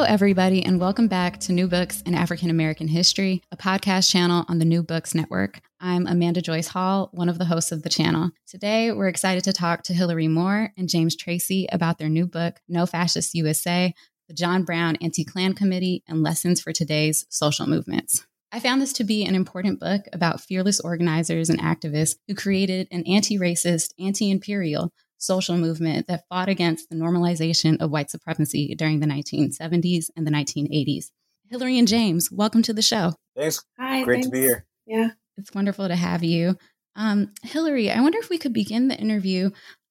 Hello, 0.00 0.10
everybody, 0.10 0.64
and 0.64 0.80
welcome 0.80 1.08
back 1.08 1.38
to 1.40 1.52
New 1.52 1.68
Books 1.68 2.00
in 2.06 2.14
African 2.14 2.48
American 2.48 2.88
History, 2.88 3.42
a 3.52 3.56
podcast 3.58 4.10
channel 4.10 4.46
on 4.48 4.58
the 4.58 4.64
New 4.64 4.82
Books 4.82 5.14
Network. 5.14 5.60
I'm 5.78 6.06
Amanda 6.06 6.40
Joyce 6.40 6.68
Hall, 6.68 7.10
one 7.12 7.28
of 7.28 7.36
the 7.36 7.44
hosts 7.44 7.70
of 7.70 7.82
the 7.82 7.90
channel. 7.90 8.30
Today, 8.46 8.92
we're 8.92 9.08
excited 9.08 9.44
to 9.44 9.52
talk 9.52 9.82
to 9.82 9.92
Hilary 9.92 10.26
Moore 10.26 10.72
and 10.78 10.88
James 10.88 11.14
Tracy 11.14 11.68
about 11.70 11.98
their 11.98 12.08
new 12.08 12.26
book, 12.26 12.60
No 12.66 12.86
Fascist 12.86 13.34
USA 13.34 13.92
The 14.26 14.32
John 14.32 14.64
Brown 14.64 14.96
Anti 15.02 15.22
Klan 15.22 15.52
Committee 15.52 16.02
and 16.08 16.22
Lessons 16.22 16.62
for 16.62 16.72
Today's 16.72 17.26
Social 17.28 17.66
Movements. 17.66 18.26
I 18.50 18.58
found 18.58 18.80
this 18.80 18.94
to 18.94 19.04
be 19.04 19.26
an 19.26 19.34
important 19.34 19.80
book 19.80 20.06
about 20.14 20.40
fearless 20.40 20.80
organizers 20.80 21.50
and 21.50 21.60
activists 21.60 22.14
who 22.26 22.34
created 22.34 22.88
an 22.90 23.04
anti 23.06 23.38
racist, 23.38 23.92
anti 23.98 24.30
imperial, 24.30 24.94
social 25.20 25.56
movement 25.56 26.06
that 26.08 26.24
fought 26.28 26.48
against 26.48 26.88
the 26.88 26.96
normalization 26.96 27.80
of 27.80 27.90
white 27.90 28.10
supremacy 28.10 28.74
during 28.74 29.00
the 29.00 29.06
1970s 29.06 30.06
and 30.16 30.26
the 30.26 30.30
1980s. 30.30 31.10
Hilary 31.50 31.78
and 31.78 31.86
James, 31.88 32.30
welcome 32.32 32.62
to 32.62 32.72
the 32.72 32.82
show. 32.82 33.14
Thanks. 33.36 33.64
Hi. 33.78 34.02
Great 34.02 34.16
thanks. 34.16 34.26
to 34.28 34.32
be 34.32 34.40
here. 34.40 34.66
Yeah. 34.86 35.10
It's 35.36 35.54
wonderful 35.54 35.88
to 35.88 35.96
have 35.96 36.24
you. 36.24 36.56
Um, 36.96 37.32
Hilary, 37.42 37.90
I 37.90 38.00
wonder 38.00 38.18
if 38.18 38.30
we 38.30 38.38
could 38.38 38.52
begin 38.52 38.88
the 38.88 38.98
interview 38.98 39.50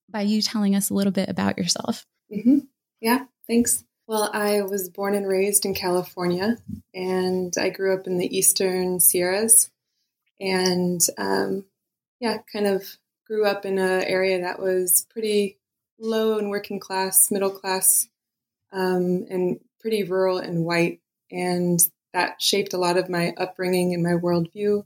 by 0.09 0.22
you 0.22 0.42
telling 0.42 0.76
us 0.76 0.90
a 0.90 0.94
little 0.94 1.14
bit 1.14 1.30
about 1.30 1.58
yourself. 1.58 2.06
hmm 2.31 2.59
Yeah. 3.00 3.25
Thanks. 3.48 3.84
Well, 4.08 4.31
I 4.34 4.64
was 4.64 4.90
born 4.90 5.14
and 5.14 5.28
raised 5.28 5.66
in 5.66 5.75
California, 5.75 6.58
and 6.96 7.53
I 7.59 7.70
grew 7.70 7.94
up 7.94 8.08
in 8.08 8.18
the 8.18 8.36
Eastern 8.36 9.00
Sierras, 9.00 9.70
and 10.40 11.00
um, 11.20 11.66
yeah, 12.20 12.38
kind 12.52 12.66
of 12.66 12.98
grew 13.30 13.45
up 13.45 13.63
in 13.63 13.77
an 13.77 14.03
area 14.03 14.41
that 14.41 14.59
was 14.59 15.05
pretty 15.11 15.59
low 15.99 16.39
and 16.39 16.49
working 16.49 16.80
class, 16.80 17.30
middle 17.30 17.52
class, 17.52 18.09
um, 18.73 19.25
and 19.30 19.59
pretty 19.80 20.03
rural 20.03 20.39
and 20.39 20.66
white, 20.66 20.99
and 21.31 21.80
that 22.13 22.41
shaped 22.41 22.73
a 22.73 22.77
lot 22.77 22.97
of 22.97 23.09
my 23.09 23.33
upbringing 23.38 23.94
and 23.94 24.02
my 24.02 24.13
worldview. 24.13 24.83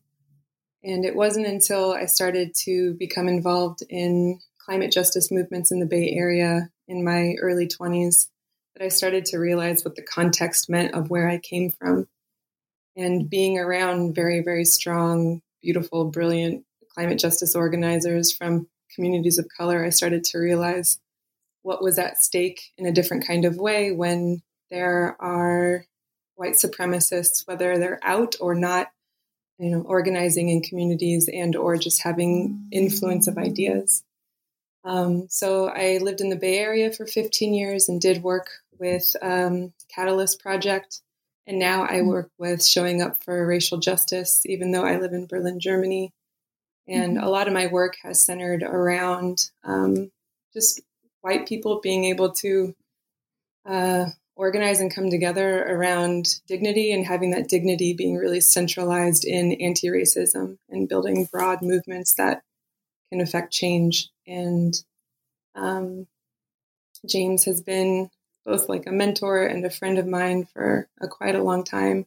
And 0.83 1.05
it 1.05 1.15
wasn't 1.15 1.47
until 1.47 1.93
I 1.93 2.05
started 2.05 2.53
to 2.65 2.93
become 2.95 3.29
involved 3.29 3.81
in 3.89 4.39
climate 4.57 4.91
justice 4.91 5.31
movements 5.31 5.71
in 5.71 5.79
the 5.79 5.85
Bay 5.85 6.11
Area 6.11 6.69
in 6.89 7.05
my 7.05 7.35
early 7.39 7.67
20s 7.67 8.27
that 8.75 8.83
I 8.83 8.89
started 8.89 9.23
to 9.25 9.37
realize 9.37 9.85
what 9.85 9.95
the 9.95 10.01
context 10.01 10.69
meant 10.69 10.93
of 10.93 11.09
where 11.09 11.29
I 11.29 11.37
came 11.37 11.69
from. 11.69 12.07
And 12.97 13.29
being 13.29 13.57
around 13.57 14.13
very, 14.13 14.41
very 14.41 14.65
strong, 14.65 15.41
beautiful, 15.61 16.05
brilliant 16.05 16.65
climate 16.93 17.19
justice 17.19 17.55
organizers 17.55 18.31
from 18.31 18.67
communities 18.93 19.37
of 19.37 19.47
color, 19.57 19.83
I 19.83 19.89
started 19.89 20.23
to 20.25 20.37
realize 20.37 20.99
what 21.63 21.81
was 21.81 21.97
at 21.97 22.17
stake 22.17 22.71
in 22.77 22.85
a 22.85 22.91
different 22.91 23.25
kind 23.25 23.45
of 23.45 23.57
way 23.57 23.91
when 23.91 24.41
there 24.69 25.15
are 25.19 25.85
white 26.35 26.55
supremacists, 26.55 27.47
whether 27.47 27.77
they're 27.77 27.99
out 28.03 28.35
or 28.39 28.55
not, 28.55 28.87
you 29.59 29.69
know, 29.69 29.81
organizing 29.81 30.49
in 30.49 30.61
communities 30.61 31.29
and 31.31 31.55
or 31.55 31.77
just 31.77 32.03
having 32.03 32.67
influence 32.71 33.27
of 33.27 33.37
ideas. 33.37 34.03
Um, 34.83 35.27
so 35.29 35.69
I 35.69 35.99
lived 36.01 36.21
in 36.21 36.29
the 36.29 36.35
Bay 36.35 36.57
Area 36.57 36.91
for 36.91 37.05
15 37.05 37.53
years 37.53 37.87
and 37.87 38.01
did 38.01 38.23
work 38.23 38.47
with 38.79 39.15
um, 39.21 39.71
Catalyst 39.93 40.41
Project, 40.41 41.01
and 41.47 41.59
now 41.59 41.83
I 41.83 42.01
work 42.01 42.29
with 42.37 42.65
Showing 42.65 43.01
Up 43.01 43.23
for 43.23 43.45
Racial 43.45 43.77
Justice, 43.77 44.41
even 44.45 44.71
though 44.71 44.83
I 44.83 44.97
live 44.97 45.13
in 45.13 45.27
Berlin, 45.27 45.59
Germany. 45.59 46.11
And 46.87 47.17
a 47.17 47.29
lot 47.29 47.47
of 47.47 47.53
my 47.53 47.67
work 47.67 47.95
has 48.03 48.25
centered 48.25 48.61
around 48.61 49.49
um, 49.63 50.11
just 50.53 50.81
white 51.21 51.47
people 51.47 51.79
being 51.81 52.05
able 52.05 52.31
to 52.33 52.75
uh, 53.65 54.07
organize 54.35 54.81
and 54.81 54.93
come 54.93 55.09
together 55.09 55.63
around 55.63 56.39
dignity 56.47 56.91
and 56.91 57.05
having 57.05 57.31
that 57.31 57.47
dignity 57.47 57.93
being 57.93 58.15
really 58.15 58.41
centralized 58.41 59.25
in 59.25 59.53
anti 59.53 59.87
racism 59.87 60.57
and 60.69 60.89
building 60.89 61.27
broad 61.31 61.61
movements 61.61 62.15
that 62.15 62.41
can 63.09 63.21
affect 63.21 63.53
change. 63.53 64.09
And 64.27 64.73
um, 65.55 66.07
James 67.07 67.45
has 67.45 67.61
been 67.61 68.09
both 68.45 68.67
like 68.67 68.87
a 68.87 68.91
mentor 68.91 69.45
and 69.45 69.63
a 69.65 69.69
friend 69.69 69.97
of 69.97 70.07
mine 70.07 70.45
for 70.45 70.89
a, 70.99 71.07
quite 71.07 71.35
a 71.35 71.43
long 71.43 71.63
time. 71.63 72.05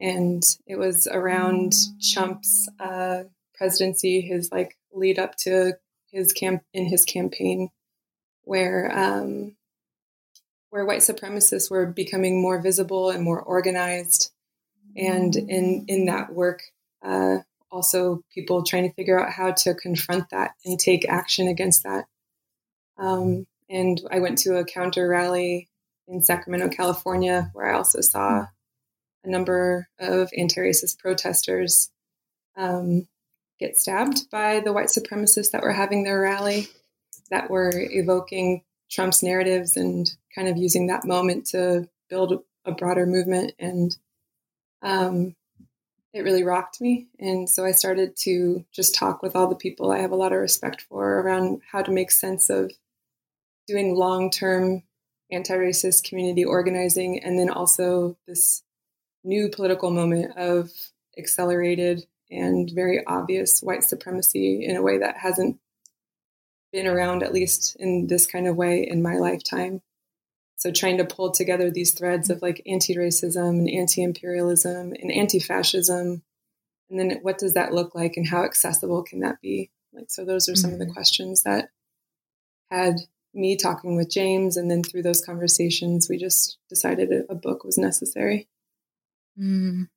And 0.00 0.42
it 0.66 0.76
was 0.76 1.06
around 1.10 1.72
Chump's 2.00 2.68
uh, 2.80 3.24
presidency, 3.54 4.20
his 4.20 4.50
like 4.52 4.76
lead 4.92 5.18
up 5.18 5.36
to 5.36 5.74
his 6.10 6.32
camp 6.32 6.62
in 6.72 6.86
his 6.86 7.04
campaign, 7.04 7.70
where 8.42 8.90
um, 8.96 9.56
where 10.70 10.84
white 10.84 11.00
supremacists 11.00 11.70
were 11.70 11.86
becoming 11.86 12.40
more 12.40 12.60
visible 12.60 13.10
and 13.10 13.22
more 13.22 13.40
organized, 13.40 14.32
and 14.96 15.34
in 15.36 15.84
in 15.88 16.06
that 16.06 16.32
work, 16.32 16.62
uh, 17.02 17.38
also 17.70 18.22
people 18.32 18.62
trying 18.62 18.88
to 18.88 18.94
figure 18.94 19.20
out 19.20 19.32
how 19.32 19.52
to 19.52 19.74
confront 19.74 20.30
that 20.30 20.52
and 20.64 20.78
take 20.78 21.08
action 21.08 21.48
against 21.48 21.82
that. 21.82 22.06
Um, 22.96 23.46
and 23.68 24.00
I 24.10 24.20
went 24.20 24.38
to 24.38 24.56
a 24.56 24.64
counter 24.64 25.08
rally 25.08 25.68
in 26.06 26.22
Sacramento, 26.22 26.68
California, 26.68 27.50
where 27.54 27.72
I 27.72 27.76
also 27.76 28.00
saw 28.00 28.46
a 29.24 29.28
number 29.28 29.88
of 29.98 30.30
anti-racist 30.36 30.98
protesters 30.98 31.90
um, 32.56 33.08
get 33.64 33.78
stabbed 33.78 34.30
by 34.30 34.60
the 34.60 34.72
white 34.72 34.88
supremacists 34.88 35.52
that 35.52 35.62
were 35.62 35.72
having 35.72 36.04
their 36.04 36.20
rally, 36.20 36.68
that 37.30 37.48
were 37.48 37.72
evoking 37.74 38.62
Trump's 38.90 39.22
narratives 39.22 39.76
and 39.76 40.10
kind 40.34 40.48
of 40.48 40.58
using 40.58 40.88
that 40.88 41.06
moment 41.06 41.46
to 41.46 41.88
build 42.10 42.44
a 42.66 42.72
broader 42.72 43.06
movement. 43.06 43.52
And 43.58 43.96
um, 44.82 45.34
it 46.12 46.24
really 46.24 46.44
rocked 46.44 46.80
me. 46.80 47.08
And 47.18 47.48
so 47.48 47.64
I 47.64 47.72
started 47.72 48.16
to 48.18 48.64
just 48.70 48.94
talk 48.94 49.22
with 49.22 49.34
all 49.34 49.48
the 49.48 49.56
people 49.56 49.90
I 49.90 50.00
have 50.00 50.12
a 50.12 50.16
lot 50.16 50.32
of 50.32 50.38
respect 50.38 50.82
for 50.82 51.20
around 51.20 51.62
how 51.72 51.82
to 51.82 51.90
make 51.90 52.10
sense 52.10 52.50
of 52.50 52.70
doing 53.66 53.96
long 53.96 54.30
term 54.30 54.82
anti 55.32 55.54
racist 55.54 56.04
community 56.04 56.44
organizing 56.44 57.18
and 57.24 57.38
then 57.38 57.48
also 57.48 58.18
this 58.28 58.62
new 59.24 59.48
political 59.48 59.90
moment 59.90 60.36
of 60.36 60.70
accelerated 61.16 62.06
and 62.34 62.70
very 62.74 63.04
obvious 63.06 63.60
white 63.60 63.84
supremacy 63.84 64.64
in 64.64 64.76
a 64.76 64.82
way 64.82 64.98
that 64.98 65.18
hasn't 65.18 65.58
been 66.72 66.86
around, 66.86 67.22
at 67.22 67.32
least 67.32 67.76
in 67.78 68.08
this 68.08 68.26
kind 68.26 68.46
of 68.46 68.56
way, 68.56 68.86
in 68.86 69.02
my 69.02 69.16
lifetime. 69.16 69.80
So, 70.56 70.70
trying 70.70 70.98
to 70.98 71.04
pull 71.04 71.30
together 71.30 71.70
these 71.70 71.92
threads 71.92 72.30
of 72.30 72.42
like 72.42 72.62
anti 72.66 72.94
racism 72.96 73.58
and 73.58 73.70
anti 73.70 74.02
imperialism 74.02 74.92
and 75.00 75.12
anti 75.12 75.38
fascism. 75.38 76.22
And 76.90 76.98
then 76.98 77.18
what 77.22 77.38
does 77.38 77.54
that 77.54 77.72
look 77.72 77.94
like 77.94 78.16
and 78.16 78.28
how 78.28 78.44
accessible 78.44 79.02
can 79.02 79.20
that 79.20 79.40
be? 79.40 79.70
Like, 79.92 80.10
so 80.10 80.24
those 80.24 80.48
are 80.48 80.56
some 80.56 80.72
mm-hmm. 80.72 80.82
of 80.82 80.88
the 80.88 80.92
questions 80.92 81.42
that 81.44 81.68
had 82.70 82.96
me 83.32 83.56
talking 83.56 83.96
with 83.96 84.10
James. 84.10 84.56
And 84.56 84.70
then 84.70 84.82
through 84.82 85.02
those 85.02 85.24
conversations, 85.24 86.08
we 86.08 86.18
just 86.18 86.58
decided 86.68 87.10
a 87.28 87.34
book 87.34 87.64
was 87.64 87.78
necessary. 87.78 88.48
Mm. 89.38 89.88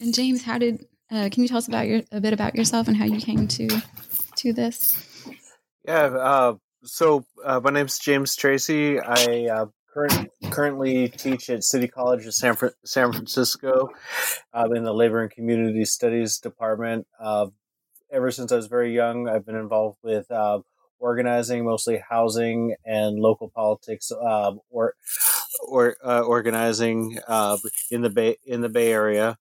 And 0.00 0.14
James, 0.14 0.42
how 0.42 0.56
did, 0.56 0.86
uh, 1.10 1.28
can 1.30 1.42
you 1.42 1.48
tell 1.48 1.58
us 1.58 1.68
about 1.68 1.86
your, 1.86 2.02
a 2.10 2.20
bit 2.20 2.32
about 2.32 2.56
yourself 2.56 2.88
and 2.88 2.96
how 2.96 3.04
you 3.04 3.20
came 3.20 3.46
to, 3.46 3.68
to 4.36 4.52
this? 4.52 5.28
Yeah. 5.86 6.04
Uh, 6.04 6.54
so 6.84 7.24
uh, 7.44 7.60
my 7.62 7.70
name's 7.70 7.98
James 7.98 8.34
Tracy. 8.34 8.98
I 8.98 9.48
uh, 9.52 9.66
current, 9.92 10.30
currently 10.50 11.10
teach 11.10 11.50
at 11.50 11.62
City 11.62 11.86
College 11.86 12.24
of 12.24 12.32
San, 12.32 12.56
San 12.84 13.12
Francisco 13.12 13.90
um, 14.54 14.74
in 14.74 14.84
the 14.84 14.94
Labor 14.94 15.20
and 15.20 15.30
Community 15.30 15.84
Studies 15.84 16.38
department. 16.38 17.06
Uh, 17.20 17.48
ever 18.10 18.30
since 18.30 18.52
I 18.52 18.56
was 18.56 18.68
very 18.68 18.94
young, 18.94 19.28
I've 19.28 19.44
been 19.44 19.56
involved 19.56 19.98
with 20.02 20.30
uh, 20.30 20.60
organizing, 20.98 21.64
mostly 21.64 22.02
housing 22.08 22.74
and 22.86 23.18
local 23.18 23.50
politics, 23.50 24.10
uh, 24.10 24.52
or 24.70 24.94
or 25.66 25.96
uh, 26.04 26.20
organizing 26.20 27.18
uh, 27.26 27.56
in 27.90 28.02
the 28.02 28.10
Bay 28.10 28.36
in 28.44 28.60
the 28.60 28.68
Bay 28.68 28.92
Area, 28.92 29.36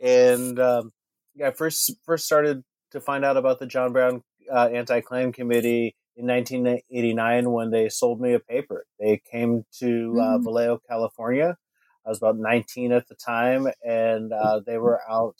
and 0.00 0.58
um, 0.58 0.92
yeah, 1.34 1.50
first 1.50 1.92
first 2.04 2.26
started 2.26 2.62
to 2.92 3.00
find 3.00 3.24
out 3.24 3.36
about 3.36 3.58
the 3.58 3.66
John 3.66 3.92
Brown 3.92 4.22
uh, 4.52 4.68
Anti 4.72 5.00
Klan 5.00 5.32
Committee 5.32 5.96
in 6.16 6.26
1989 6.26 7.50
when 7.50 7.70
they 7.70 7.88
sold 7.88 8.20
me 8.20 8.32
a 8.32 8.40
paper. 8.40 8.86
They 8.98 9.20
came 9.30 9.64
to 9.78 10.18
uh, 10.20 10.38
mm. 10.38 10.44
Vallejo, 10.44 10.80
California. 10.88 11.56
I 12.04 12.08
was 12.08 12.18
about 12.18 12.38
19 12.38 12.92
at 12.92 13.08
the 13.08 13.16
time, 13.16 13.66
and 13.84 14.32
uh, 14.32 14.60
they 14.64 14.78
were 14.78 15.00
out 15.08 15.36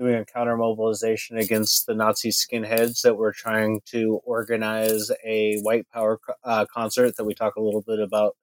doing 0.00 0.14
a 0.14 0.24
counter 0.24 0.56
mobilization 0.56 1.36
against 1.36 1.86
the 1.86 1.94
Nazi 1.94 2.30
skinheads 2.30 3.02
that 3.02 3.16
were 3.16 3.32
trying 3.32 3.82
to 3.84 4.18
organize 4.24 5.10
a 5.22 5.58
white 5.60 5.86
power 5.90 6.18
uh, 6.42 6.64
concert 6.72 7.16
that 7.16 7.24
we 7.24 7.34
talk 7.34 7.56
a 7.56 7.60
little 7.60 7.82
bit 7.82 8.00
about 8.00 8.34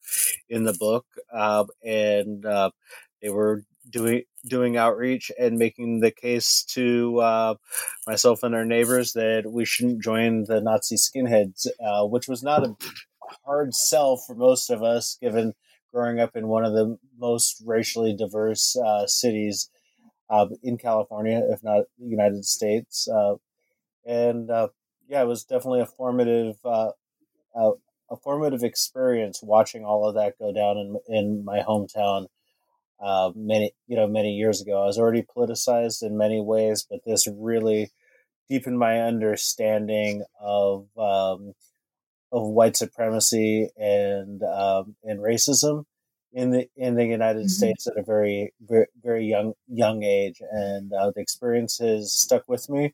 in 0.50 0.65
the 0.65 0.74
book. 0.74 1.06
Uh, 1.33 1.65
and 1.83 2.45
uh, 2.45 2.69
they 3.24 3.30
were 3.30 3.63
doing 3.89 4.21
doing 4.45 4.77
outreach 4.77 5.31
and 5.39 5.57
making 5.57 6.00
the 6.00 6.12
case 6.12 6.63
to 6.63 7.19
uh, 7.19 7.56
myself 8.06 8.44
and 8.44 8.53
our 8.53 8.65
neighbors 8.65 9.13
that 9.13 9.44
we 9.48 9.65
shouldn't 9.65 10.03
join 10.03 10.44
the 10.44 10.62
Nazi 10.62 10.95
skinheads, 10.95 11.65
uh, 11.83 12.06
which 12.06 12.27
was 12.27 12.44
not 12.44 12.63
a 12.63 12.75
hard 13.45 13.74
sell 13.74 14.15
for 14.15 14.36
most 14.36 14.69
of 14.69 14.83
us, 14.83 15.18
given 15.19 15.53
growing 15.92 16.19
up 16.19 16.36
in 16.36 16.48
one 16.48 16.63
of 16.63 16.74
the 16.74 16.98
most 17.18 17.63
racially 17.65 18.15
diverse 18.15 18.75
uh, 18.77 19.07
cities 19.07 19.71
uh, 20.29 20.47
in 20.63 20.77
California, 20.77 21.41
if 21.50 21.63
not 21.63 21.85
the 22.00 22.07
United 22.07 22.45
States. 22.45 23.07
Uh, 23.07 23.35
and 24.06 24.50
uh, 24.50 24.69
yeah, 25.07 25.21
it 25.21 25.27
was 25.27 25.44
definitely 25.44 25.81
a 25.81 25.85
formative, 25.85 26.57
uh, 26.65 26.91
a 27.56 28.18
formative 28.24 28.63
experience 28.63 29.41
watching 29.44 29.83
all 29.83 30.07
of 30.07 30.15
that 30.15 30.38
go 30.39 30.53
down 30.53 30.77
in 30.77 30.97
in 31.07 31.45
my 31.45 31.59
hometown. 31.59 32.27
Uh, 33.00 33.31
many 33.35 33.74
you 33.88 33.95
know 33.95 34.07
many 34.07 34.33
years 34.33 34.62
ago, 34.62 34.81
I 34.81 34.85
was 34.85 34.97
already 34.97 35.24
politicized 35.24 36.03
in 36.03 36.18
many 36.18 36.41
ways, 36.41 36.85
but 36.89 37.01
this 37.06 37.27
really 37.27 37.91
deepened 38.50 38.79
my 38.79 39.01
understanding 39.01 40.24
of 40.41 40.88
um, 40.97 41.53
of 42.31 42.47
white 42.47 42.75
supremacy 42.77 43.69
and 43.77 44.41
um, 44.44 44.95
and 45.03 45.19
racism 45.19 45.85
in 46.38 46.51
the 46.51 46.69
in 46.75 46.94
the 46.94 47.06
United 47.06 47.39
mm-hmm. 47.39 47.48
States 47.48 47.88
at 47.88 47.98
a 47.98 48.04
very, 48.04 48.54
very 48.62 48.86
very 49.01 49.25
young 49.25 49.54
young 49.68 50.04
age, 50.04 50.39
and 50.51 50.94
uh, 50.94 51.12
the 51.16 51.19
experiences 51.19 52.13
stuck 52.13 52.44
with 52.48 52.69
me 52.69 52.94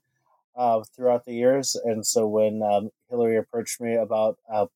uh, 0.56 0.82
throughout 0.96 1.26
the 1.26 1.34
years. 1.34 1.76
And 1.84 2.06
so 2.06 2.26
when 2.26 2.62
um, 2.64 2.90
Hilary 3.10 3.38
approached 3.38 3.82
me 3.82 3.96
about 3.96 4.38
uh, 4.52 4.68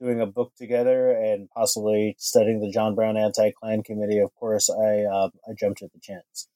doing 0.00 0.20
a 0.20 0.26
book 0.26 0.52
together 0.56 1.12
and 1.12 1.48
possibly 1.50 2.16
studying 2.18 2.60
the 2.60 2.72
John 2.72 2.96
Brown 2.96 3.16
Anti 3.16 3.52
Klan 3.52 3.84
Committee, 3.84 4.18
of 4.18 4.34
course, 4.34 4.68
I 4.68 5.04
um, 5.04 5.30
I 5.48 5.52
jumped 5.56 5.80
at 5.80 5.92
the 5.92 6.00
chance. 6.00 6.48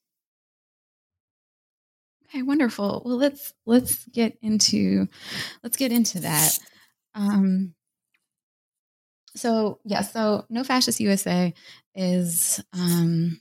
Okay, 2.25 2.41
wonderful. 2.41 3.01
Well, 3.05 3.17
let's 3.17 3.53
let's 3.65 4.05
get 4.07 4.37
into 4.41 5.07
let's 5.63 5.77
get 5.77 5.93
into 5.93 6.19
that. 6.19 6.59
Um, 7.13 7.75
so 9.35 9.79
yeah, 9.83 10.01
so 10.01 10.45
No 10.49 10.63
Fascist 10.63 10.99
USA 10.99 11.53
is 11.93 12.63
um, 12.73 13.39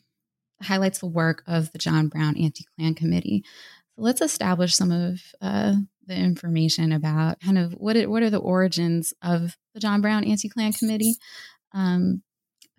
highlights 0.61 0.99
the 1.00 1.06
work 1.06 1.43
of 1.46 1.70
the 1.73 1.79
John 1.79 2.08
Brown 2.08 2.37
Anti-Klan 2.37 2.94
Committee. 2.94 3.44
So 3.96 4.02
let's 4.02 4.20
establish 4.20 4.75
some 4.75 4.91
of 4.91 5.20
uh, 5.41 5.75
the 6.06 6.17
information 6.17 6.93
about 6.93 7.41
kind 7.41 7.58
of 7.58 7.73
what 7.73 7.96
it, 7.96 8.11
what 8.11 8.23
are 8.23 8.31
the 8.31 8.38
origins 8.38 9.14
of 9.23 9.56
the 9.75 9.81
John 9.81 10.00
Brown 10.00 10.25
Anti-Klan 10.25 10.73
Committee, 10.73 11.17
um, 11.73 12.23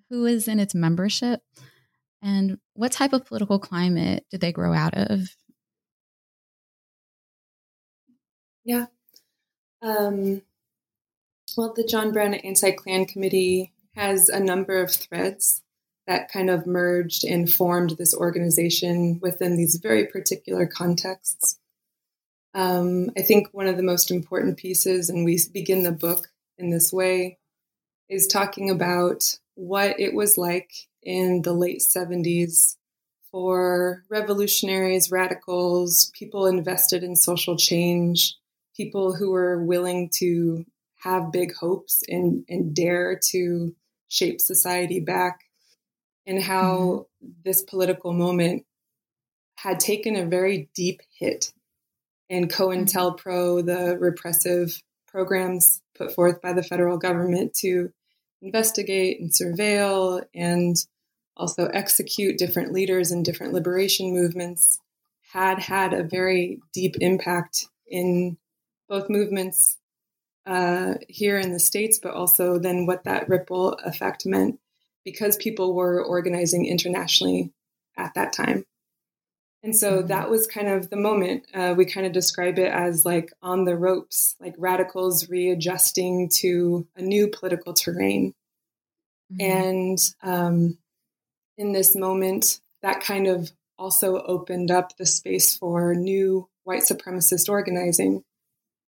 who 0.09 0.25
is 0.25 0.47
in 0.47 0.59
its 0.59 0.75
membership, 0.75 1.41
and 2.21 2.57
what 2.73 2.91
type 2.91 3.13
of 3.13 3.25
political 3.25 3.59
climate 3.59 4.25
did 4.29 4.41
they 4.41 4.51
grow 4.51 4.73
out 4.73 4.93
of? 4.95 5.29
Yeah. 8.63 8.87
Um, 9.81 10.41
well, 11.57 11.73
the 11.73 11.85
John 11.85 12.11
Brown 12.11 12.33
Anti 12.33 12.71
Klan 12.71 13.05
Committee 13.05 13.73
has 13.95 14.29
a 14.29 14.39
number 14.39 14.81
of 14.81 14.91
threads 14.91 15.61
that 16.07 16.31
kind 16.31 16.49
of 16.49 16.67
merged 16.67 17.23
and 17.23 17.51
formed 17.51 17.91
this 17.91 18.13
organization 18.13 19.19
within 19.21 19.57
these 19.57 19.77
very 19.77 20.05
particular 20.05 20.67
contexts. 20.67 21.59
Um, 22.53 23.09
I 23.17 23.21
think 23.21 23.47
one 23.51 23.67
of 23.67 23.77
the 23.77 23.83
most 23.83 24.11
important 24.11 24.57
pieces, 24.57 25.09
and 25.09 25.25
we 25.25 25.39
begin 25.51 25.83
the 25.83 25.91
book 25.91 26.27
in 26.57 26.69
this 26.69 26.93
way, 26.93 27.39
is 28.07 28.27
talking 28.27 28.69
about 28.69 29.37
what 29.55 29.99
it 29.99 30.13
was 30.13 30.37
like 30.37 30.71
in 31.01 31.41
the 31.41 31.53
late 31.53 31.81
70s 31.81 32.75
for 33.31 34.03
revolutionaries, 34.09 35.11
radicals, 35.11 36.11
people 36.17 36.45
invested 36.45 37.03
in 37.03 37.15
social 37.15 37.57
change, 37.57 38.35
people 38.77 39.13
who 39.13 39.31
were 39.31 39.63
willing 39.63 40.09
to 40.19 40.65
have 41.05 41.31
big 41.31 41.53
hopes 41.55 42.01
and, 42.09 42.43
and 42.49 42.75
dare 42.75 43.19
to 43.31 43.75
shape 44.09 44.41
society 44.41 44.99
back, 44.99 45.41
and 46.25 46.41
how 46.41 47.05
mm-hmm. 47.23 47.31
this 47.45 47.63
political 47.63 48.11
moment 48.11 48.65
had 49.55 49.79
taken 49.79 50.15
a 50.15 50.25
very 50.25 50.69
deep 50.75 50.99
hit. 51.17 51.53
And 52.29 52.51
COINTELPRO, 52.51 53.59
mm-hmm. 53.59 53.67
the 53.67 53.97
repressive 53.99 54.81
programs 55.07 55.81
put 55.95 56.13
forth 56.13 56.41
by 56.41 56.53
the 56.53 56.63
federal 56.63 56.97
government 56.97 57.53
to 57.61 57.91
investigate 58.41 59.21
and 59.21 59.31
surveil 59.31 60.23
and 60.33 60.75
also 61.37 61.67
execute 61.67 62.37
different 62.37 62.73
leaders 62.73 63.11
in 63.11 63.23
different 63.23 63.53
liberation 63.53 64.11
movements, 64.11 64.79
had 65.31 65.59
had 65.59 65.93
a 65.93 66.03
very 66.03 66.59
deep 66.73 66.95
impact 66.99 67.67
in 67.87 68.37
both 68.89 69.09
movements 69.09 69.77
uh, 70.45 70.95
here 71.09 71.37
in 71.37 71.51
the 71.51 71.59
States, 71.59 71.99
but 72.01 72.13
also 72.13 72.59
then 72.59 72.85
what 72.85 73.03
that 73.03 73.29
ripple 73.29 73.73
effect 73.83 74.25
meant 74.25 74.59
because 75.03 75.37
people 75.37 75.73
were 75.73 76.03
organizing 76.03 76.65
internationally 76.65 77.51
at 77.97 78.13
that 78.15 78.33
time. 78.33 78.65
And 79.63 79.75
so 79.75 79.97
mm-hmm. 79.97 80.07
that 80.07 80.29
was 80.29 80.45
kind 80.45 80.67
of 80.67 80.89
the 80.89 80.95
moment. 80.95 81.45
Uh, 81.53 81.73
we 81.75 81.85
kind 81.85 82.05
of 82.05 82.13
describe 82.13 82.59
it 82.59 82.71
as 82.71 83.05
like 83.05 83.31
on 83.41 83.65
the 83.65 83.75
ropes, 83.75 84.35
like 84.39 84.53
radicals 84.57 85.29
readjusting 85.29 86.29
to 86.37 86.87
a 86.95 87.01
new 87.01 87.27
political 87.27 87.73
terrain. 87.73 88.33
Mm-hmm. 89.33 89.51
And 89.51 89.99
um, 90.21 90.77
in 91.57 91.71
this 91.71 91.95
moment, 91.95 92.59
that 92.83 93.01
kind 93.01 93.25
of 93.25 93.51
also 93.77 94.21
opened 94.21 94.69
up 94.69 94.95
the 94.97 95.05
space 95.05 95.57
for 95.57 95.95
new 95.95 96.47
white 96.63 96.83
supremacist 96.83 97.49
organizing 97.49 98.23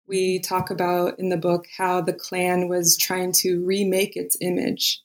we 0.07 0.39
talk 0.39 0.69
about 0.69 1.19
in 1.19 1.30
the 1.30 1.38
book 1.38 1.65
how 1.77 2.01
the 2.01 2.13
Klan 2.13 2.67
was 2.67 2.98
trying 2.98 3.32
to 3.34 3.63
remake 3.65 4.15
its 4.15 4.38
image 4.41 5.01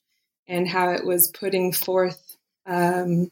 and 0.49 0.69
how 0.69 0.91
it 0.91 1.05
was 1.05 1.29
putting 1.29 1.73
forth 1.73 2.37
um, 2.67 3.29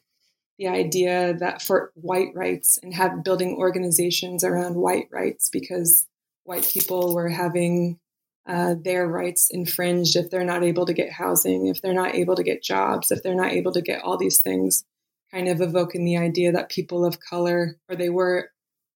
the 0.59 0.69
idea 0.69 1.35
that 1.35 1.63
for 1.63 1.93
white 1.95 2.35
rights 2.35 2.79
and 2.83 2.93
have 2.95 3.25
building 3.25 3.57
organizations 3.57 4.45
around 4.45 4.75
white 4.75 5.09
rights 5.11 5.49
because 5.51 6.07
white 6.45 6.69
people 6.71 7.15
were 7.15 7.29
having 7.29 7.99
uh, 8.47 8.75
their 8.83 9.07
rights 9.07 9.49
infringed 9.51 10.17
if 10.17 10.31
they're 10.31 10.45
not 10.45 10.65
able 10.65 10.87
to 10.87 10.93
get 10.93 11.13
housing, 11.13 11.67
if 11.67 11.81
they're 11.81 11.95
not 11.95 12.15
able 12.15 12.35
to 12.35 12.43
get 12.43 12.63
jobs, 12.63 13.11
if 13.11 13.23
they're 13.23 13.35
not 13.35 13.53
able 13.53 13.73
to 13.73 13.81
get 13.81 14.03
all 14.03 14.17
these 14.17 14.41
things, 14.41 14.85
kind 15.31 15.49
of 15.49 15.61
evoking 15.61 16.05
the 16.05 16.17
idea 16.17 16.51
that 16.51 16.69
people 16.69 17.05
of 17.05 17.21
color, 17.21 17.77
or 17.89 17.97
they 17.97 18.11
were 18.11 18.51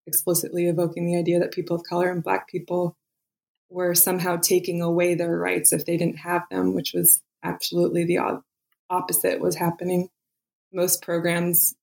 explicitly 0.06 0.66
evoking 0.66 1.06
the 1.06 1.18
idea 1.18 1.40
that 1.40 1.52
people 1.52 1.76
of 1.76 1.82
color 1.82 2.10
and 2.10 2.22
Black 2.22 2.48
people 2.48 2.96
were 3.70 3.94
somehow 3.94 4.36
taking 4.36 4.82
away 4.82 5.14
their 5.14 5.36
rights 5.36 5.72
if 5.72 5.84
they 5.84 5.96
didn't 5.96 6.18
have 6.18 6.42
them, 6.50 6.74
which 6.74 6.92
was 6.92 7.22
absolutely 7.42 8.04
the 8.04 8.18
opposite 8.90 9.40
was 9.40 9.56
happening. 9.56 10.08
Most 10.72 11.02
programs 11.02 11.74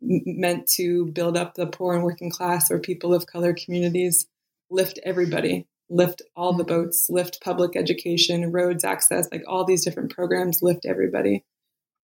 meant 0.00 0.66
to 0.66 1.06
build 1.06 1.36
up 1.36 1.54
the 1.54 1.66
poor 1.66 1.94
and 1.94 2.04
working 2.04 2.30
class 2.30 2.70
or 2.70 2.78
people 2.78 3.14
of 3.14 3.26
color 3.26 3.54
communities 3.54 4.26
lift 4.70 4.98
everybody, 5.04 5.66
lift 5.88 6.22
all 6.34 6.52
the 6.52 6.64
mm-hmm. 6.64 6.84
boats, 6.84 7.08
lift 7.08 7.42
public 7.42 7.76
education, 7.76 8.52
roads 8.52 8.84
access, 8.84 9.28
like 9.32 9.44
all 9.46 9.64
these 9.64 9.84
different 9.84 10.14
programs 10.14 10.62
lift 10.62 10.84
everybody. 10.84 11.44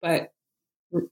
But 0.00 0.32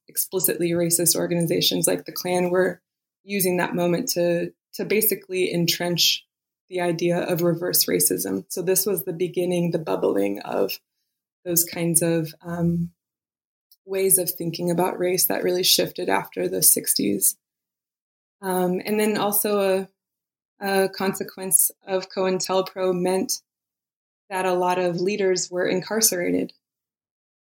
explicitly 0.08 0.70
racist 0.70 1.16
organizations 1.16 1.86
like 1.86 2.04
the 2.04 2.12
Klan 2.12 2.50
were 2.50 2.82
using 3.24 3.56
that 3.58 3.74
moment 3.74 4.08
to 4.10 4.52
to 4.74 4.84
basically 4.84 5.52
entrench 5.52 6.24
the 6.68 6.80
idea 6.80 7.18
of 7.18 7.42
reverse 7.42 7.86
racism. 7.86 8.44
So 8.48 8.62
this 8.62 8.86
was 8.86 9.04
the 9.04 9.12
beginning, 9.12 9.72
the 9.72 9.78
bubbling 9.78 10.40
of 10.40 10.78
those 11.44 11.64
kinds 11.64 12.02
of 12.02 12.32
um, 12.42 12.92
ways 13.84 14.18
of 14.18 14.30
thinking 14.30 14.70
about 14.70 14.98
race 14.98 15.26
that 15.26 15.42
really 15.42 15.64
shifted 15.64 16.08
after 16.08 16.48
the 16.48 16.58
60s. 16.58 17.34
Um, 18.40 18.80
and 18.84 18.98
then 18.98 19.18
also 19.18 19.88
a, 20.60 20.64
a 20.66 20.88
consequence 20.88 21.70
of 21.86 22.08
COINTELPRO 22.08 22.94
meant 22.94 23.32
that 24.30 24.46
a 24.46 24.54
lot 24.54 24.78
of 24.78 25.00
leaders 25.00 25.50
were 25.50 25.66
incarcerated. 25.66 26.52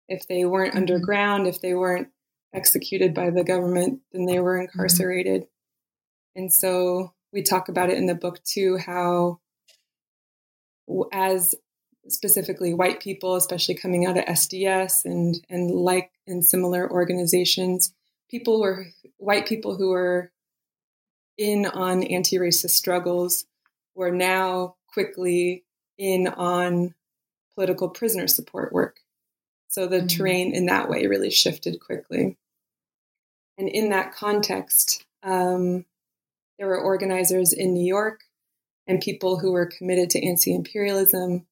If 0.08 0.28
they 0.28 0.44
weren't 0.44 0.74
mm-hmm. 0.74 0.78
underground, 0.78 1.46
if 1.46 1.60
they 1.60 1.74
weren't 1.74 2.08
executed 2.52 3.14
by 3.14 3.30
the 3.30 3.44
government, 3.44 4.00
then 4.12 4.26
they 4.26 4.38
were 4.38 4.56
mm-hmm. 4.56 4.64
incarcerated. 4.64 5.46
And 6.36 6.52
so 6.52 7.14
we 7.32 7.42
talk 7.42 7.68
about 7.68 7.90
it 7.90 7.98
in 7.98 8.06
the 8.06 8.14
book 8.14 8.42
too 8.44 8.76
how 8.76 9.40
as 11.10 11.54
specifically 12.08 12.72
white 12.72 13.00
people, 13.00 13.34
especially 13.34 13.74
coming 13.74 14.06
out 14.06 14.18
of 14.18 14.24
SDS 14.24 15.04
and 15.04 15.44
and 15.48 15.70
like 15.70 16.12
in 16.26 16.42
similar 16.42 16.88
organizations, 16.90 17.92
people 18.30 18.60
were 18.60 18.86
white 19.16 19.48
people 19.48 19.76
who 19.76 19.90
were 19.90 20.30
in 21.38 21.66
on 21.66 22.02
anti-racist 22.02 22.70
struggles 22.70 23.46
were 23.94 24.12
now 24.12 24.76
quickly 24.92 25.64
in 25.98 26.28
on 26.28 26.94
political 27.54 27.88
prisoner 27.88 28.26
support 28.26 28.72
work. 28.72 29.00
So 29.68 29.86
the 29.86 29.98
mm-hmm. 29.98 30.06
terrain 30.06 30.54
in 30.54 30.66
that 30.66 30.88
way 30.88 31.06
really 31.06 31.30
shifted 31.30 31.80
quickly. 31.80 32.36
And 33.58 33.68
in 33.68 33.90
that 33.90 34.12
context, 34.14 35.04
um, 35.22 35.86
there 36.58 36.68
were 36.68 36.80
organizers 36.80 37.52
in 37.52 37.74
New 37.74 37.86
York 37.86 38.20
and 38.86 39.00
people 39.00 39.38
who 39.38 39.52
were 39.52 39.66
committed 39.66 40.10
to 40.10 40.26
anti 40.26 40.54
imperialism 40.54 41.46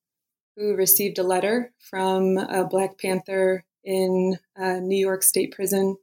who 0.57 0.75
received 0.75 1.19
a 1.19 1.23
letter 1.25 1.73
from 1.79 2.39
a 2.39 2.65
Black 2.65 2.99
Panther 2.99 3.65
in 3.83 4.39
a 4.57 4.81
New 4.81 4.97
York 4.97 5.23
State 5.23 5.53
Prison 5.53 5.97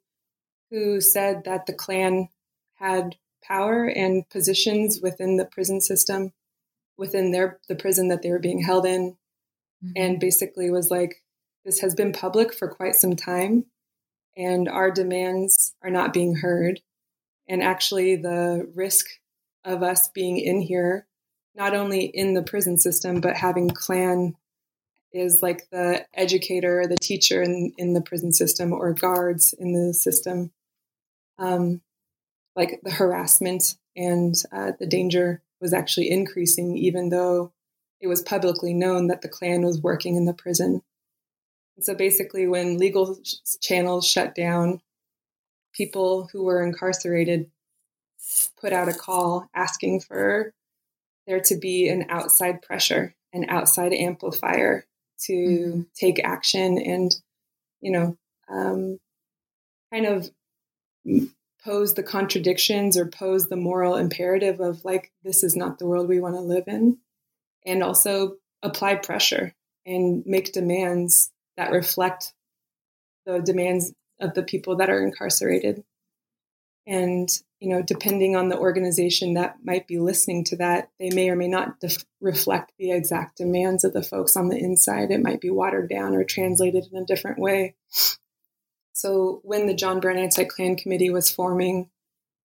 who 0.70 1.02
said 1.02 1.44
that 1.46 1.66
the 1.66 1.74
Klan 1.74 2.30
had 2.76 3.16
power 3.44 3.86
and 3.86 4.28
positions 4.30 5.00
within 5.02 5.38
the 5.38 5.46
prison 5.46 5.82
system, 5.82 6.32
within 6.98 7.32
their 7.32 7.60
the 7.68 7.76
prison 7.76 8.08
that 8.10 8.22
they 8.22 8.30
were 8.30 8.40
being 8.40 8.62
held 8.64 8.86
in, 8.86 9.18
mm-hmm. 9.84 9.92
and 9.96 10.20
basically 10.20 10.70
was 10.70 10.90
like, 10.92 11.24
"This 11.66 11.80
has 11.80 11.96
been 11.96 12.14
public 12.14 12.54
for 12.54 12.68
quite 12.68 12.96
some 12.96 13.16
time, 13.16 13.66
and 14.38 14.70
our 14.70 14.92
demands 14.92 15.76
are 15.82 15.90
not 15.90 16.14
being 16.14 16.36
heard, 16.36 16.82
and 17.52 17.62
actually 17.62 18.16
the 18.16 18.68
risk 18.74 19.06
of 19.64 19.84
us 19.84 20.10
being 20.10 20.40
in 20.40 20.62
here." 20.62 21.08
Not 21.54 21.76
only 21.76 22.06
in 22.06 22.34
the 22.34 22.44
prison 22.44 22.78
system, 22.78 23.20
but 23.20 23.36
having 23.36 23.70
Klan 23.70 24.38
is 25.12 25.42
like 25.42 25.70
the 25.70 26.06
educator 26.14 26.80
or 26.80 26.88
the 26.88 26.98
teacher 26.98 27.42
in, 27.42 27.74
in 27.78 27.94
the 27.94 28.02
prison 28.02 28.32
system 28.32 28.72
or 28.72 28.94
guards 28.94 29.54
in 29.60 29.74
the 29.74 29.94
system. 29.94 30.52
Um, 31.38 31.82
like 32.56 32.80
the 32.84 32.92
harassment 32.92 33.76
and 33.96 34.36
uh, 34.52 34.72
the 34.80 34.88
danger 34.88 35.42
was 35.60 35.74
actually 35.74 36.10
increasing, 36.10 36.78
even 36.78 37.10
though 37.10 37.52
it 38.00 38.08
was 38.08 38.22
publicly 38.22 38.74
known 38.74 39.08
that 39.08 39.22
the 39.22 39.30
Klan 39.30 39.64
was 39.64 39.82
working 39.82 40.16
in 40.16 40.26
the 40.26 40.34
prison. 40.34 40.82
And 41.76 41.86
so 41.86 41.94
basically, 41.94 42.48
when 42.48 42.78
legal 42.78 43.20
sh- 43.24 43.36
channels 43.62 44.08
shut 44.08 44.36
down, 44.36 44.82
people 45.74 46.30
who 46.32 46.44
were 46.44 46.64
incarcerated 46.64 47.50
put 48.60 48.74
out 48.74 48.90
a 48.90 48.94
call 48.94 49.50
asking 49.54 50.00
for 50.00 50.54
there 51.28 51.40
to 51.40 51.56
be 51.56 51.88
an 51.88 52.06
outside 52.10 52.62
pressure, 52.62 53.16
an 53.34 53.46
outside 53.50 53.94
amplifier 53.94 54.86
to 55.26 55.34
mm-hmm. 55.34 55.82
take 55.96 56.24
action 56.24 56.78
and, 56.78 57.16
you 57.80 57.92
know, 57.92 58.18
um, 58.50 59.00
kind 59.92 60.06
of 60.06 60.30
pose 61.64 61.94
the 61.94 62.04
contradictions 62.04 62.98
or 62.98 63.06
pose 63.06 63.48
the 63.48 63.56
moral 63.56 63.96
imperative 63.96 64.60
of 64.60 64.84
like, 64.84 65.12
this 65.24 65.44
is 65.44 65.56
not 65.56 65.78
the 65.80 65.86
world 65.86 66.08
we 66.08 66.20
want 66.20 66.36
to 66.36 66.42
live 66.42 66.68
in. 66.68 66.98
And 67.66 67.84
also 67.84 68.38
apply 68.64 68.96
pressure 68.96 69.54
and 69.86 70.24
make 70.26 70.52
demands 70.52 71.32
that 71.58 71.72
reflect 71.72 72.34
the 73.26 73.40
demands 73.40 73.94
of 74.22 74.34
the 74.34 74.44
people 74.44 74.78
that 74.78 74.90
are 74.90 75.02
incarcerated. 75.02 75.84
And 76.88 77.30
you 77.60 77.70
know, 77.70 77.84
depending 77.84 78.36
on 78.36 78.50
the 78.50 78.58
organization 78.58 79.36
that 79.36 79.58
might 79.64 79.88
be 79.88 80.00
listening 80.00 80.44
to 80.46 80.56
that, 80.58 80.90
they 81.00 81.12
may 81.12 81.30
or 81.30 81.36
may 81.36 81.48
not 81.48 81.80
def- 81.80 82.04
reflect 82.20 82.74
the 82.80 82.92
exact 82.92 83.38
demands 83.38 83.84
of 83.84 83.94
the 83.94 84.02
folks 84.02 84.36
on 84.36 84.50
the 84.50 84.58
inside. 84.58 85.12
It 85.12 85.22
might 85.22 85.42
be 85.42 85.52
watered 85.52 85.90
down 85.90 86.16
or 86.16 86.24
translated 86.24 86.88
in 86.92 87.04
a 87.04 87.06
different 87.06 87.38
way. 87.38 87.76
So 88.94 89.42
when 89.44 89.68
the 89.68 89.76
John 89.76 90.00
Brown 90.00 90.18
Anti 90.18 90.44
Klan 90.46 90.76
Committee 90.76 91.12
was 91.12 91.30
forming, 91.30 91.90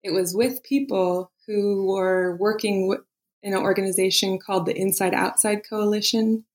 it 0.03 0.11
was 0.11 0.35
with 0.35 0.63
people 0.63 1.31
who 1.45 1.87
were 1.87 2.35
working 2.35 2.89
w- 2.89 3.03
in 3.43 3.53
an 3.53 3.61
organization 3.61 4.39
called 4.39 4.65
the 4.65 4.75
Inside 4.75 5.13
Outside 5.13 5.61
Coalition, 5.67 6.45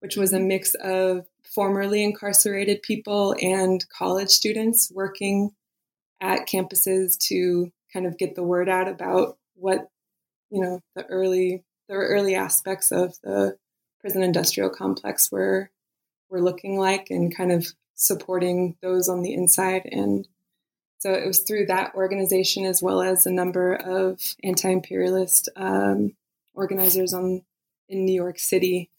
which 0.00 0.16
was 0.16 0.32
a 0.32 0.40
mix 0.40 0.74
of 0.74 1.26
formerly 1.58 2.04
incarcerated 2.04 2.82
people 2.82 3.34
and 3.42 3.84
college 3.88 4.28
students 4.28 4.92
working 4.94 5.50
at 6.20 6.46
campuses 6.46 7.18
to 7.18 7.72
kind 7.92 8.06
of 8.06 8.16
get 8.16 8.36
the 8.36 8.44
word 8.44 8.68
out 8.68 8.86
about 8.86 9.36
what 9.56 9.88
you 10.50 10.62
know 10.62 10.78
the 10.94 11.04
early 11.06 11.64
the 11.88 11.96
early 11.96 12.36
aspects 12.36 12.92
of 12.92 13.12
the 13.24 13.56
prison 14.00 14.22
industrial 14.22 14.70
complex 14.70 15.32
were 15.32 15.68
were 16.30 16.40
looking 16.40 16.78
like 16.78 17.08
and 17.10 17.36
kind 17.36 17.50
of 17.50 17.66
supporting 17.96 18.76
those 18.80 19.08
on 19.08 19.22
the 19.22 19.34
inside. 19.34 19.82
And 19.90 20.28
so 20.98 21.12
it 21.12 21.26
was 21.26 21.40
through 21.40 21.66
that 21.66 21.92
organization 21.96 22.66
as 22.66 22.80
well 22.80 23.02
as 23.02 23.26
a 23.26 23.32
number 23.32 23.74
of 23.74 24.20
anti-imperialist 24.44 25.48
um, 25.56 26.14
organizers 26.54 27.12
on 27.12 27.42
in 27.88 28.04
New 28.04 28.14
York 28.14 28.38
City 28.38 28.90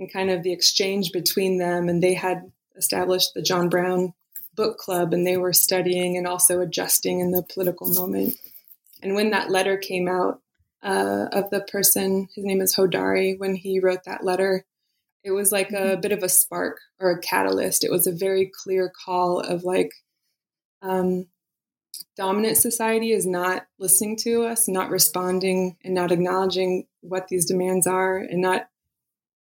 and 0.00 0.12
kind 0.12 0.30
of 0.30 0.42
the 0.42 0.52
exchange 0.52 1.12
between 1.12 1.58
them 1.58 1.88
and 1.88 2.02
they 2.02 2.14
had 2.14 2.50
established 2.76 3.34
the 3.34 3.42
John 3.42 3.68
Brown 3.68 4.14
book 4.56 4.78
club 4.78 5.12
and 5.12 5.26
they 5.26 5.36
were 5.36 5.52
studying 5.52 6.16
and 6.16 6.26
also 6.26 6.60
adjusting 6.60 7.20
in 7.20 7.30
the 7.30 7.42
political 7.42 7.88
moment. 7.92 8.34
And 9.02 9.14
when 9.14 9.30
that 9.30 9.50
letter 9.50 9.76
came 9.76 10.08
out 10.08 10.40
uh, 10.82 11.26
of 11.32 11.50
the 11.50 11.60
person, 11.60 12.28
his 12.34 12.44
name 12.44 12.60
is 12.60 12.74
Hodari, 12.74 13.38
when 13.38 13.54
he 13.54 13.78
wrote 13.78 14.04
that 14.04 14.24
letter, 14.24 14.64
it 15.22 15.30
was 15.30 15.52
like 15.52 15.70
a 15.70 15.74
mm-hmm. 15.74 16.00
bit 16.00 16.12
of 16.12 16.22
a 16.22 16.28
spark 16.28 16.78
or 16.98 17.10
a 17.10 17.20
catalyst. 17.20 17.84
It 17.84 17.90
was 17.90 18.06
a 18.06 18.12
very 18.12 18.50
clear 18.52 18.90
call 19.04 19.40
of 19.40 19.64
like, 19.64 19.92
um, 20.82 21.26
dominant 22.16 22.56
society 22.56 23.12
is 23.12 23.26
not 23.26 23.66
listening 23.78 24.16
to 24.16 24.44
us, 24.44 24.66
not 24.66 24.90
responding, 24.90 25.76
and 25.84 25.94
not 25.94 26.12
acknowledging 26.12 26.86
what 27.02 27.28
these 27.28 27.44
demands 27.44 27.86
are, 27.86 28.16
and 28.16 28.40
not 28.40 28.68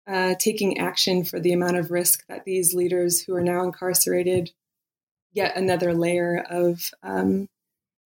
uh, 0.07 0.35
taking 0.39 0.77
action 0.77 1.25
for 1.25 1.39
the 1.39 1.51
amount 1.51 1.77
of 1.77 1.91
risk 1.91 2.25
that 2.27 2.45
these 2.45 2.73
leaders 2.73 3.21
who 3.21 3.35
are 3.35 3.43
now 3.43 3.63
incarcerated 3.63 4.51
yet 5.33 5.57
another 5.57 5.93
layer 5.93 6.45
of 6.49 6.89
um, 7.03 7.49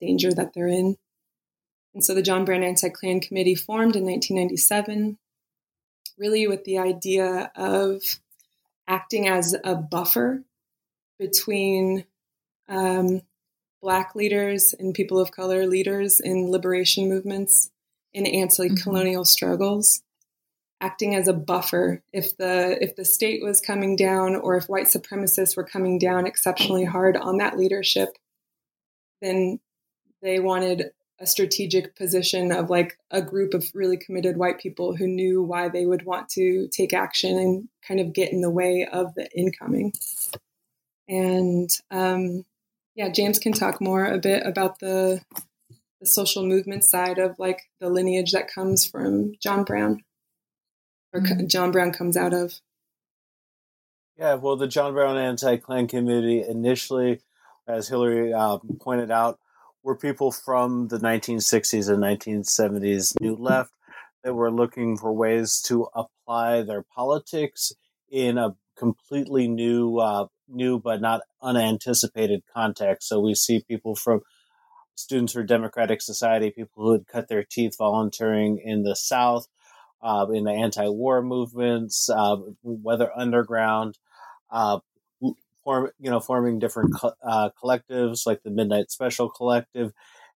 danger 0.01 0.33
that 0.33 0.53
they're 0.53 0.67
in. 0.67 0.97
And 1.93 2.03
so 2.03 2.13
the 2.13 2.21
John 2.21 2.45
Brown 2.45 2.63
Anti 2.63 2.89
Klan 2.89 3.19
Committee 3.19 3.55
formed 3.55 3.95
in 3.95 4.03
1997, 4.03 5.17
really 6.17 6.47
with 6.47 6.63
the 6.63 6.79
idea 6.79 7.51
of 7.55 8.01
acting 8.87 9.27
as 9.27 9.55
a 9.63 9.75
buffer 9.75 10.43
between 11.19 12.05
um, 12.67 13.21
Black 13.81 14.15
leaders 14.15 14.73
and 14.77 14.93
people 14.93 15.19
of 15.19 15.31
color 15.31 15.67
leaders 15.67 16.19
in 16.19 16.51
liberation 16.51 17.09
movements 17.09 17.69
in 18.13 18.25
anti-colonial 18.25 19.23
mm-hmm. 19.23 19.27
struggles 19.27 20.01
acting 20.81 21.15
as 21.15 21.27
a 21.27 21.33
buffer. 21.33 22.01
If 22.11 22.35
the 22.37 22.77
if 22.83 22.95
the 22.95 23.05
state 23.05 23.43
was 23.43 23.61
coming 23.61 23.95
down 23.95 24.35
or 24.35 24.57
if 24.57 24.65
white 24.67 24.87
supremacists 24.87 25.55
were 25.55 25.63
coming 25.63 25.99
down 25.99 26.27
exceptionally 26.27 26.85
hard 26.85 27.15
on 27.15 27.37
that 27.37 27.57
leadership 27.57 28.17
then 29.21 29.59
they 30.21 30.39
wanted 30.39 30.91
a 31.19 31.27
strategic 31.27 31.95
position 31.95 32.51
of 32.51 32.71
like 32.71 32.97
a 33.11 33.21
group 33.21 33.53
of 33.53 33.69
really 33.75 33.97
committed 33.97 34.37
white 34.37 34.59
people 34.59 34.95
who 34.95 35.07
knew 35.07 35.43
why 35.43 35.69
they 35.69 35.85
would 35.85 36.03
want 36.03 36.27
to 36.29 36.67
take 36.69 36.93
action 36.93 37.37
and 37.37 37.69
kind 37.87 37.99
of 37.99 38.13
get 38.13 38.33
in 38.33 38.41
the 38.41 38.49
way 38.49 38.87
of 38.91 39.13
the 39.13 39.29
incoming. 39.37 39.93
And 41.07 41.69
um, 41.91 42.45
yeah 42.95 43.09
james 43.09 43.39
can 43.39 43.53
talk 43.53 43.81
more 43.81 44.05
a 44.05 44.17
bit 44.17 44.45
about 44.45 44.79
the 44.79 45.21
the 45.99 46.07
social 46.07 46.45
movement 46.45 46.83
side 46.83 47.19
of 47.19 47.37
like 47.37 47.61
the 47.79 47.89
lineage 47.89 48.31
that 48.31 48.51
comes 48.51 48.85
from 48.85 49.33
john 49.41 49.63
brown 49.63 50.03
or 51.13 51.21
mm-hmm. 51.21 51.47
John 51.47 51.71
Brown 51.71 51.91
comes 51.91 52.17
out 52.17 52.33
of. 52.33 52.59
Yeah, 54.17 54.35
well, 54.35 54.55
the 54.55 54.67
John 54.67 54.93
Brown 54.93 55.17
Anti 55.17 55.57
Klan 55.57 55.87
Committee 55.87 56.43
initially, 56.47 57.21
as 57.67 57.87
Hilary 57.87 58.33
uh, 58.33 58.59
pointed 58.79 59.09
out, 59.09 59.39
were 59.83 59.95
people 59.95 60.31
from 60.31 60.89
the 60.89 60.99
1960s 60.99 61.89
and 61.89 62.03
1970s 62.03 63.19
New 63.19 63.35
Left 63.35 63.73
that 64.23 64.35
were 64.35 64.51
looking 64.51 64.97
for 64.97 65.11
ways 65.11 65.61
to 65.65 65.87
apply 65.95 66.61
their 66.61 66.83
politics 66.83 67.73
in 68.09 68.37
a 68.37 68.55
completely 68.77 69.47
new, 69.47 69.97
uh, 69.97 70.27
new 70.47 70.79
but 70.79 71.01
not 71.01 71.21
unanticipated 71.41 72.43
context. 72.53 73.07
So 73.07 73.19
we 73.19 73.33
see 73.33 73.63
people 73.67 73.95
from 73.95 74.21
Students 74.95 75.33
for 75.33 75.43
Democratic 75.43 76.01
Society, 76.01 76.51
people 76.51 76.83
who 76.83 76.91
had 76.91 77.07
cut 77.07 77.27
their 77.27 77.43
teeth 77.43 77.75
volunteering 77.77 78.61
in 78.63 78.83
the 78.83 78.95
South, 78.95 79.47
uh, 80.01 80.25
in 80.33 80.45
the 80.45 80.51
anti-war 80.51 81.21
movements, 81.21 82.09
uh, 82.09 82.37
Weather 82.63 83.11
Underground, 83.15 83.97
uh, 84.49 84.79
form 85.63 85.89
you 85.99 86.09
know 86.09 86.19
forming 86.19 86.59
different 86.59 86.95
co- 86.95 87.13
uh, 87.23 87.49
collectives 87.61 88.25
like 88.25 88.41
the 88.43 88.49
Midnight 88.49 88.91
Special 88.91 89.29
Collective, 89.29 89.93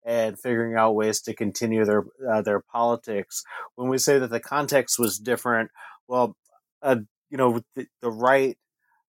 and 0.05 0.39
figuring 0.39 0.77
out 0.77 0.95
ways 0.95 1.21
to 1.23 1.35
continue 1.35 1.85
their 1.85 2.05
uh, 2.29 2.43
their 2.43 2.61
politics. 2.61 3.45
When 3.77 3.89
we 3.89 3.99
say 3.99 4.19
that 4.19 4.31
the 4.31 4.41
context 4.41 4.99
was 4.99 5.19
different, 5.19 5.71
well, 6.09 6.37
uh, 6.83 6.97
you 7.31 7.39
know, 7.39 7.61
the, 7.77 7.87
the, 8.01 8.11
right, 8.11 8.59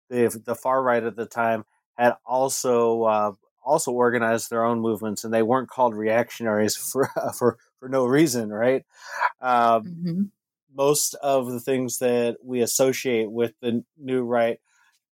the 0.10 0.42
the 0.46 0.56
far 0.56 0.84
right 0.84 1.04
at 1.04 1.16
the 1.16 1.26
time 1.26 1.66
had 1.98 2.16
also 2.26 3.38
also 3.64 3.92
organized 3.92 4.50
their 4.50 4.66
own 4.66 4.82
movements, 4.82 5.24
and 5.24 5.34
they 5.34 5.44
weren't 5.44 5.70
called 5.70 5.96
reactionaries 5.96 6.76
for 6.92 7.10
for 7.38 7.58
for 7.80 7.90
no 7.90 8.06
reason, 8.06 8.50
right? 8.50 8.84
Um, 9.40 9.84
mm-hmm. 9.84 10.22
Most 10.76 11.16
of 11.16 11.52
the 11.52 11.60
things 11.60 11.98
that 12.00 12.38
we 12.44 12.62
associate 12.62 13.32
with 13.32 13.54
the 13.62 13.84
new 13.98 14.24
right 14.24 14.60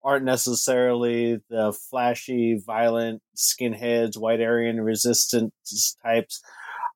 aren't 0.04 0.24
necessarily 0.24 1.40
the 1.48 1.72
flashy, 1.72 2.60
violent 2.64 3.22
skinheads, 3.36 4.18
white 4.18 4.40
Aryan 4.40 4.80
resistance 4.80 5.96
types. 6.02 6.42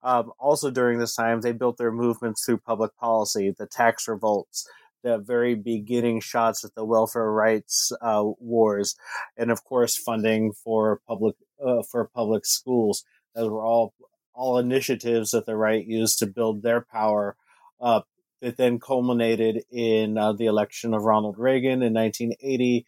Um, 0.02 0.32
also, 0.38 0.70
during 0.70 0.98
this 0.98 1.14
time, 1.14 1.40
they 1.40 1.52
built 1.52 1.78
their 1.78 1.92
movements 1.92 2.44
through 2.44 2.58
public 2.58 2.96
policy, 2.96 3.54
the 3.56 3.66
tax 3.66 4.06
revolts, 4.08 4.68
the 5.02 5.18
very 5.18 5.54
beginning 5.54 6.20
shots 6.20 6.64
at 6.64 6.74
the 6.74 6.84
welfare 6.84 7.30
rights 7.30 7.92
uh, 8.00 8.24
wars, 8.38 8.96
and 9.36 9.50
of 9.50 9.64
course, 9.64 9.96
funding 9.96 10.52
for 10.52 11.00
public 11.06 11.36
uh, 11.64 11.82
for 11.90 12.08
public 12.14 12.44
schools. 12.44 13.04
Those 13.34 13.50
were 13.50 13.64
all 13.64 13.94
all 14.34 14.58
initiatives 14.58 15.30
that 15.30 15.46
the 15.46 15.56
right 15.56 15.84
used 15.86 16.18
to 16.18 16.26
build 16.26 16.62
their 16.62 16.80
power 16.80 17.36
up. 17.80 18.06
That 18.46 18.56
then 18.56 18.78
culminated 18.78 19.64
in 19.72 20.16
uh, 20.16 20.32
the 20.32 20.46
election 20.46 20.94
of 20.94 21.02
Ronald 21.02 21.36
Reagan 21.36 21.82
in 21.82 21.92
1980, 21.92 22.86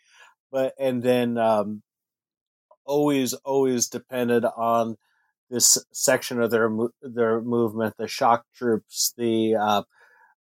but 0.53 0.73
and 0.79 1.03
then 1.03 1.37
um, 1.37 1.83
always 2.85 3.33
always 3.35 3.89
depended 3.89 4.45
on 4.45 4.99
this 5.51 5.77
section 5.93 6.41
of 6.41 6.53
their 6.53 6.71
their 7.03 7.41
movement, 7.41 7.97
the 7.99 8.07
shock 8.07 8.45
troops, 8.55 9.13
the 9.19 9.57
uh, 9.57 9.83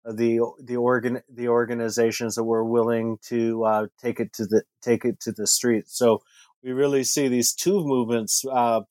the 0.04 0.38
the 0.62 0.76
organ 0.76 1.20
the 1.28 1.48
organizations 1.48 2.37
that 2.37 2.44
were 2.44 2.64
willing 2.64 3.18
to 3.22 3.64
uh, 3.64 3.87
take 4.00 4.20
it 4.20 4.32
to 4.34 4.46
the 4.46 4.62
take 4.82 5.04
it 5.04 5.18
to 5.22 5.32
the 5.32 5.48
streets. 5.48 5.98
So 5.98 6.22
we 6.62 6.70
really 6.70 7.02
see 7.02 7.26
these 7.26 7.52
two 7.52 7.84
movements 7.84 8.44
uh, 8.48 8.82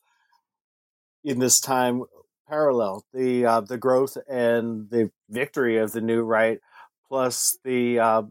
in 1.23 1.39
this 1.39 1.61
time 1.61 2.03
parallel: 2.47 3.05
the 3.13 3.45
uh, 3.45 3.61
the 3.61 3.77
growth 3.77 4.17
and 4.29 4.89
the 4.89 5.11
victory 5.29 5.77
of 5.77 5.91
the 5.91 6.01
new 6.01 6.21
right, 6.21 6.59
plus 7.07 7.57
the 7.63 7.99
uh, 7.99 8.23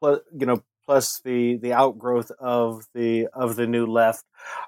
plus 0.00 0.20
you 0.38 0.46
know 0.46 0.62
plus 0.86 1.20
the 1.20 1.56
the 1.58 1.72
outgrowth 1.72 2.30
of 2.40 2.86
the 2.94 3.28
of 3.34 3.56
the 3.56 3.66
new 3.66 3.86
left, 3.86 4.24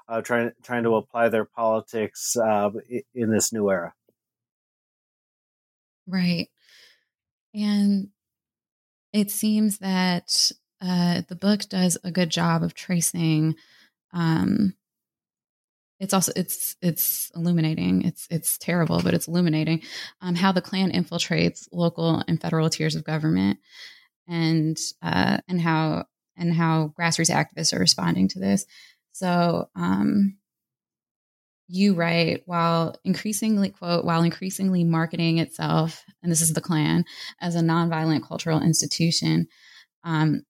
uh, 0.07 0.21
trying 0.21 0.51
trying 0.63 0.83
to 0.83 0.95
apply 0.95 1.29
their 1.29 1.45
politics 1.45 2.37
uh, 2.37 2.69
in 3.13 3.31
this 3.31 3.51
new 3.51 3.69
era. 3.69 3.93
Right, 6.07 6.49
and 7.53 8.09
it 9.13 9.31
seems 9.31 9.79
that 9.79 10.51
uh, 10.81 11.21
the 11.27 11.35
book 11.35 11.61
does 11.69 11.97
a 12.03 12.11
good 12.11 12.29
job 12.29 12.63
of 12.63 12.73
tracing. 12.73 13.55
Um, 14.13 14.75
it's 16.01 16.15
also 16.15 16.31
it's 16.35 16.75
it's 16.81 17.31
illuminating. 17.35 18.01
It's 18.01 18.27
it's 18.31 18.57
terrible, 18.57 19.01
but 19.03 19.13
it's 19.13 19.27
illuminating 19.27 19.83
um, 20.19 20.33
how 20.33 20.51
the 20.51 20.61
Klan 20.61 20.91
infiltrates 20.91 21.67
local 21.71 22.23
and 22.27 22.41
federal 22.41 22.71
tiers 22.71 22.95
of 22.95 23.03
government, 23.03 23.59
and 24.27 24.77
uh, 25.03 25.37
and 25.47 25.61
how 25.61 26.05
and 26.35 26.51
how 26.51 26.91
grassroots 26.99 27.29
activists 27.29 27.71
are 27.71 27.79
responding 27.79 28.27
to 28.29 28.39
this. 28.39 28.65
So, 29.11 29.69
um, 29.75 30.37
you 31.67 31.93
write 31.93 32.41
while 32.47 32.95
increasingly 33.03 33.69
quote 33.69 34.03
while 34.03 34.23
increasingly 34.23 34.83
marketing 34.83 35.37
itself, 35.37 36.03
and 36.23 36.31
this 36.31 36.41
is 36.41 36.53
the 36.53 36.61
Klan 36.61 37.05
as 37.39 37.53
a 37.53 37.61
nonviolent 37.61 38.27
cultural 38.27 38.59
institution. 38.59 39.47
Um, 40.03 40.41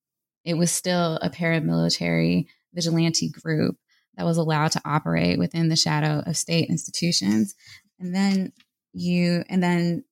it 0.45 0.53
was 0.53 0.71
still 0.71 1.19
a 1.21 1.29
paramilitary 1.29 2.45
vigilante 2.73 3.29
group 3.29 3.75
that 4.17 4.25
was 4.25 4.37
allowed 4.37 4.71
to 4.73 4.81
operate 4.85 5.39
within 5.39 5.69
the 5.69 5.75
shadow 5.75 6.23
of 6.25 6.37
state 6.37 6.69
institutions. 6.69 7.55
And 7.99 8.13
then 8.15 8.53
you, 8.93 9.43
and 9.49 9.61
then 9.63 10.03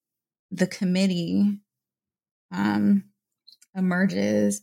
the 0.52 0.68
committee 0.68 1.60
um, 2.52 3.04
emerges 3.76 4.62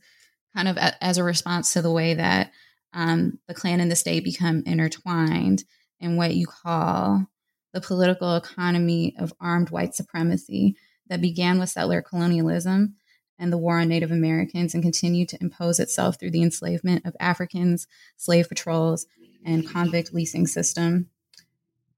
kind 0.54 0.68
of 0.68 0.76
a, 0.76 1.02
as 1.04 1.18
a 1.18 1.24
response 1.24 1.72
to 1.72 1.82
the 1.82 1.92
way 1.92 2.14
that 2.14 2.50
um, 2.92 3.38
the 3.46 3.54
Klan 3.54 3.80
and 3.80 3.90
the 3.90 3.96
state 3.96 4.24
become 4.24 4.62
intertwined 4.64 5.64
in 6.00 6.16
what 6.16 6.34
you 6.34 6.46
call 6.46 7.26
the 7.72 7.80
political 7.80 8.36
economy 8.36 9.14
of 9.18 9.34
armed 9.38 9.70
white 9.70 9.94
supremacy 9.94 10.76
that 11.08 11.20
began 11.20 11.58
with 11.58 11.68
settler 11.68 12.00
colonialism 12.00 12.94
and 13.38 13.52
the 13.52 13.58
war 13.58 13.78
on 13.78 13.88
Native 13.88 14.10
Americans 14.10 14.72
and 14.72 14.82
continued 14.82 15.28
to 15.28 15.38
impose 15.42 15.78
itself 15.78 16.18
through 16.18 16.30
the 16.30 16.42
enslavement 16.42 17.04
of 17.04 17.14
Africans, 17.20 17.86
slave 18.16 18.48
patrols, 18.48 19.06
and 19.44 19.68
convict 19.68 20.14
leasing 20.14 20.46
system 20.46 21.08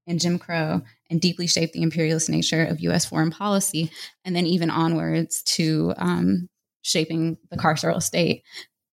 and 0.09 0.19
Jim 0.19 0.39
Crow 0.39 0.81
and 1.09 1.21
deeply 1.21 1.47
shaped 1.47 1.73
the 1.73 1.83
imperialist 1.83 2.29
nature 2.29 2.65
of 2.65 2.79
US 2.81 3.05
foreign 3.05 3.31
policy, 3.31 3.91
and 4.25 4.35
then 4.35 4.45
even 4.45 4.69
onwards 4.69 5.43
to 5.43 5.93
um, 5.97 6.49
shaping 6.81 7.37
the 7.51 7.57
carceral 7.57 8.01
state 8.01 8.43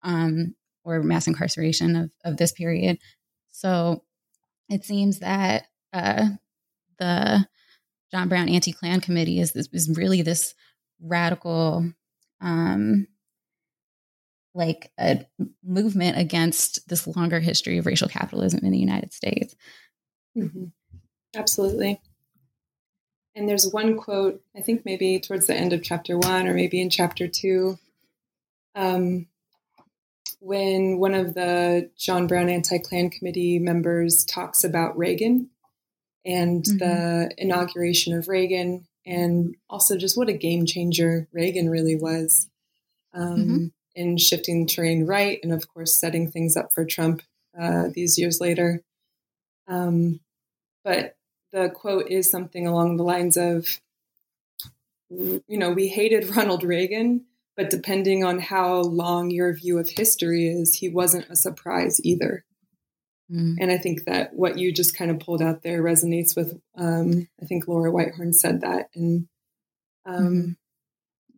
um, 0.03 0.55
or 0.85 1.03
mass 1.03 1.27
incarceration 1.27 1.95
of, 1.97 2.11
of 2.25 2.37
this 2.39 2.53
period. 2.53 2.99
So 3.51 4.03
it 4.69 4.85
seems 4.85 5.21
that 5.21 5.67
uh, 5.93 6.29
the 6.99 7.47
John 8.11 8.29
Brown 8.29 8.49
Anti 8.49 8.73
Klan 8.73 9.01
Committee 9.01 9.39
is, 9.39 9.55
is 9.55 9.95
really 9.95 10.23
this 10.23 10.55
radical, 11.01 11.93
um, 12.41 13.07
like 14.55 14.91
a 14.99 15.25
movement 15.65 16.19
against 16.19 16.89
this 16.89 17.07
longer 17.07 17.41
history 17.41 17.79
of 17.79 17.87
racial 17.87 18.09
capitalism 18.09 18.61
in 18.65 18.73
the 18.73 18.79
United 18.79 19.13
States. 19.13 19.55
Mm-hmm. 20.37 20.67
Absolutely. 21.35 22.01
And 23.35 23.49
there's 23.49 23.71
one 23.73 23.97
quote, 23.97 24.43
I 24.57 24.61
think 24.61 24.85
maybe 24.85 25.19
towards 25.19 25.47
the 25.47 25.55
end 25.55 25.73
of 25.73 25.83
chapter 25.83 26.19
one 26.19 26.47
or 26.47 26.55
maybe 26.55 26.81
in 26.81 26.91
chapter 26.91 27.27
two, 27.29 27.79
um, 28.75 29.27
when 30.41 30.99
one 30.99 31.15
of 31.15 31.35
the 31.35 31.91
John 31.97 32.27
Brown 32.27 32.49
Anti 32.49 32.79
Klan 32.79 33.11
Committee 33.11 33.59
members 33.59 34.25
talks 34.25 34.65
about 34.65 34.99
Reagan 34.99 35.49
and 36.25 36.65
mm-hmm. 36.65 36.79
the 36.79 37.31
inauguration 37.39 38.17
of 38.17 38.29
Reagan, 38.29 38.87
and 39.07 39.57
also 39.71 39.97
just 39.97 40.17
what 40.17 40.29
a 40.29 40.33
game 40.33 40.67
changer 40.67 41.29
Reagan 41.33 41.71
really 41.71 41.97
was 41.97 42.49
um, 43.15 43.37
mm-hmm. 43.37 43.67
In 43.95 44.17
shifting 44.17 44.67
terrain 44.67 45.07
right, 45.07 45.39
and 45.43 45.53
of 45.53 45.69
course, 45.69 45.99
setting 45.99 46.31
things 46.31 46.57
up 46.57 46.73
for 46.73 46.85
Trump 46.85 47.23
uh, 47.59 47.89
these 47.93 48.19
years 48.19 48.41
later. 48.41 48.83
Um, 49.69 50.21
but 50.85 51.17
the 51.53 51.69
quote 51.71 52.09
is 52.11 52.31
something 52.31 52.67
along 52.67 52.97
the 52.97 53.05
lines 53.05 53.37
of, 53.37 53.81
you 55.11 55.43
know, 55.49 55.71
we 55.71 55.89
hated 55.89 56.35
Ronald 56.35 56.65
Reagan, 56.65 57.27
but 57.57 57.71
depending 57.71 58.25
on 58.25 58.39
how 58.39 58.81
long 58.81 59.31
your 59.31 59.53
view 59.55 59.79
of 59.79 59.89
history 59.89 60.49
is, 60.49 60.75
he 60.75 60.89
wasn't 60.89 61.29
a 61.29 61.37
surprise 61.37 62.01
either. 62.03 62.45
Mm. 63.31 63.57
And 63.61 63.71
I 63.71 63.79
think 63.79 64.05
that 64.05 64.35
what 64.35 64.59
you 64.59 64.73
just 64.73 64.97
kind 64.97 65.11
of 65.11 65.21
pulled 65.21 65.43
out 65.43 65.63
there 65.63 65.83
resonates 65.83 66.35
with, 66.35 66.59
um, 66.77 67.29
I 67.41 67.45
think 67.45 67.69
Laura 67.69 67.91
Whitehorn 67.91 68.33
said 68.33 68.63
that. 68.63 68.89
And 68.95 69.29
um, 70.07 70.27
mm. 70.27 70.57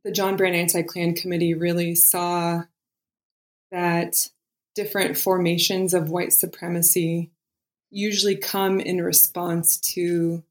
The 0.04 0.12
John 0.12 0.36
Brown 0.36 0.54
Anti 0.54 0.82
Klan 0.82 1.14
Committee 1.14 1.54
really 1.54 1.94
saw 1.94 2.62
that 3.70 4.28
different 4.74 5.16
formations 5.16 5.94
of 5.94 6.10
white 6.10 6.32
supremacy 6.32 7.30
usually 7.90 8.36
come 8.36 8.80
in 8.80 9.00
response 9.00 9.78
to 9.78 10.42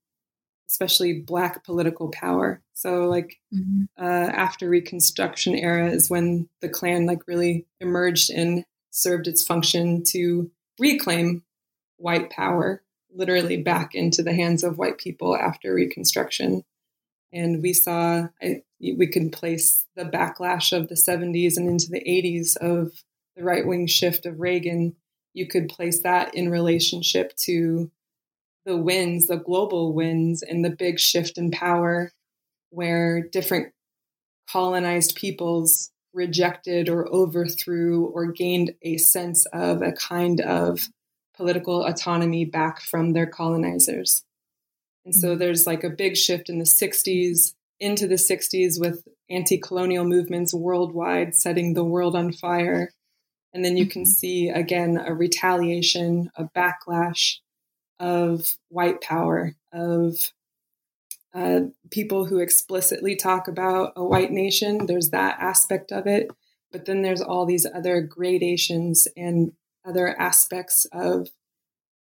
especially 0.67 1.19
black 1.19 1.63
political 1.63 2.09
power 2.09 2.61
so 2.73 3.05
like 3.05 3.39
mm-hmm. 3.53 3.83
uh, 4.01 4.29
after 4.31 4.69
reconstruction 4.69 5.53
era 5.53 5.89
is 5.89 6.09
when 6.09 6.47
the 6.61 6.69
klan 6.69 7.05
like 7.05 7.27
really 7.27 7.65
emerged 7.81 8.29
and 8.29 8.65
served 8.91 9.27
its 9.27 9.45
function 9.45 10.03
to 10.03 10.49
reclaim 10.79 11.43
white 11.97 12.29
power 12.29 12.81
literally 13.13 13.57
back 13.57 13.93
into 13.93 14.23
the 14.23 14.33
hands 14.33 14.63
of 14.63 14.77
white 14.77 14.97
people 14.97 15.35
after 15.35 15.73
reconstruction 15.73 16.63
and 17.33 17.61
we 17.61 17.73
saw 17.73 18.27
I, 18.41 18.63
we 18.91 19.08
can 19.08 19.30
place 19.30 19.86
the 19.96 20.06
backlash 20.06 20.76
of 20.76 20.89
the 20.89 20.96
70s 20.96 21.56
and 21.58 21.69
into 21.69 21.89
the 21.89 22.02
80s 22.02 22.58
of 22.58 22.91
the 23.36 23.43
right 23.43 23.65
wing 23.65 23.88
shift 23.88 24.26
of 24.26 24.39
reagan 24.39 24.96
you 25.34 25.48
could 25.48 25.69
place 25.69 26.02
that 26.02 26.36
in 26.36 26.50
relationship 26.50 27.36
to 27.36 27.91
the 28.65 28.78
wins, 28.78 29.28
the 29.28 29.38
global 29.38 29.93
wins, 29.93 30.41
and 30.41 30.63
the 30.63 30.69
big 30.69 31.00
shift 31.00 31.38
in 31.38 31.52
power 31.52 32.12
where 32.69 33.22
different 33.22 33.74
colonized 34.50 35.15
peoples 35.15 35.91
rejected 36.13 36.89
or 36.89 37.12
overthrew 37.12 38.06
or 38.06 38.32
gained 38.32 38.74
a 38.84 38.98
sense 38.98 39.46
of 39.48 39.82
a 39.82 39.91
kind 39.91 40.39
of 40.41 40.80
political 41.36 41.84
autonomy 41.84 42.46
back 42.46 42.80
from 42.80 43.13
their 43.13 43.26
colonizers. 43.26 44.24
And 45.06 45.13
so 45.13 45.30
mm-hmm. 45.30 45.39
there's 45.39 45.65
like 45.65 45.84
a 45.84 45.89
big 45.89 46.15
shift 46.15 46.50
in 46.50 46.60
the 46.60 46.65
60s 46.65 47.54
into 47.84 48.08
the 48.08 48.15
60s 48.15 48.80
with 48.80 49.06
anti 49.30 49.58
colonial 49.58 50.06
movements 50.06 50.54
worldwide 50.54 51.36
setting 51.36 51.74
the 51.74 51.84
world 51.84 52.15
on 52.15 52.32
fire. 52.32 52.93
And 53.54 53.63
then 53.63 53.78
you 53.78 53.86
can 53.86 54.04
mm-hmm. 54.04 54.10
see 54.10 54.50
again 54.50 54.98
a 55.06 55.13
retaliation, 55.13 56.32
a 56.36 56.46
backlash 56.46 57.38
of 58.00 58.56
white 58.69 59.02
power, 59.02 59.56
of 59.74 60.15
uh, 61.34 61.62
people 61.91 62.26
who 62.26 62.39
explicitly 62.39 63.15
talk 63.15 63.48
about 63.48 63.93
a 63.96 64.04
white 64.04 64.32
nation. 64.32 64.86
There's 64.86 65.10
that 65.10 65.38
aspect 65.39 65.91
of 65.91 66.08
it. 66.08 66.32
But 66.72 66.86
then 66.86 67.02
there's 67.02 67.22
all 67.22 67.46
these 67.46 67.67
other 67.72 68.02
gradations 68.02 69.08
and 69.17 69.52
other 69.86 70.19
aspects 70.19 70.88
of 70.91 71.28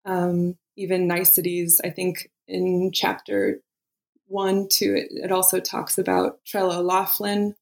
um, 0.05 0.57
even 0.75 1.07
niceties. 1.07 1.79
I 1.83 1.89
think 1.89 2.29
in 2.47 2.91
chapter 2.93 3.61
one, 4.31 4.67
two, 4.69 4.95
it, 4.95 5.09
it 5.11 5.31
also 5.31 5.59
talks 5.59 5.97
about 5.97 6.39
Trella 6.45 6.81
Laughlin, 6.81 7.55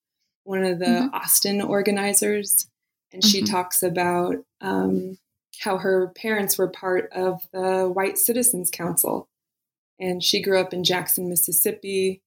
one 0.44 0.64
of 0.64 0.80
the 0.80 0.86
mm-hmm. 0.86 1.16
Austin 1.16 1.62
organizers. 1.62 2.68
And 3.12 3.26
she 3.26 3.42
mm-hmm. 3.42 3.52
talks 3.52 3.82
about 3.82 4.36
um, 4.62 5.18
how 5.62 5.78
her 5.78 6.10
parents 6.16 6.58
were 6.58 6.70
part 6.70 7.10
of 7.12 7.42
the 7.52 7.90
White 7.92 8.18
Citizens 8.18 8.70
Council. 8.70 9.28
And 10.00 10.24
she 10.24 10.42
grew 10.42 10.60
up 10.60 10.74
in 10.74 10.84
Jackson, 10.84 11.28
Mississippi, 11.28 12.22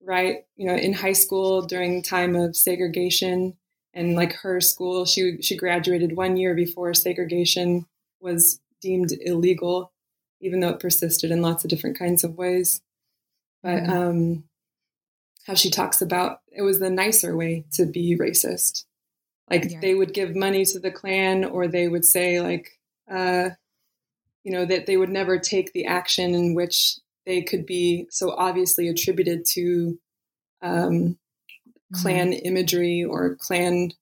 right? 0.00 0.44
You 0.56 0.66
know, 0.68 0.76
in 0.76 0.92
high 0.92 1.12
school 1.12 1.62
during 1.62 2.02
time 2.02 2.36
of 2.36 2.56
segregation. 2.56 3.56
And 3.94 4.14
like 4.14 4.32
her 4.34 4.60
school, 4.60 5.04
she 5.06 5.38
she 5.42 5.56
graduated 5.56 6.16
one 6.16 6.36
year 6.36 6.54
before 6.54 6.94
segregation 6.94 7.86
was 8.20 8.60
deemed 8.80 9.12
illegal, 9.20 9.92
even 10.40 10.60
though 10.60 10.68
it 10.68 10.78
persisted 10.80 11.32
in 11.32 11.42
lots 11.42 11.64
of 11.64 11.70
different 11.70 11.98
kinds 11.98 12.22
of 12.22 12.36
ways. 12.36 12.80
But 13.62 13.82
mm-hmm. 13.82 13.92
um, 13.92 14.44
how 15.46 15.54
she 15.54 15.70
talks 15.70 16.00
about 16.00 16.40
it 16.52 16.62
was 16.62 16.78
the 16.78 16.90
nicer 16.90 17.36
way 17.36 17.64
to 17.72 17.86
be 17.86 18.16
racist. 18.18 18.84
Like 19.50 19.70
yeah. 19.70 19.80
they 19.80 19.94
would 19.94 20.12
give 20.12 20.36
money 20.36 20.64
to 20.66 20.78
the 20.78 20.90
Klan, 20.90 21.44
or 21.44 21.68
they 21.68 21.88
would 21.88 22.04
say 22.04 22.40
like, 22.40 22.78
uh, 23.10 23.50
you 24.44 24.52
know, 24.52 24.64
that 24.64 24.86
they 24.86 24.96
would 24.96 25.08
never 25.08 25.38
take 25.38 25.72
the 25.72 25.86
action 25.86 26.34
in 26.34 26.54
which 26.54 26.98
they 27.26 27.42
could 27.42 27.66
be 27.66 28.06
so 28.10 28.30
obviously 28.32 28.88
attributed 28.88 29.44
to 29.54 29.98
um, 30.62 31.18
Klan 31.94 32.32
mm-hmm. 32.32 32.46
imagery 32.46 33.04
or 33.04 33.36
Klan 33.36 33.92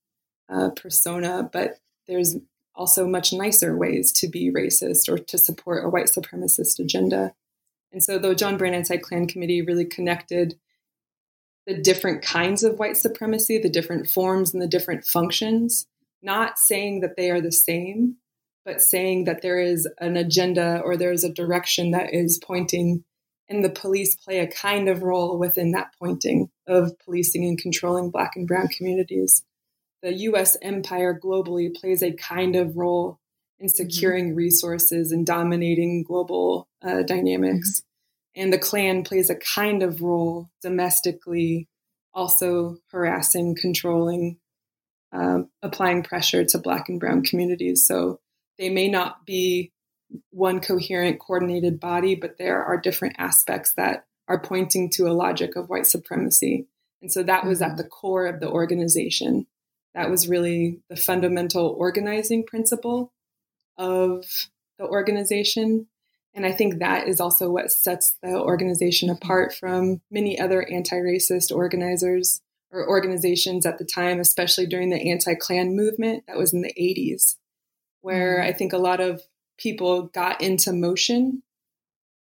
uh, 0.48 0.70
persona, 0.70 1.48
but 1.52 1.78
there's 2.06 2.36
also 2.74 3.06
much 3.06 3.32
nicer 3.32 3.76
ways 3.76 4.12
to 4.12 4.28
be 4.28 4.52
racist 4.52 5.08
or 5.08 5.18
to 5.18 5.38
support 5.38 5.84
a 5.84 5.88
white 5.88 6.06
supremacist 6.06 6.78
agenda. 6.78 7.32
And 7.96 8.04
so, 8.04 8.18
the 8.18 8.34
John 8.34 8.58
Brown 8.58 8.74
Anti 8.74 8.98
Klan 8.98 9.26
Committee 9.26 9.62
really 9.62 9.86
connected 9.86 10.58
the 11.66 11.80
different 11.80 12.20
kinds 12.20 12.62
of 12.62 12.78
white 12.78 12.98
supremacy, 12.98 13.56
the 13.56 13.70
different 13.70 14.06
forms 14.06 14.52
and 14.52 14.62
the 14.62 14.68
different 14.68 15.06
functions, 15.06 15.86
not 16.20 16.58
saying 16.58 17.00
that 17.00 17.16
they 17.16 17.30
are 17.30 17.40
the 17.40 17.50
same, 17.50 18.16
but 18.66 18.82
saying 18.82 19.24
that 19.24 19.40
there 19.40 19.58
is 19.58 19.88
an 19.98 20.18
agenda 20.18 20.82
or 20.84 20.98
there 20.98 21.10
is 21.10 21.24
a 21.24 21.32
direction 21.32 21.92
that 21.92 22.12
is 22.12 22.38
pointing, 22.38 23.02
and 23.48 23.64
the 23.64 23.70
police 23.70 24.14
play 24.14 24.40
a 24.40 24.46
kind 24.46 24.90
of 24.90 25.02
role 25.02 25.38
within 25.38 25.70
that 25.70 25.94
pointing 25.98 26.50
of 26.66 26.98
policing 26.98 27.46
and 27.46 27.56
controlling 27.56 28.10
Black 28.10 28.32
and 28.36 28.46
Brown 28.46 28.68
communities. 28.68 29.42
The 30.02 30.12
US 30.12 30.58
empire 30.60 31.18
globally 31.18 31.74
plays 31.74 32.02
a 32.02 32.12
kind 32.12 32.56
of 32.56 32.76
role 32.76 33.20
in 33.58 33.66
mm-hmm. 33.66 33.70
securing 33.70 34.28
mm-hmm. 34.28 34.36
resources 34.36 35.12
and 35.12 35.26
dominating 35.26 36.02
global 36.02 36.68
uh, 36.82 37.02
dynamics. 37.02 37.80
Mm-hmm. 37.80 38.42
And 38.42 38.52
the 38.52 38.58
Klan 38.58 39.02
plays 39.02 39.30
a 39.30 39.36
kind 39.36 39.82
of 39.82 40.02
role 40.02 40.50
domestically, 40.62 41.68
also 42.12 42.76
harassing, 42.90 43.56
controlling, 43.58 44.38
um, 45.12 45.48
applying 45.62 46.02
pressure 46.02 46.44
to 46.44 46.58
Black 46.58 46.88
and 46.88 47.00
Brown 47.00 47.22
communities. 47.22 47.86
So 47.86 48.20
they 48.58 48.68
may 48.68 48.88
not 48.88 49.24
be 49.24 49.72
one 50.30 50.60
coherent, 50.60 51.18
coordinated 51.18 51.80
body, 51.80 52.14
but 52.14 52.36
there 52.38 52.62
are 52.62 52.80
different 52.80 53.16
aspects 53.18 53.72
that 53.74 54.04
are 54.28 54.38
pointing 54.38 54.90
to 54.90 55.08
a 55.08 55.14
logic 55.14 55.56
of 55.56 55.68
white 55.68 55.86
supremacy. 55.86 56.66
And 57.00 57.10
so 57.10 57.22
that 57.22 57.46
was 57.46 57.62
at 57.62 57.68
mm-hmm. 57.68 57.76
the 57.78 57.84
core 57.84 58.26
of 58.26 58.40
the 58.40 58.50
organization. 58.50 59.46
That 59.94 60.10
was 60.10 60.28
really 60.28 60.80
the 60.90 60.96
fundamental 60.96 61.74
organizing 61.78 62.44
principle 62.44 63.12
of 63.78 64.24
the 64.78 64.84
organization. 64.84 65.86
And 66.34 66.44
I 66.44 66.52
think 66.52 66.78
that 66.78 67.08
is 67.08 67.20
also 67.20 67.50
what 67.50 67.72
sets 67.72 68.16
the 68.22 68.38
organization 68.38 69.08
apart 69.08 69.54
from 69.54 70.00
many 70.10 70.38
other 70.38 70.62
anti 70.62 70.96
racist 70.96 71.54
organizers 71.54 72.42
or 72.70 72.88
organizations 72.88 73.64
at 73.64 73.78
the 73.78 73.84
time, 73.84 74.20
especially 74.20 74.66
during 74.66 74.90
the 74.90 75.10
anti 75.10 75.34
Klan 75.34 75.74
movement 75.74 76.24
that 76.26 76.36
was 76.36 76.52
in 76.52 76.62
the 76.62 76.74
80s, 76.78 77.36
where 78.02 78.38
mm-hmm. 78.38 78.48
I 78.48 78.52
think 78.52 78.72
a 78.72 78.78
lot 78.78 79.00
of 79.00 79.22
people 79.58 80.02
got 80.02 80.42
into 80.42 80.72
motion 80.72 81.42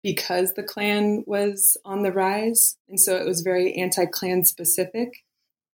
because 0.02 0.54
the 0.54 0.62
Klan 0.62 1.24
was 1.26 1.76
on 1.84 2.02
the 2.02 2.12
rise. 2.12 2.76
And 2.88 2.98
so 2.98 3.16
it 3.16 3.26
was 3.26 3.42
very 3.42 3.74
anti 3.74 4.06
Klan 4.06 4.44
specific. 4.44 5.24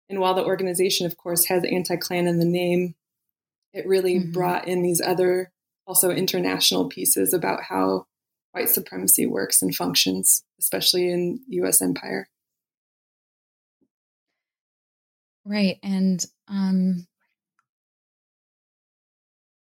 And 0.09 0.19
while 0.19 0.33
the 0.33 0.45
organization, 0.45 1.05
of 1.05 1.17
course, 1.17 1.45
has 1.45 1.63
anti 1.63 1.95
Klan 1.95 2.27
in 2.27 2.39
the 2.39 2.45
name, 2.45 2.95
it 3.73 3.87
really 3.87 4.19
mm-hmm. 4.19 4.31
brought 4.31 4.67
in 4.67 4.81
these 4.81 5.01
other 5.01 5.51
also 5.91 6.09
international 6.09 6.87
pieces 6.87 7.33
about 7.33 7.63
how 7.63 8.05
white 8.53 8.69
supremacy 8.69 9.25
works 9.25 9.61
and 9.61 9.75
functions, 9.75 10.41
especially 10.57 11.11
in 11.11 11.41
US 11.49 11.81
empire. 11.81 12.29
Right. 15.43 15.79
And 15.83 16.25
um, 16.47 17.07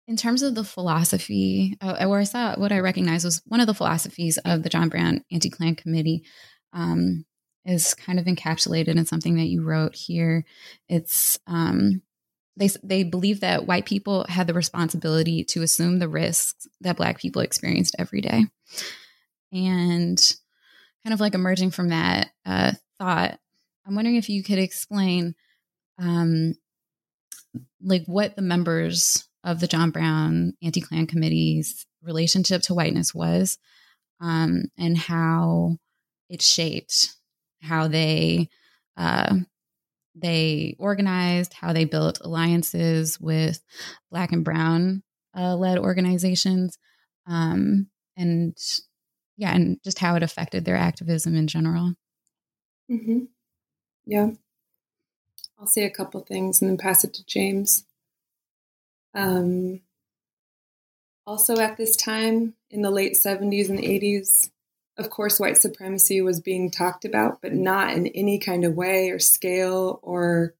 in 0.07 0.17
terms 0.17 0.41
of 0.41 0.55
the 0.55 0.63
philosophy, 0.63 1.77
uh, 1.79 2.07
where 2.07 2.19
I 2.19 2.23
saw 2.23 2.55
what 2.55 2.71
I 2.71 2.79
recognized 2.79 3.23
was 3.23 3.43
one 3.45 3.59
of 3.59 3.67
the 3.67 3.75
philosophies 3.75 4.39
of 4.39 4.63
the 4.63 4.69
John 4.69 4.89
Brown 4.89 5.23
Anti 5.31 5.51
Klan 5.51 5.75
Committee 5.75 6.23
um, 6.73 7.23
is 7.65 7.93
kind 7.93 8.19
of 8.19 8.25
encapsulated 8.25 8.95
in 8.95 9.05
something 9.05 9.35
that 9.35 9.45
you 9.45 9.61
wrote 9.61 9.93
here. 9.93 10.43
It's 10.89 11.37
um, 11.45 12.01
they 12.57 12.69
they 12.83 13.03
believe 13.03 13.41
that 13.41 13.67
white 13.67 13.85
people 13.85 14.25
had 14.29 14.47
the 14.47 14.53
responsibility 14.53 15.43
to 15.45 15.61
assume 15.61 15.99
the 15.99 16.09
risks 16.09 16.67
that 16.81 16.97
black 16.97 17.19
people 17.19 17.41
experienced 17.41 17.95
every 17.99 18.21
day. 18.21 18.45
And 19.51 20.19
kind 21.05 21.13
of 21.13 21.19
like 21.19 21.35
emerging 21.35 21.69
from 21.69 21.89
that 21.89 22.31
uh, 22.45 22.71
thought 22.97 23.37
i'm 23.85 23.95
wondering 23.95 24.15
if 24.15 24.27
you 24.27 24.43
could 24.43 24.57
explain 24.57 25.35
um, 25.99 26.55
like 27.81 28.03
what 28.07 28.35
the 28.35 28.41
members 28.41 29.27
of 29.43 29.59
the 29.59 29.67
john 29.67 29.91
brown 29.91 30.53
anti-klan 30.63 31.05
committee's 31.05 31.85
relationship 32.01 32.61
to 32.63 32.73
whiteness 32.73 33.13
was 33.13 33.57
um, 34.19 34.63
and 34.77 34.97
how 34.97 35.77
it 36.29 36.41
shaped 36.41 37.15
how 37.61 37.87
they 37.87 38.49
uh, 38.97 39.35
they 40.15 40.75
organized, 40.79 41.53
how 41.53 41.73
they 41.73 41.85
built 41.85 42.19
alliances 42.21 43.19
with 43.19 43.61
Black 44.09 44.31
and 44.31 44.45
Brown 44.45 45.03
uh, 45.37 45.55
led 45.55 45.77
organizations, 45.77 46.77
um, 47.27 47.87
and 48.15 48.57
yeah, 49.37 49.53
and 49.53 49.77
just 49.83 49.99
how 49.99 50.15
it 50.15 50.23
affected 50.23 50.63
their 50.63 50.77
activism 50.77 51.35
in 51.35 51.47
general. 51.47 51.93
Mm-hmm. 52.89 53.25
Yeah, 54.05 54.29
I'll 55.59 55.67
say 55.67 55.83
a 55.83 55.89
couple 55.89 56.21
things 56.21 56.61
and 56.61 56.69
then 56.69 56.77
pass 56.77 57.03
it 57.03 57.13
to 57.15 57.25
James. 57.25 57.85
Um, 59.13 59.81
also, 61.27 61.57
at 61.57 61.77
this 61.77 61.95
time 61.95 62.53
in 62.69 62.81
the 62.81 62.91
late 62.91 63.13
70s 63.13 63.69
and 63.69 63.79
80s, 63.79 64.51
of 64.97 65.09
course, 65.09 65.39
white 65.39 65.57
supremacy 65.57 66.21
was 66.21 66.39
being 66.39 66.71
talked 66.71 67.03
about, 67.03 67.41
but 67.41 67.53
not 67.53 67.93
in 67.93 68.07
any 68.07 68.39
kind 68.39 68.63
of 68.63 68.75
way 68.75 69.09
or 69.09 69.19
scale 69.19 69.99
or 70.01 70.53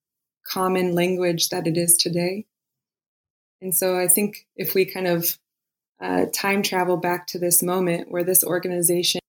common 0.46 0.94
language 0.94 1.50
that 1.50 1.68
it 1.68 1.78
is 1.78 1.96
today. 1.96 2.46
And 3.62 3.74
so 3.74 3.98
I 3.98 4.08
think 4.08 4.46
if 4.56 4.74
we 4.74 4.86
kind 4.86 5.08
of 5.08 5.40
uh, 6.02 6.26
time 6.34 6.62
travel 6.62 6.98
back 6.98 7.28
to 7.28 7.40
this 7.40 7.64
moment 7.64 8.12
where 8.12 8.24
this 8.24 8.44
organization, 8.44 9.22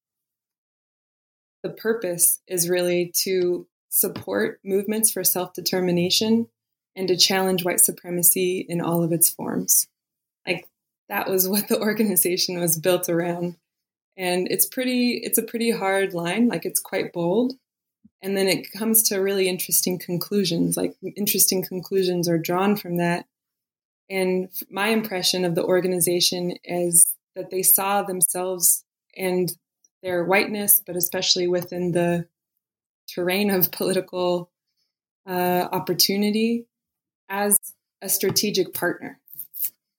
the 1.62 1.71
purpose 1.71 2.40
is 2.49 2.69
really 2.69 3.12
to 3.23 3.66
support 3.88 4.61
movements 4.64 5.12
for 5.12 5.23
self 5.23 5.55
determination 5.55 6.49
and 6.97 7.07
to 7.09 7.16
challenge 7.16 7.64
white 7.64 7.81
supremacy 7.81 8.66
in 8.69 8.81
all 8.81 9.05
of 9.05 9.12
its 9.12 9.31
forms. 9.31 9.87
Like 10.47 10.69
that 11.09 11.31
was 11.31 11.49
what 11.49 11.69
the 11.69 11.79
organization 11.81 12.59
was 12.59 12.77
built 12.77 13.09
around 13.09 13.57
and 14.16 14.46
it's 14.50 14.66
pretty 14.66 15.20
it's 15.22 15.38
a 15.38 15.42
pretty 15.42 15.70
hard 15.70 16.14
line 16.14 16.48
like 16.48 16.64
it's 16.64 16.81
quite 16.81 17.12
bold 17.12 17.55
and 18.22 18.37
then 18.37 18.48
it 18.48 18.72
comes 18.72 19.02
to 19.02 19.18
really 19.18 19.48
interesting 19.48 19.98
conclusions 19.98 20.76
like 20.76 20.94
interesting 21.16 21.62
conclusions 21.62 22.29
are 22.29 22.38
drawn 22.38 22.76
from 22.76 22.96
that 22.96 23.26
and 24.09 24.48
my 24.70 24.88
impression 24.88 25.44
of 25.44 25.55
the 25.55 25.64
organization 25.64 26.55
is 26.64 27.14
that 27.35 27.50
they 27.50 27.62
saw 27.62 28.02
themselves 28.02 28.85
and 29.16 29.57
their 30.02 30.24
whiteness 30.24 30.83
but 30.87 30.96
especially 30.96 31.46
within 31.46 31.92
the 31.92 32.26
terrain 33.09 33.50
of 33.50 33.70
political 33.70 34.50
uh, 35.26 35.68
opportunity 35.72 36.66
as 37.29 37.59
a 38.02 38.09
strategic 38.09 38.74
partner. 38.74 39.18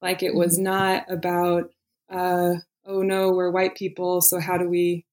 Like 0.00 0.22
it 0.22 0.34
was 0.34 0.54
mm-hmm. 0.54 0.64
not 0.64 1.10
about, 1.10 1.70
uh, 2.10 2.54
oh 2.88 3.02
no, 3.02 3.30
we're 3.30 3.50
white 3.50 3.76
people, 3.76 4.20
so 4.20 4.40
how 4.40 4.56
do 4.56 4.68
we 4.68 5.04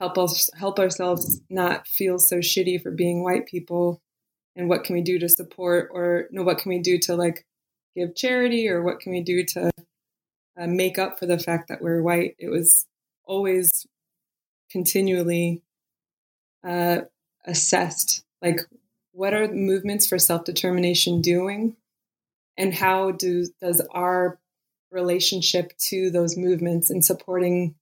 help 0.00 0.16
us 0.16 0.48
help 0.56 0.78
ourselves 0.78 1.40
not 1.50 1.86
feel 1.88 2.18
so 2.18 2.38
shitty 2.38 2.80
for 2.80 2.92
being 2.92 3.22
white 3.22 3.46
people? 3.46 4.00
And 4.56 4.68
what 4.68 4.84
can 4.84 4.94
we 4.94 5.02
do 5.02 5.18
to 5.18 5.28
support, 5.28 5.90
or 5.92 6.28
no, 6.30 6.42
what 6.44 6.58
can 6.58 6.70
we 6.70 6.78
do 6.78 6.98
to 7.00 7.16
like 7.16 7.44
give 7.96 8.14
charity, 8.14 8.68
or 8.68 8.82
what 8.82 9.00
can 9.00 9.12
we 9.12 9.20
do 9.20 9.44
to 9.44 9.70
uh, 10.58 10.66
make 10.66 10.98
up 10.98 11.18
for 11.18 11.26
the 11.26 11.38
fact 11.38 11.68
that 11.68 11.82
we're 11.82 12.02
white? 12.02 12.36
It 12.38 12.48
was 12.48 12.86
always 13.24 13.86
continually 14.70 15.62
uh, 16.64 17.02
assessed, 17.44 18.24
like 18.40 18.60
what 19.12 19.34
are 19.34 19.48
movements 19.48 20.06
for 20.06 20.18
self 20.18 20.44
determination 20.44 21.20
doing 21.20 21.76
and 22.56 22.74
how 22.74 23.12
do 23.12 23.46
does 23.60 23.80
our 23.90 24.38
relationship 24.90 25.72
to 25.78 26.10
those 26.10 26.36
movements 26.36 26.90
and 26.90 27.04
supporting 27.04 27.74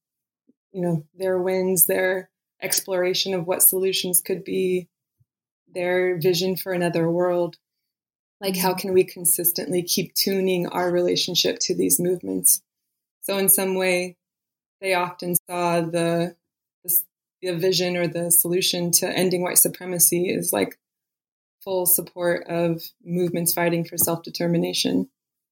you 0.73 0.83
know 0.83 1.05
their 1.15 1.39
wins 1.39 1.87
their 1.87 2.31
exploration 2.61 3.35
of 3.35 3.47
what 3.47 3.63
solutions 3.63 4.21
could 4.21 4.45
be 4.45 4.89
their 5.73 6.19
vision 6.19 6.57
for 6.57 6.73
another 6.73 7.11
world 7.11 7.57
like 8.41 8.57
how 8.57 8.75
can 8.75 8.93
we 8.93 9.05
consistently 9.05 9.83
keep 9.83 10.15
tuning 10.15 10.67
our 10.67 10.91
relationship 10.91 11.59
to 11.61 11.75
these 11.75 12.01
movements 12.01 12.63
so 13.21 13.39
in 13.39 13.49
some 13.49 13.75
way 13.75 14.17
they 14.81 14.95
often 14.95 15.35
saw 15.49 15.81
the 15.81 16.35
the 17.43 17.55
vision 17.57 17.97
or 17.97 18.07
the 18.07 18.31
solution 18.31 18.91
to 18.91 19.09
ending 19.09 19.43
white 19.43 19.59
supremacy 19.59 20.31
is 20.31 20.53
like 20.53 20.79
full 21.63 21.87
support 21.87 22.47
of 22.49 22.83
movements 23.05 23.53
fighting 23.53 23.85
for 23.85 23.97
self 23.97 24.23
determination. 24.23 25.09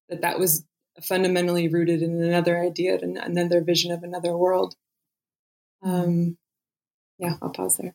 That 0.09 0.23
that 0.23 0.38
was 0.38 0.64
fundamentally 1.02 1.68
rooted 1.68 2.02
in 2.02 2.22
another 2.22 2.61
idea 2.61 2.98
and 3.00 3.18
another 3.18 3.61
vision 3.62 3.90
of 3.92 4.02
another 4.02 4.37
world. 4.37 4.76
Um, 5.83 6.38
yeah, 7.18 7.35
I'll 7.42 7.50
pause 7.50 7.76
there. 7.76 7.94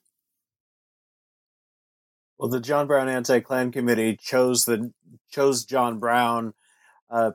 Well, 2.38 2.50
the 2.50 2.60
John 2.60 2.88
Brown 2.88 3.10
Anti-Klan 3.10 3.72
Committee 3.72 4.16
chose 4.16 4.66
the 4.66 4.94
chose 5.30 5.66
John 5.66 6.00
Brown 6.00 6.54
uh, 7.10 7.32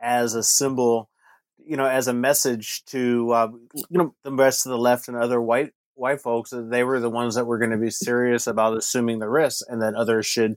as 0.00 0.34
a 0.34 0.42
symbol, 0.42 1.10
you 1.58 1.76
know, 1.76 1.86
as 1.86 2.08
a 2.08 2.14
message 2.14 2.84
to 2.86 3.32
uh, 3.32 3.48
you 3.74 3.98
know 3.98 4.14
the 4.22 4.32
rest 4.32 4.64
of 4.64 4.70
the 4.70 4.78
left 4.78 5.08
and 5.08 5.16
other 5.16 5.40
white 5.40 5.72
white 5.94 6.22
folks 6.22 6.50
that 6.50 6.70
they 6.70 6.82
were 6.82 7.00
the 7.00 7.10
ones 7.10 7.34
that 7.34 7.44
were 7.44 7.58
going 7.58 7.70
to 7.70 7.76
be 7.76 7.90
serious 7.90 8.46
about 8.46 8.76
assuming 8.76 9.18
the 9.18 9.28
risks 9.28 9.62
and 9.68 9.82
that 9.82 9.94
others 9.94 10.24
should 10.24 10.56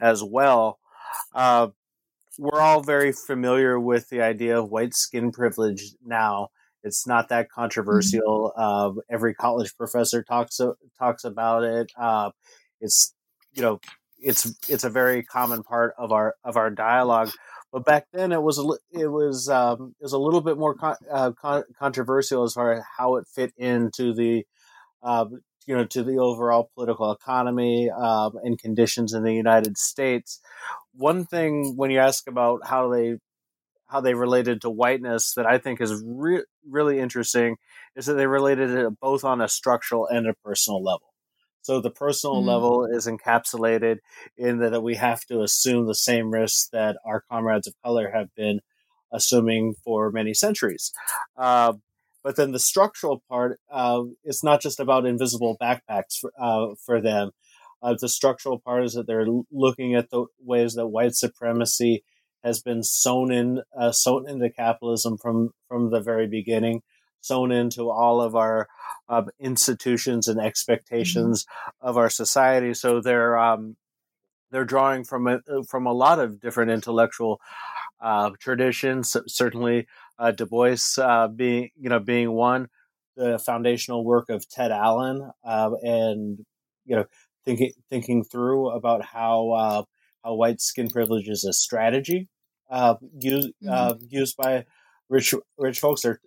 as 0.00 0.24
well 0.24 0.78
uh, 1.34 1.68
we're 2.38 2.60
all 2.60 2.82
very 2.82 3.12
familiar 3.12 3.78
with 3.78 4.08
the 4.08 4.22
idea 4.22 4.58
of 4.58 4.70
white 4.70 4.94
skin 4.94 5.30
privilege 5.30 5.82
now 6.04 6.48
it's 6.84 7.06
not 7.06 7.28
that 7.28 7.46
mm-hmm. 7.46 7.60
controversial 7.60 8.52
uh, 8.56 8.90
every 9.10 9.34
college 9.34 9.76
professor 9.76 10.22
talks 10.22 10.60
talks 10.98 11.24
about 11.24 11.64
it 11.64 11.90
uh, 11.98 12.30
it's 12.80 13.14
you 13.52 13.62
know 13.62 13.80
it's 14.18 14.52
it's 14.68 14.84
a 14.84 14.90
very 14.90 15.22
common 15.22 15.62
part 15.62 15.94
of 15.98 16.12
our 16.12 16.34
of 16.44 16.56
our 16.56 16.70
dialogue 16.70 17.30
but 17.72 17.84
back 17.84 18.06
then 18.12 18.32
it 18.32 18.42
was 18.42 18.58
a, 18.58 18.98
it 18.98 19.08
was 19.08 19.48
um, 19.48 19.94
it 20.00 20.04
was 20.04 20.12
a 20.12 20.18
little 20.18 20.40
bit 20.40 20.56
more 20.56 20.74
con- 20.74 20.96
uh, 21.10 21.32
con- 21.32 21.64
controversial 21.78 22.44
as 22.44 22.54
far 22.54 22.72
as 22.72 22.82
how 22.96 23.16
it 23.16 23.26
fit 23.34 23.52
into 23.56 24.14
the 24.14 24.44
uh, 25.02 25.26
you 25.68 25.76
know, 25.76 25.84
to 25.84 26.02
the 26.02 26.16
overall 26.16 26.70
political 26.74 27.12
economy 27.12 27.90
um, 27.90 28.32
and 28.42 28.58
conditions 28.58 29.12
in 29.12 29.22
the 29.22 29.34
United 29.34 29.76
States. 29.76 30.40
One 30.94 31.26
thing 31.26 31.74
when 31.76 31.90
you 31.90 31.98
ask 31.98 32.26
about 32.26 32.66
how 32.66 32.88
they 32.88 33.18
how 33.86 34.00
they 34.00 34.14
related 34.14 34.62
to 34.62 34.70
whiteness 34.70 35.34
that 35.34 35.46
I 35.46 35.58
think 35.58 35.80
is 35.80 36.02
re- 36.04 36.44
really 36.66 36.98
interesting 36.98 37.56
is 37.96 38.06
that 38.06 38.14
they 38.14 38.26
related 38.26 38.70
it 38.70 39.00
both 39.00 39.24
on 39.24 39.40
a 39.40 39.48
structural 39.48 40.06
and 40.06 40.26
a 40.26 40.34
personal 40.44 40.82
level. 40.82 41.14
So 41.62 41.80
the 41.80 41.90
personal 41.90 42.36
mm-hmm. 42.36 42.48
level 42.48 42.86
is 42.86 43.06
encapsulated 43.06 43.98
in 44.36 44.58
that 44.58 44.82
we 44.82 44.94
have 44.96 45.24
to 45.26 45.42
assume 45.42 45.86
the 45.86 45.94
same 45.94 46.30
risks 46.30 46.68
that 46.72 46.96
our 47.04 47.22
comrades 47.30 47.66
of 47.66 47.74
color 47.84 48.10
have 48.10 48.34
been 48.34 48.60
assuming 49.12 49.74
for 49.84 50.10
many 50.10 50.34
centuries. 50.34 50.92
Uh, 51.36 51.74
but 52.22 52.36
then 52.36 52.52
the 52.52 52.58
structural 52.58 53.22
part 53.28 53.60
uh, 53.70 54.02
is 54.24 54.42
not 54.42 54.60
just 54.60 54.80
about 54.80 55.06
invisible 55.06 55.56
backpacks 55.60 56.18
for, 56.20 56.32
uh, 56.38 56.74
for 56.84 57.00
them. 57.00 57.30
Uh, 57.82 57.94
the 58.00 58.08
structural 58.08 58.58
part 58.58 58.84
is 58.84 58.94
that 58.94 59.06
they're 59.06 59.26
looking 59.52 59.94
at 59.94 60.10
the 60.10 60.26
ways 60.40 60.74
that 60.74 60.88
white 60.88 61.14
supremacy 61.14 62.02
has 62.42 62.60
been 62.60 62.82
sewn 62.82 63.32
in, 63.32 63.62
uh, 63.78 63.92
sewn 63.92 64.28
into 64.28 64.50
capitalism 64.50 65.16
from 65.16 65.50
from 65.68 65.90
the 65.90 66.00
very 66.00 66.26
beginning, 66.26 66.82
sewn 67.20 67.52
into 67.52 67.90
all 67.90 68.20
of 68.20 68.34
our 68.34 68.68
um, 69.08 69.28
institutions 69.40 70.28
and 70.28 70.40
expectations 70.40 71.44
mm-hmm. 71.44 71.88
of 71.88 71.96
our 71.96 72.10
society. 72.10 72.74
So 72.74 73.00
they're 73.00 73.38
um, 73.38 73.76
they're 74.50 74.64
drawing 74.64 75.04
from 75.04 75.26
a, 75.26 75.40
from 75.68 75.86
a 75.86 75.92
lot 75.92 76.18
of 76.18 76.40
different 76.40 76.70
intellectual 76.70 77.40
uh, 78.00 78.30
traditions. 78.38 79.16
Certainly, 79.26 79.86
uh, 80.18 80.30
Du 80.32 80.46
Bois 80.46 80.76
uh, 80.98 81.28
being 81.28 81.70
you 81.78 81.88
know 81.88 82.00
being 82.00 82.32
one, 82.32 82.68
the 83.16 83.38
foundational 83.38 84.04
work 84.04 84.28
of 84.28 84.48
Ted 84.48 84.70
Allen, 84.70 85.30
uh, 85.44 85.70
and 85.82 86.44
you 86.84 86.96
know 86.96 87.04
thinking 87.44 87.72
thinking 87.90 88.24
through 88.24 88.70
about 88.70 89.04
how 89.04 89.50
uh, 89.50 89.82
how 90.24 90.34
white 90.34 90.60
skin 90.60 90.88
privilege 90.88 91.28
is 91.28 91.44
a 91.44 91.52
strategy 91.52 92.28
uh, 92.70 92.94
used 93.18 93.50
mm-hmm. 93.62 94.04
used 94.08 94.36
by 94.36 94.64
rich 95.08 95.34
rich 95.56 95.80
folks 95.80 96.04
are 96.04 96.20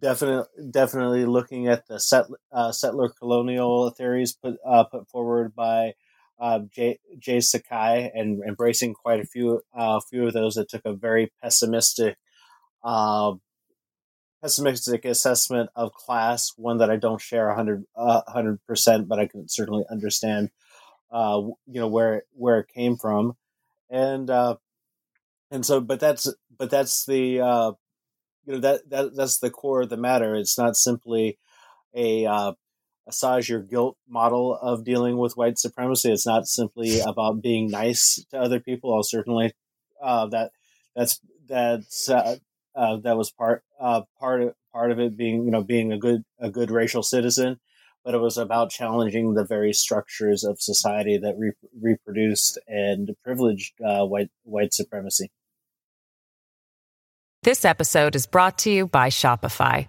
definitely 0.00 0.70
definitely 0.70 1.24
looking 1.24 1.68
at 1.68 1.86
the 1.86 2.00
settler, 2.00 2.38
settler 2.72 3.08
colonial 3.08 3.90
theories 3.90 4.32
put 4.32 4.56
put 4.90 5.08
forward 5.08 5.54
by 5.54 5.92
uh, 6.38 6.60
Jay, 6.70 6.98
J. 7.18 7.40
Sakai 7.40 8.10
and 8.14 8.42
embracing 8.42 8.94
quite 8.94 9.20
a 9.20 9.24
few 9.26 9.62
uh, 9.74 10.00
few 10.00 10.26
of 10.26 10.32
those 10.32 10.54
that 10.54 10.68
took 10.68 10.84
a 10.84 10.92
very 10.92 11.32
pessimistic 11.42 12.16
uh, 12.84 13.32
pessimistic 14.42 15.04
assessment 15.04 15.70
of 15.76 15.92
class, 15.92 16.52
one 16.56 16.78
that 16.78 16.90
I 16.90 16.96
don't 16.96 17.20
share 17.20 17.46
100 17.46 17.84
uh, 17.96 18.22
percent, 18.66 19.08
but 19.08 19.20
I 19.20 19.26
can 19.26 19.48
certainly 19.48 19.84
understand, 19.88 20.50
uh, 21.12 21.40
you 21.66 21.80
know, 21.80 21.88
where 21.88 22.24
where 22.32 22.58
it 22.58 22.68
came 22.68 22.96
from, 22.96 23.36
and 23.88 24.28
uh, 24.28 24.56
and 25.50 25.64
so, 25.64 25.80
but 25.80 26.00
that's 26.00 26.32
but 26.58 26.70
that's 26.70 27.06
the 27.06 27.40
uh, 27.40 27.72
you 28.44 28.54
know 28.54 28.60
that 28.60 28.88
that 28.90 29.16
that's 29.16 29.38
the 29.38 29.50
core 29.50 29.82
of 29.82 29.90
the 29.90 29.96
matter. 29.96 30.34
It's 30.34 30.58
not 30.58 30.76
simply 30.76 31.38
a 31.94 32.26
uh, 32.26 32.52
assage 33.06 33.48
your 33.48 33.60
guilt 33.60 33.96
model 34.08 34.56
of 34.60 34.84
dealing 34.84 35.18
with 35.18 35.36
white 35.36 35.58
supremacy. 35.58 36.12
It's 36.12 36.26
not 36.26 36.46
simply 36.46 37.00
about 37.00 37.42
being 37.42 37.70
nice 37.70 38.24
to 38.30 38.38
other 38.38 38.60
people. 38.60 38.94
I'll 38.94 39.02
certainly 39.02 39.52
uh, 40.00 40.26
that 40.26 40.52
that's 40.94 41.20
that's 41.48 42.08
uh, 42.08 42.36
uh, 42.74 42.96
that 42.98 43.16
was 43.16 43.30
part 43.30 43.62
uh, 43.80 44.02
part 44.18 44.42
of 44.42 44.54
part 44.72 44.90
of 44.90 44.98
it 44.98 45.16
being 45.16 45.44
you 45.44 45.50
know 45.50 45.62
being 45.62 45.92
a 45.92 45.98
good 45.98 46.24
a 46.38 46.50
good 46.50 46.70
racial 46.70 47.02
citizen, 47.02 47.60
but 48.04 48.14
it 48.14 48.18
was 48.18 48.38
about 48.38 48.70
challenging 48.70 49.34
the 49.34 49.44
very 49.44 49.72
structures 49.72 50.44
of 50.44 50.60
society 50.60 51.18
that 51.18 51.36
re- 51.38 51.52
reproduced 51.80 52.58
and 52.66 53.10
privileged 53.24 53.74
uh, 53.80 54.04
white 54.04 54.30
white 54.44 54.74
supremacy. 54.74 55.30
This 57.42 57.64
episode 57.64 58.14
is 58.14 58.26
brought 58.26 58.58
to 58.58 58.70
you 58.70 58.86
by 58.86 59.08
Shopify. 59.08 59.88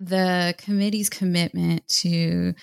the 0.00 0.54
committee's 0.58 1.08
commitment 1.08 1.86
to 1.88 2.54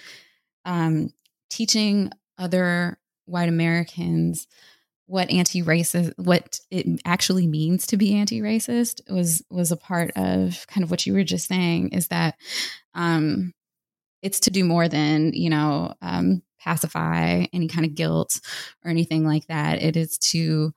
um, 0.65 1.13
teaching 1.49 2.11
other 2.37 2.99
white 3.25 3.49
Americans 3.49 4.47
what 5.05 5.31
anti-racist 5.31 6.11
what 6.17 6.59
it 6.69 6.85
actually 7.05 7.47
means 7.47 7.87
to 7.87 7.95
be 7.95 8.13
anti-racist 8.13 8.99
was 9.09 9.41
was 9.49 9.71
a 9.71 9.77
part 9.77 10.11
of 10.17 10.67
kind 10.67 10.83
of 10.83 10.91
what 10.91 11.05
you 11.05 11.13
were 11.13 11.23
just 11.23 11.47
saying 11.47 11.89
is 11.93 12.09
that 12.09 12.35
um 12.93 13.53
it's 14.21 14.41
to 14.41 14.51
do 14.51 14.65
more 14.65 14.89
than 14.89 15.31
you 15.33 15.49
know 15.49 15.93
um, 16.01 16.41
pacify 16.59 17.45
any 17.53 17.67
kind 17.67 17.85
of 17.85 17.95
guilt 17.95 18.41
or 18.83 18.91
anything 18.91 19.25
like 19.25 19.47
that. 19.47 19.81
It 19.81 19.95
is 19.95 20.17
to 20.17 20.73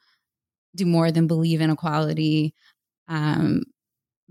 do 0.76 0.86
more 0.86 1.10
than 1.10 1.26
believe 1.26 1.60
in 1.60 1.70
equality, 1.70 2.54
um, 3.08 3.64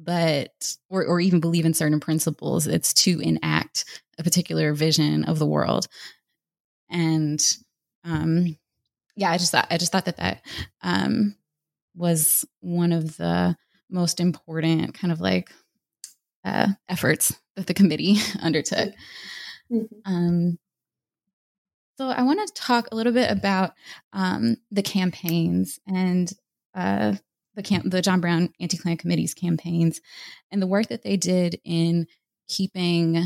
but 0.02 0.76
or 0.90 1.06
or 1.06 1.20
even 1.20 1.40
believe 1.40 1.66
in 1.66 1.74
certain 1.74 2.00
principles. 2.00 2.68
It's 2.68 2.94
to 3.06 3.20
enact 3.20 3.86
a 4.18 4.24
particular 4.24 4.74
vision 4.74 5.26
of 5.26 5.40
the 5.40 5.48
world, 5.48 5.88
and 6.90 7.42
um, 8.04 8.58
yeah, 9.16 9.32
I 9.32 9.38
just 9.38 9.52
thought 9.52 9.68
I 9.70 9.78
just 9.78 9.92
thought 9.92 10.06
that 10.06 10.18
that 10.18 10.46
um, 10.82 11.36
was 11.96 12.46
one 12.62 12.94
of 12.94 13.18
the 13.18 13.56
most 13.90 14.20
important 14.20 14.94
kind 14.94 15.12
of 15.12 15.20
like 15.20 15.52
uh, 16.46 16.68
efforts 16.88 17.38
that 17.56 17.68
the 17.68 17.74
committee 17.74 18.18
undertook. 18.42 18.94
Mm-hmm. 19.72 19.96
Um, 20.06 20.60
so 21.98 22.08
I 22.08 22.24
want 22.24 22.40
to 22.48 22.54
talk 22.54 22.88
a 22.92 22.96
little 22.96 23.12
bit 23.12 23.30
about 23.30 23.74
um, 24.14 24.56
the 24.72 24.82
campaigns 24.82 25.80
and 25.86 26.32
uh, 26.74 27.16
the 27.60 27.64
camp, 27.64 27.92
the 27.92 28.02
John 28.02 28.22
Brown 28.22 28.54
Anti-Klan 28.62 28.96
Committee's 28.96 29.34
campaigns, 29.34 30.00
and 30.50 30.62
the 30.62 30.68
work 30.68 30.88
that 30.88 31.04
they 31.04 31.18
did 31.18 31.60
in 31.66 32.08
keeping, 32.48 33.22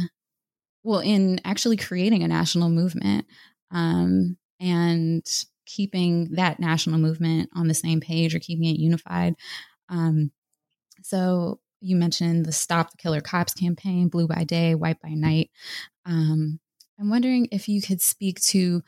well, 0.83 0.99
in 0.99 1.39
actually 1.45 1.77
creating 1.77 2.23
a 2.23 2.27
national 2.27 2.69
movement 2.69 3.27
um, 3.69 4.37
and 4.59 5.23
keeping 5.67 6.29
that 6.33 6.59
national 6.59 6.97
movement 6.97 7.49
on 7.53 7.67
the 7.67 7.75
same 7.75 8.01
page 8.01 8.33
or 8.33 8.39
keeping 8.39 8.65
it 8.65 8.79
unified. 8.79 9.35
Um, 9.87 10.31
so 11.03 11.59
you 11.79 11.95
mentioned 11.95 12.45
the 12.45 12.51
Stop 12.51 12.91
the 12.91 12.97
Killer 12.97 13.21
Cops 13.21 13.53
campaign, 13.53 14.07
Blue 14.07 14.27
by 14.27 14.43
Day, 14.45 14.73
White 14.73 14.99
by 14.99 15.09
Night. 15.09 15.51
Um, 16.05 16.59
I'm 16.99 17.09
wondering 17.09 17.49
if 17.51 17.67
you 17.69 17.81
could 17.81 18.01
speak 18.01 18.41
to 18.41 18.81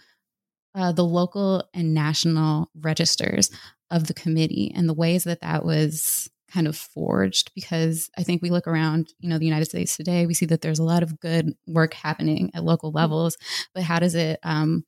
uh, 0.74 0.92
the 0.92 1.06
local 1.06 1.64
and 1.74 1.94
national 1.94 2.70
registers 2.76 3.52
of 3.96 4.08
the 4.08 4.14
committee 4.14 4.72
and 4.76 4.90
the 4.90 4.94
ways 4.94 5.24
that 5.24 5.40
that 5.40 5.64
was 5.64 6.30
kind 6.52 6.68
of 6.68 6.76
forged 6.76 7.52
because 7.56 8.10
I 8.18 8.24
think 8.24 8.42
we 8.42 8.50
look 8.50 8.68
around, 8.68 9.14
you 9.20 9.30
know, 9.30 9.38
the 9.38 9.46
United 9.46 9.66
States 9.66 9.96
today, 9.96 10.26
we 10.26 10.34
see 10.34 10.46
that 10.48 10.62
there's 10.62 10.80
a 10.80 10.84
lot 10.84 11.02
of 11.02 11.20
good 11.20 11.54
work 11.66 11.94
happening 11.94 12.52
at 12.54 12.64
local 12.64 12.90
mm-hmm. 12.90 12.98
levels, 12.98 13.38
but 13.74 13.84
how 13.84 14.00
does 14.00 14.14
it 14.14 14.40
um, 14.44 14.84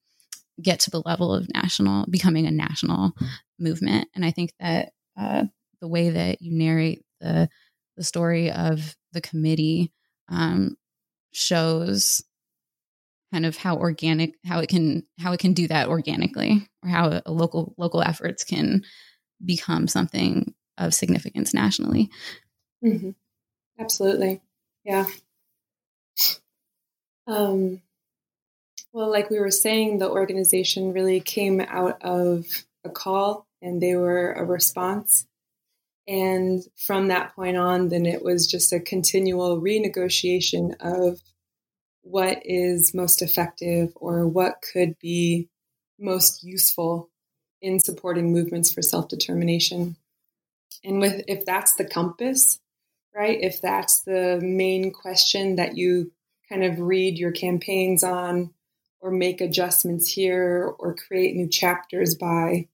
get 0.62 0.82
to 0.82 0.92
the 0.92 1.02
level 1.06 1.34
of 1.34 1.48
national, 1.54 2.06
becoming 2.10 2.46
a 2.46 2.52
national 2.52 3.14
movement? 3.58 4.10
And 4.14 4.26
I 4.26 4.32
think 4.32 4.52
that 4.60 4.92
uh, 5.18 5.46
the 5.80 5.88
way 5.88 6.10
that 6.10 6.42
you 6.42 6.58
narrate 6.58 7.04
the 7.22 7.50
the 7.96 8.04
story 8.04 8.52
of 8.52 8.96
the 9.14 9.22
committee 9.22 9.92
um, 10.30 10.76
shows 11.32 12.22
kind 13.32 13.46
of 13.46 13.58
how 13.58 13.78
organic 13.78 14.36
how 14.46 14.60
it 14.60 14.70
can 14.70 15.04
how 15.20 15.34
it 15.34 15.40
can 15.40 15.54
do 15.54 15.68
that 15.68 15.88
organically 15.88 16.68
or 16.84 16.90
how 16.90 17.22
local 17.26 17.74
local 17.78 18.02
efforts 18.02 18.44
can 18.44 18.84
become 19.44 19.88
something 19.88 20.54
of 20.78 20.94
significance 20.94 21.54
nationally. 21.54 22.10
Mm-hmm. 22.84 23.12
absolutely. 23.80 24.42
Yeah. 24.84 25.06
Um, 27.26 27.82
well 28.94 29.12
like 29.12 29.30
we 29.30 29.40
were 29.40 29.52
saying 29.52 29.98
the 29.98 30.10
organization 30.10 30.94
really 30.94 31.20
came 31.20 31.60
out 31.62 32.02
of 32.02 32.46
a 32.86 32.90
call 32.90 33.48
and 33.62 33.82
they 33.82 33.96
were 33.96 34.34
a 34.34 34.46
response. 34.46 35.28
And 36.08 36.64
from 36.78 37.10
that 37.10 37.36
point 37.36 37.58
on, 37.58 37.90
then 37.90 38.06
it 38.06 38.24
was 38.24 38.48
just 38.48 38.72
a 38.72 38.80
continual 38.80 39.62
renegotiation 39.62 40.74
of 40.80 41.20
what 42.10 42.42
is 42.44 42.94
most 42.94 43.22
effective 43.22 43.92
or 43.96 44.28
what 44.28 44.64
could 44.74 44.98
be 45.00 45.50
most 46.00 46.44
useful 46.44 47.10
in 47.62 47.80
supporting 47.80 48.32
movements 48.32 48.72
for 48.72 48.82
self 48.82 49.08
determination. 49.08 49.96
And 50.84 51.00
with 51.00 51.24
if 51.28 51.46
that's 51.46 51.76
the 51.76 51.86
compass, 51.86 52.60
right? 53.16 53.38
If 53.42 53.62
that's 53.62 54.02
the 54.02 54.40
main 54.42 54.92
question 54.92 55.56
that 55.56 55.78
you 55.78 56.12
kind 56.50 56.64
of 56.64 56.80
read 56.80 57.18
your 57.18 57.32
campaigns 57.32 58.04
on 58.04 58.54
or 59.00 59.12
make 59.12 59.42
adjustments 59.42 60.12
here 60.12 60.74
or 60.80 60.96
create 60.96 61.36
new 61.36 61.48
chapters 61.48 62.16
by, 62.16 62.68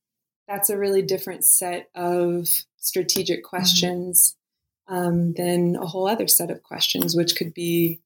that's 0.47 0.69
a 0.69 0.77
really 0.77 1.01
different 1.01 1.45
set 1.45 1.89
of 1.95 2.47
strategic 2.77 3.39
mm-hmm. 3.39 3.55
questions 3.55 4.35
mm-hmm. 4.89 4.95
um, 4.95 5.33
than 5.33 5.75
a 5.75 5.85
whole 5.85 6.07
other 6.07 6.27
set 6.27 6.51
of 6.51 6.61
questions, 6.63 7.15
which 7.15 7.35
could 7.35 7.53
be, 7.53 7.99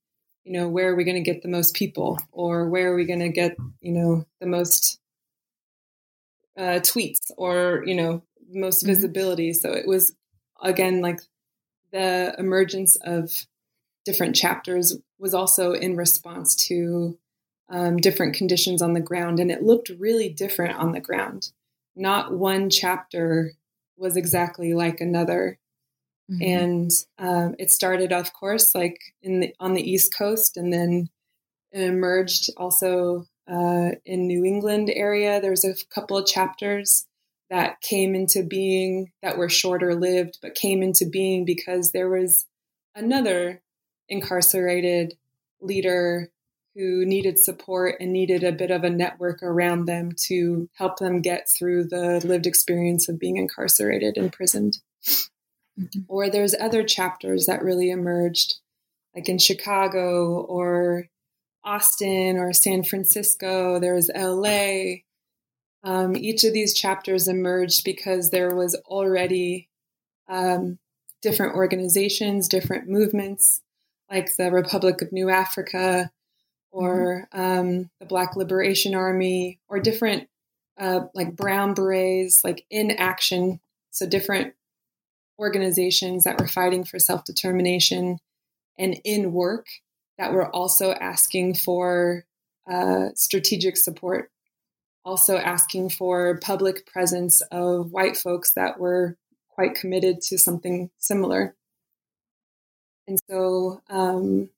you 0.48 0.54
know, 0.54 0.70
where 0.70 0.92
are 0.92 0.96
we 0.96 1.04
going 1.04 1.22
to 1.22 1.32
get 1.32 1.42
the 1.42 1.50
most 1.50 1.76
people, 1.76 2.18
or 2.32 2.70
where 2.70 2.94
are 2.94 2.96
we 2.96 3.04
going 3.04 3.20
to 3.20 3.30
get, 3.30 3.58
you 3.82 3.92
know, 3.92 4.26
the 4.40 4.48
most 4.48 4.98
uh, 6.58 6.80
tweets, 6.80 7.30
or 7.38 7.84
you 7.86 7.96
know, 7.96 8.24
most 8.50 8.80
mm-hmm. 8.80 8.94
visibility. 8.94 9.52
So 9.54 9.74
it 9.74 9.86
was 9.86 10.14
again 10.62 11.02
like 11.02 11.20
the 11.92 12.34
emergence 12.40 12.96
of 13.04 13.32
different 14.06 14.36
chapters 14.36 14.98
was 15.20 15.34
also 15.34 15.74
in 15.74 15.98
response 15.98 16.56
to 16.68 17.18
um, 17.70 17.98
different 17.98 18.34
conditions 18.34 18.82
on 18.82 18.94
the 18.94 19.02
ground, 19.02 19.42
and 19.42 19.52
it 19.52 19.64
looked 19.64 19.90
really 20.00 20.30
different 20.30 20.78
on 20.78 20.94
the 20.94 21.02
ground. 21.02 21.52
Not 21.94 22.32
one 22.32 22.70
chapter 22.70 23.52
was 23.98 24.16
exactly 24.16 24.74
like 24.74 25.02
another. 25.02 25.60
Mm-hmm. 26.30 26.44
And 26.44 26.92
um, 27.18 27.56
it 27.58 27.72
started, 27.72 28.12
of 28.12 28.34
course, 28.34 28.76
like 28.76 29.00
in 29.22 29.40
the, 29.40 29.56
on 29.60 29.74
the 29.74 29.90
East 29.90 30.14
Coast, 30.18 30.58
and 30.58 30.74
then 30.74 31.10
it 31.72 31.82
emerged 31.82 32.50
also 32.58 33.26
uh, 33.50 33.92
in 34.06 34.28
New 34.28 34.44
England 34.44 34.92
area. 34.94 35.40
There 35.40 35.52
was 35.52 35.64
a 35.64 35.76
couple 35.94 36.18
of 36.18 36.26
chapters 36.26 37.06
that 37.50 37.80
came 37.82 38.14
into 38.14 38.44
being 38.44 39.12
that 39.24 39.38
were 39.38 39.50
shorter 39.50 39.96
lived, 39.96 40.40
but 40.42 40.56
came 40.56 40.84
into 40.84 41.06
being 41.06 41.46
because 41.46 41.92
there 41.92 42.10
was 42.10 42.46
another 42.94 43.62
incarcerated 44.10 45.14
leader 45.62 46.30
who 46.76 47.06
needed 47.06 47.40
support 47.40 47.96
and 48.00 48.14
needed 48.14 48.44
a 48.44 48.52
bit 48.52 48.70
of 48.70 48.84
a 48.84 48.90
network 48.90 49.42
around 49.42 49.86
them 49.86 50.12
to 50.28 50.70
help 50.74 50.98
them 50.98 51.22
get 51.22 51.48
through 51.50 51.86
the 51.86 52.22
lived 52.26 52.46
experience 52.46 53.10
of 53.10 53.18
being 53.18 53.38
incarcerated, 53.38 54.16
imprisoned. 54.18 54.78
Mm-hmm. 55.80 56.02
Or 56.08 56.30
there's 56.30 56.56
other 56.60 56.84
chapters 56.84 57.46
that 57.46 57.64
really 57.64 57.90
emerged, 57.90 58.56
like 59.16 59.30
in 59.30 59.38
Chicago 59.38 60.42
or 60.42 61.10
Austin 61.64 62.38
or 62.38 62.54
San 62.54 62.84
Francisco. 62.84 63.80
There 63.80 63.96
was 63.96 64.10
LA. 64.16 65.02
Um, 65.84 66.16
each 66.16 66.44
of 66.44 66.54
these 66.54 66.74
chapters 66.74 67.28
emerged 67.28 67.84
because 67.84 68.30
there 68.32 68.56
was 68.56 68.76
already 68.86 69.70
um, 70.28 70.80
different 71.22 71.56
organizations, 71.56 72.48
different 72.48 72.88
movements, 72.88 73.62
like 74.10 74.36
the 74.38 74.52
Republic 74.52 75.02
of 75.02 75.12
New 75.12 75.30
Africa, 75.30 76.12
or 76.72 77.28
mm-hmm. 77.34 77.60
um, 77.60 77.90
the 78.00 78.06
Black 78.06 78.36
Liberation 78.36 78.96
Army 78.96 79.60
or 79.68 79.80
different 79.80 80.28
uh, 80.78 81.02
like 81.14 81.36
brown 81.36 81.74
berets, 81.74 82.44
like 82.44 82.66
in 82.70 82.92
action. 82.92 83.60
So 83.92 84.08
different 84.08 84.54
organizations 85.40 86.24
that 86.24 86.40
were 86.40 86.48
fighting 86.48 86.84
for 86.84 87.00
self 87.00 87.24
determination 87.24 88.18
and 88.78 89.00
in 89.04 89.32
work 89.32 89.68
that 90.18 90.34
were 90.34 90.54
also 90.56 90.92
asking 90.92 91.54
for 91.54 92.26
uh, 92.70 93.10
strategic 93.16 93.78
support, 93.78 94.32
also 95.06 95.38
asking 95.38 95.90
for 95.90 96.40
public 96.40 96.86
presence 96.86 97.42
of 97.52 97.92
white 97.92 98.18
folks 98.18 98.54
that 98.54 98.80
were 98.80 99.18
quite 99.50 99.76
committed 99.76 100.22
to 100.22 100.38
something 100.38 100.90
similar. 100.98 101.56
And 103.08 103.20
so 103.30 103.82
um, 103.90 104.50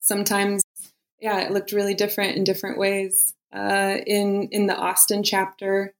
sometimes 0.00 0.62
yeah, 1.24 1.40
it 1.40 1.52
looked 1.52 1.72
really 1.72 1.94
different 1.94 2.36
in 2.36 2.44
different 2.44 2.78
ways. 2.78 3.32
Uh, 3.50 3.96
in 4.06 4.48
in 4.50 4.66
the 4.66 4.76
Austin 4.76 5.22
chapter, 5.22 5.94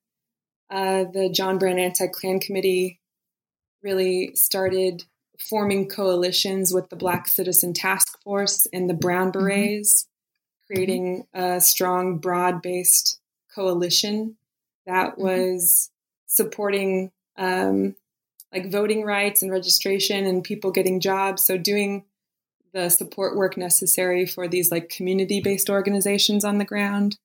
uh, 0.71 1.05
the 1.05 1.31
John 1.31 1.57
Brown 1.59 1.79
Anti 1.79 2.09
Klan 2.09 2.41
Committee 2.41 3.01
really 3.85 4.35
started 4.35 5.05
forming 5.39 5.89
coalitions 5.89 6.73
with 6.73 6.89
the 6.89 6.97
Black 6.97 7.29
Citizen 7.29 7.73
Task 7.73 8.21
Force 8.23 8.67
and 8.73 8.89
the 8.89 8.95
Brown 8.95 9.31
mm-hmm. 9.31 9.41
Berets, 9.41 10.05
mm-hmm. 10.05 10.75
creating 10.75 11.27
a 11.35 11.61
strong, 11.61 12.19
broad 12.19 12.63
based 12.63 13.21
coalition 13.55 14.37
that 14.87 15.13
mm-hmm. 15.13 15.23
was 15.23 15.91
supporting 16.27 17.13
um, 17.37 17.95
like 18.53 18.71
voting 18.71 19.05
rights 19.05 19.43
and 19.43 19.51
registration 19.51 20.25
and 20.25 20.43
people 20.43 20.71
getting 20.71 21.01
jobs. 21.01 21.45
So 21.45 21.59
doing 21.59 22.05
the 22.73 22.89
support 22.89 23.37
work 23.37 23.57
necessary 23.57 24.27
for 24.27 24.49
these 24.49 24.71
like 24.71 24.89
community 24.89 25.41
based 25.41 25.71
organizations 25.71 26.45
on 26.45 26.59
the 26.59 26.65
ground. 26.65 27.19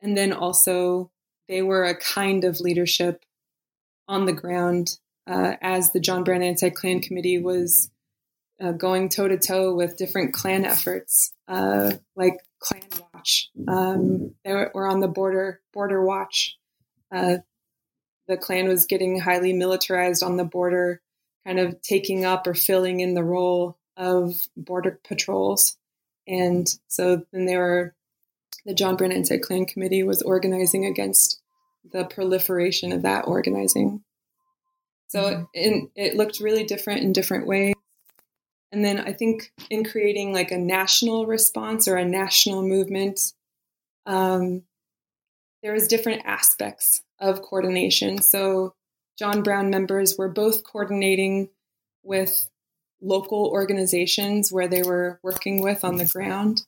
And 0.00 0.16
then 0.16 0.32
also, 0.32 1.10
they 1.48 1.62
were 1.62 1.84
a 1.84 1.94
kind 1.94 2.44
of 2.44 2.60
leadership 2.60 3.24
on 4.08 4.26
the 4.26 4.32
ground 4.32 4.98
uh, 5.26 5.54
as 5.60 5.92
the 5.92 6.00
John 6.00 6.24
Brown 6.24 6.42
Anti 6.42 6.70
Klan 6.70 7.00
Committee 7.00 7.38
was 7.38 7.90
uh, 8.60 8.72
going 8.72 9.08
toe 9.08 9.28
to 9.28 9.38
toe 9.38 9.74
with 9.74 9.96
different 9.96 10.32
Klan 10.32 10.64
efforts, 10.64 11.32
uh, 11.48 11.92
like 12.14 12.40
Klan 12.58 12.82
Watch. 13.12 13.50
Um, 13.68 14.34
they 14.44 14.52
were 14.52 14.86
on 14.86 15.00
the 15.00 15.08
border 15.08 15.60
border 15.72 16.04
watch. 16.04 16.56
Uh, 17.12 17.38
the 18.28 18.36
Klan 18.36 18.68
was 18.68 18.86
getting 18.86 19.20
highly 19.20 19.52
militarized 19.52 20.22
on 20.22 20.36
the 20.36 20.44
border, 20.44 21.00
kind 21.46 21.58
of 21.58 21.80
taking 21.82 22.24
up 22.24 22.46
or 22.46 22.54
filling 22.54 23.00
in 23.00 23.14
the 23.14 23.24
role 23.24 23.78
of 23.96 24.34
border 24.56 24.98
patrols. 25.06 25.76
And 26.26 26.66
so 26.88 27.24
then 27.32 27.46
they 27.46 27.56
were, 27.56 27.94
the 28.64 28.74
John 28.74 28.96
Brown 28.96 29.12
Anti 29.12 29.38
Klan 29.38 29.64
Committee 29.64 30.02
was 30.02 30.22
organizing 30.22 30.84
against 30.84 31.40
the 31.92 32.04
proliferation 32.04 32.92
of 32.92 33.02
that 33.02 33.28
organizing. 33.28 34.02
So 35.08 35.22
mm-hmm. 35.22 35.44
it, 35.54 35.90
it 35.94 36.16
looked 36.16 36.40
really 36.40 36.64
different 36.64 37.02
in 37.02 37.12
different 37.12 37.46
ways. 37.46 37.74
And 38.72 38.84
then 38.84 38.98
I 38.98 39.12
think 39.12 39.52
in 39.70 39.84
creating 39.84 40.32
like 40.32 40.50
a 40.50 40.58
national 40.58 41.26
response 41.26 41.88
or 41.88 41.96
a 41.96 42.04
national 42.04 42.62
movement, 42.62 43.20
um, 44.04 44.62
there 45.62 45.72
was 45.72 45.88
different 45.88 46.22
aspects 46.24 47.02
of 47.18 47.42
coordination. 47.42 48.20
So 48.20 48.74
John 49.18 49.42
Brown 49.42 49.70
members 49.70 50.16
were 50.18 50.28
both 50.28 50.64
coordinating 50.64 51.48
with 52.02 52.48
local 53.00 53.46
organizations 53.46 54.52
where 54.52 54.68
they 54.68 54.82
were 54.82 55.18
working 55.22 55.62
with 55.62 55.84
on 55.84 55.96
the 55.96 56.06
ground. 56.06 56.62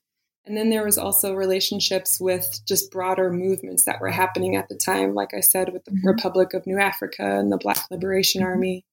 And 0.48 0.56
then 0.56 0.70
there 0.70 0.84
was 0.84 0.96
also 0.96 1.34
relationships 1.34 2.18
with 2.18 2.60
just 2.66 2.90
broader 2.90 3.30
movements 3.30 3.84
that 3.84 4.00
were 4.00 4.10
happening 4.10 4.56
at 4.56 4.70
the 4.70 4.76
time, 4.76 5.14
like 5.14 5.34
I 5.34 5.40
said, 5.40 5.74
with 5.74 5.84
the 5.84 5.90
mm-hmm. 5.90 6.08
Republic 6.08 6.54
of 6.54 6.66
New 6.66 6.78
Africa 6.78 7.38
and 7.38 7.52
the 7.52 7.58
Black 7.58 7.84
Liberation 7.90 8.40
mm-hmm. 8.40 8.50
Army. 8.50 8.84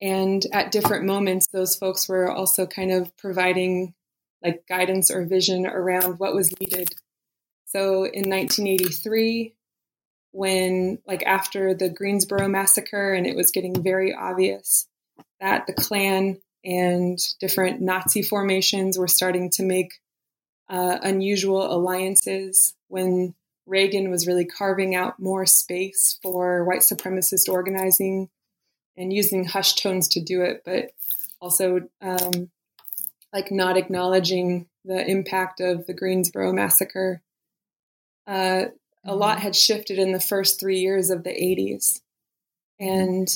And 0.00 0.46
at 0.52 0.70
different 0.70 1.04
moments, 1.04 1.48
those 1.48 1.74
folks 1.74 2.08
were 2.08 2.30
also 2.30 2.64
kind 2.64 2.92
of 2.92 3.16
providing 3.16 3.94
like 4.40 4.68
guidance 4.68 5.10
or 5.10 5.24
vision 5.24 5.66
around 5.66 6.20
what 6.20 6.34
was 6.34 6.54
needed. 6.60 6.90
So 7.64 8.04
in 8.04 8.30
1983, 8.30 9.52
when 10.30 10.98
like 11.08 11.24
after 11.24 11.74
the 11.74 11.88
Greensboro 11.88 12.46
massacre 12.46 13.14
and 13.14 13.26
it 13.26 13.34
was 13.34 13.50
getting 13.50 13.82
very 13.82 14.14
obvious 14.14 14.86
that 15.40 15.66
the 15.66 15.72
Klan 15.72 16.38
and 16.64 17.18
different 17.40 17.80
Nazi 17.80 18.22
formations 18.22 18.96
were 18.96 19.08
starting 19.08 19.50
to 19.50 19.64
make 19.64 19.90
uh, 20.68 20.98
unusual 21.02 21.72
alliances 21.72 22.74
when 22.88 23.34
Reagan 23.66 24.10
was 24.10 24.26
really 24.26 24.44
carving 24.44 24.94
out 24.94 25.18
more 25.18 25.46
space 25.46 26.18
for 26.22 26.64
white 26.64 26.80
supremacist 26.80 27.48
organizing 27.48 28.28
and 28.96 29.12
using 29.12 29.44
hushed 29.44 29.82
tones 29.82 30.08
to 30.08 30.20
do 30.20 30.42
it, 30.42 30.62
but 30.64 30.92
also 31.40 31.88
um, 32.00 32.50
like 33.32 33.50
not 33.50 33.76
acknowledging 33.76 34.66
the 34.84 35.08
impact 35.08 35.60
of 35.60 35.86
the 35.86 35.94
Greensboro 35.94 36.52
massacre. 36.52 37.20
Uh, 38.26 38.66
a 39.04 39.14
lot 39.14 39.36
mm-hmm. 39.36 39.42
had 39.42 39.56
shifted 39.56 39.98
in 39.98 40.12
the 40.12 40.20
first 40.20 40.58
three 40.58 40.80
years 40.80 41.10
of 41.10 41.24
the 41.24 41.30
80s. 41.30 42.00
And 42.78 43.28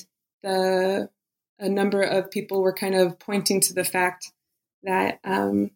the 0.42 1.10
a 1.58 1.68
number 1.68 2.00
of 2.00 2.30
people 2.30 2.62
were 2.62 2.72
kind 2.72 2.94
of 2.94 3.18
pointing 3.18 3.60
to 3.60 3.74
the 3.74 3.84
fact 3.84 4.32
that 4.82 5.20
um, 5.24 5.70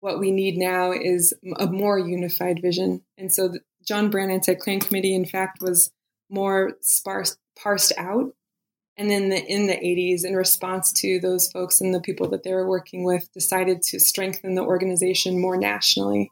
what 0.00 0.18
we 0.18 0.30
need 0.30 0.56
now 0.56 0.92
is 0.92 1.34
a 1.58 1.66
more 1.66 1.98
unified 1.98 2.60
vision. 2.60 3.02
And 3.18 3.32
so 3.32 3.48
the 3.48 3.60
John 3.86 4.10
Brown 4.10 4.30
Anti-Klan 4.30 4.80
Committee, 4.80 5.14
in 5.14 5.26
fact, 5.26 5.58
was 5.60 5.90
more 6.28 6.72
sparse, 6.80 7.36
parsed 7.60 7.92
out. 7.96 8.32
And 8.96 9.10
then 9.10 9.30
the, 9.30 9.42
in 9.42 9.66
the 9.66 9.74
80s, 9.74 10.24
in 10.24 10.36
response 10.36 10.92
to 10.94 11.20
those 11.20 11.50
folks 11.50 11.80
and 11.80 11.94
the 11.94 12.00
people 12.00 12.28
that 12.30 12.42
they 12.42 12.52
were 12.52 12.68
working 12.68 13.04
with, 13.04 13.32
decided 13.32 13.82
to 13.82 14.00
strengthen 14.00 14.54
the 14.54 14.62
organization 14.62 15.40
more 15.40 15.56
nationally 15.56 16.30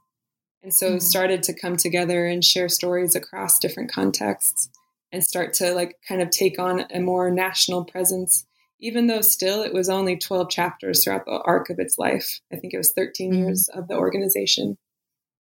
and 0.63 0.75
so 0.75 0.91
mm-hmm. 0.91 0.99
started 0.99 1.43
to 1.45 1.55
come 1.55 1.77
together 1.77 2.27
and 2.27 2.45
share 2.45 2.69
stories 2.69 3.15
across 3.15 3.59
different 3.59 3.93
contexts 3.93 4.69
and 5.13 5.25
start 5.25 5.55
to 5.55 5.73
like 5.73 5.97
kind 6.07 6.21
of 6.21 6.31
take 6.31 6.59
on 6.59 6.85
a 6.93 7.01
more 7.01 7.31
national 7.31 7.85
presence 7.85 8.45
even 8.81 9.07
though 9.07 9.21
still 9.21 9.63
it 9.63 9.73
was 9.73 9.89
only 9.89 10.17
12 10.17 10.51
chapters 10.51 11.03
throughout 11.03 11.25
the 11.25 11.41
arc 11.45 11.71
of 11.71 11.79
its 11.79 11.99
life 11.99 12.41
i 12.53 12.57
think 12.57 12.73
it 12.73 12.79
was 12.79 12.93
13 12.93 13.31
mm-hmm. 13.31 13.39
years 13.41 13.69
of 13.69 13.89
the 13.89 13.95
organization 13.95 14.77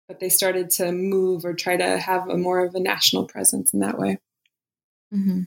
but 0.08 0.20
they 0.20 0.28
started 0.28 0.68
to 0.68 0.92
move 0.92 1.44
or 1.44 1.54
try 1.54 1.76
to 1.76 1.98
have 1.98 2.28
a 2.28 2.36
more 2.36 2.64
of 2.64 2.74
a 2.74 2.80
national 2.80 3.26
presence 3.26 3.72
in 3.72 3.80
that 3.80 3.98
way 3.98 4.18
mm-hmm. 5.14 5.42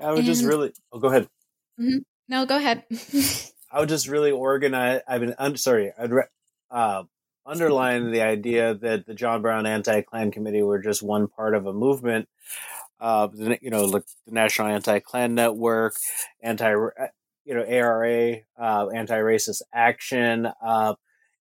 i 0.00 0.10
would 0.10 0.18
and, 0.18 0.26
just 0.26 0.44
really 0.44 0.72
oh 0.92 0.98
go 0.98 1.08
ahead 1.08 1.28
mm-hmm. 1.80 1.98
no 2.28 2.46
go 2.46 2.56
ahead 2.56 2.84
I 3.70 3.80
would 3.80 3.88
just 3.88 4.08
really 4.08 4.30
organize. 4.30 5.02
I 5.06 5.18
mean, 5.18 5.34
I'm 5.38 5.56
sorry. 5.56 5.92
I'd 5.98 6.12
re- 6.12 6.22
uh, 6.70 7.02
underline 7.44 8.10
the 8.10 8.22
idea 8.22 8.74
that 8.74 9.06
the 9.06 9.14
John 9.14 9.42
Brown 9.42 9.66
Anti-Klan 9.66 10.30
Committee 10.30 10.62
were 10.62 10.80
just 10.80 11.02
one 11.02 11.28
part 11.28 11.54
of 11.54 11.66
a 11.66 11.72
movement. 11.72 12.28
Uh, 13.00 13.28
you 13.60 13.70
know, 13.70 13.84
like 13.84 14.04
the 14.26 14.32
National 14.32 14.68
Anti-Klan 14.68 15.34
Network, 15.34 15.96
anti, 16.42 16.70
you 16.70 17.54
know, 17.54 17.62
ARA, 17.62 18.36
uh, 18.58 18.88
Anti-Racist 18.88 19.62
Action, 19.74 20.48
uh, 20.64 20.94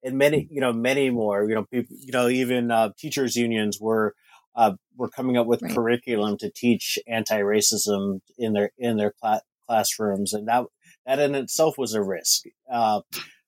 and 0.03 0.17
many, 0.17 0.47
you 0.51 0.61
know, 0.61 0.73
many 0.73 1.09
more. 1.09 1.47
You 1.47 1.55
know, 1.55 1.65
people, 1.65 1.95
you 1.99 2.11
know, 2.11 2.27
even 2.27 2.71
uh, 2.71 2.89
teachers' 2.97 3.35
unions 3.35 3.79
were 3.79 4.15
uh, 4.55 4.73
were 4.97 5.09
coming 5.09 5.37
up 5.37 5.47
with 5.47 5.61
right. 5.61 5.73
curriculum 5.73 6.37
to 6.37 6.51
teach 6.51 6.99
anti-racism 7.07 8.19
in 8.37 8.53
their 8.53 8.71
in 8.77 8.97
their 8.97 9.13
cl- 9.21 9.41
classrooms, 9.67 10.33
and 10.33 10.47
that 10.47 10.65
that 11.05 11.19
in 11.19 11.35
itself 11.35 11.77
was 11.77 11.93
a 11.93 12.03
risk. 12.03 12.43
Uh, 12.71 13.01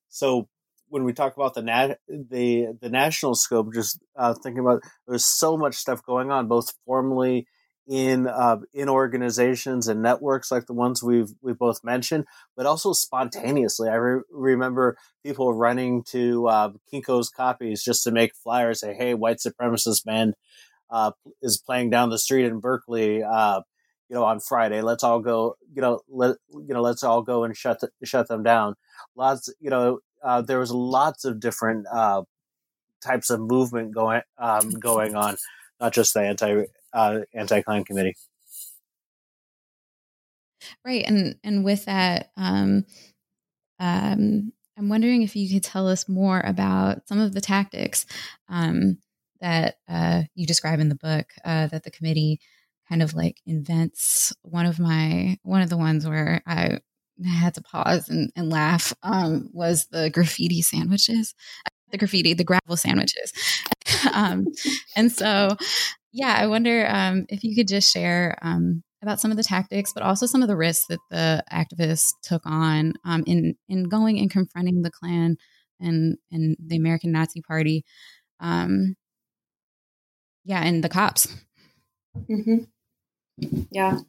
so 0.09 0.47
when 0.89 1.03
we 1.03 1.13
talk 1.13 1.35
about 1.35 1.53
the 1.53 1.61
nat- 1.61 1.99
the 2.07 2.67
the 2.81 2.89
national 2.89 3.35
scope, 3.35 3.73
just 3.73 3.99
uh, 4.15 4.33
thinking 4.33 4.59
about 4.59 4.81
there's 5.07 5.25
so 5.25 5.57
much 5.57 5.75
stuff 5.75 6.01
going 6.05 6.31
on, 6.31 6.47
both 6.47 6.73
formally 6.85 7.47
in 7.87 8.27
uh, 8.27 8.57
in 8.73 8.89
organizations 8.89 9.87
and 9.87 10.01
networks 10.01 10.51
like 10.51 10.65
the 10.65 10.73
ones 10.73 11.03
we've 11.03 11.31
we 11.41 11.53
both 11.53 11.83
mentioned, 11.83 12.25
but 12.55 12.65
also 12.65 12.93
spontaneously. 12.93 13.89
I 13.89 13.95
re- 13.95 14.21
remember 14.31 14.97
people 15.23 15.53
running 15.53 16.03
to 16.05 16.47
uh, 16.47 16.71
Kinko's 16.91 17.29
copies 17.29 17.83
just 17.83 18.03
to 18.03 18.11
make 18.11 18.35
flyers. 18.35 18.81
Say, 18.81 18.93
"Hey, 18.93 19.13
white 19.13 19.37
supremacist 19.37 20.03
band 20.03 20.35
uh, 20.89 21.11
is 21.41 21.57
playing 21.57 21.89
down 21.89 22.09
the 22.09 22.17
street 22.17 22.45
in 22.45 22.59
Berkeley. 22.59 23.23
Uh, 23.23 23.61
you 24.09 24.15
know, 24.15 24.23
on 24.23 24.39
Friday. 24.39 24.81
Let's 24.81 25.03
all 25.03 25.19
go. 25.19 25.55
You 25.73 25.81
know, 25.81 25.99
let 26.09 26.37
you 26.49 26.73
know, 26.73 26.81
let's 26.81 27.03
all 27.03 27.21
go 27.21 27.43
and 27.43 27.55
shut 27.55 27.81
shut 28.03 28.27
them 28.27 28.43
down. 28.43 28.75
Lots. 29.15 29.49
You 29.59 29.69
know, 29.69 29.99
uh, 30.23 30.41
there 30.41 30.59
was 30.59 30.71
lots 30.71 31.25
of 31.25 31.39
different 31.39 31.87
uh, 31.91 32.23
types 33.03 33.29
of 33.29 33.39
movement 33.39 33.93
going 33.93 34.21
um, 34.37 34.71
going 34.71 35.15
on, 35.15 35.37
not 35.79 35.93
just 35.93 36.13
the 36.13 36.21
anti 36.21 36.65
uh, 36.95 37.19
anti 37.33 37.61
Klan 37.61 37.83
committee. 37.83 38.15
Right, 40.83 41.05
and 41.05 41.35
and 41.43 41.63
with 41.63 41.85
that, 41.85 42.31
um, 42.37 42.85
um, 43.79 44.51
I'm 44.77 44.89
wondering 44.89 45.21
if 45.21 45.35
you 45.35 45.47
could 45.53 45.63
tell 45.63 45.87
us 45.87 46.09
more 46.09 46.41
about 46.43 47.07
some 47.07 47.19
of 47.19 47.33
the 47.33 47.41
tactics 47.41 48.05
um, 48.49 48.97
that 49.41 49.77
uh, 49.87 50.23
you 50.33 50.47
describe 50.47 50.79
in 50.79 50.89
the 50.89 50.95
book 50.95 51.27
uh, 51.43 51.67
that 51.67 51.83
the 51.83 51.91
committee 51.91 52.39
kind 52.89 53.03
of 53.03 53.13
like 53.13 53.41
invents 53.45 54.33
one 54.43 54.65
of 54.65 54.79
my 54.79 55.37
one 55.43 55.61
of 55.61 55.69
the 55.69 55.77
ones 55.77 56.07
where 56.07 56.41
I 56.47 56.79
had 57.23 57.53
to 57.55 57.61
pause 57.61 58.09
and, 58.09 58.31
and 58.35 58.49
laugh 58.49 58.93
um, 59.03 59.49
was 59.53 59.87
the 59.87 60.09
graffiti 60.09 60.61
sandwiches, 60.61 61.33
the 61.91 61.97
graffiti, 61.97 62.33
the 62.33 62.43
gravel 62.43 62.77
sandwiches. 62.77 63.31
um, 64.13 64.47
and 64.95 65.11
so, 65.11 65.55
yeah, 66.15 66.33
I 66.33 66.47
wonder 66.47 66.87
um, 66.87 67.25
if 67.27 67.43
you 67.43 67.53
could 67.53 67.67
just 67.67 67.91
share 67.91 68.37
um, 68.41 68.83
about 69.01 69.19
some 69.19 69.31
of 69.31 69.37
the 69.37 69.43
tactics, 69.43 69.91
but 69.93 70.01
also 70.01 70.25
some 70.25 70.41
of 70.41 70.47
the 70.47 70.55
risks 70.55 70.85
that 70.87 70.99
the 71.11 71.43
activists 71.51 72.13
took 72.23 72.41
on 72.45 72.93
um, 73.03 73.25
in 73.27 73.55
in 73.67 73.83
going 73.83 74.17
and 74.19 74.31
confronting 74.31 74.81
the 74.81 74.91
Klan 74.91 75.35
and 75.81 76.17
and 76.31 76.55
the 76.65 76.77
American 76.77 77.11
Nazi 77.11 77.41
Party. 77.41 77.83
Um, 78.39 78.95
yeah, 80.45 80.63
and 80.63 80.81
the 80.81 80.87
cops. 80.87 81.27
Mm-hmm. 82.17 82.63
Yeah. 83.69 83.99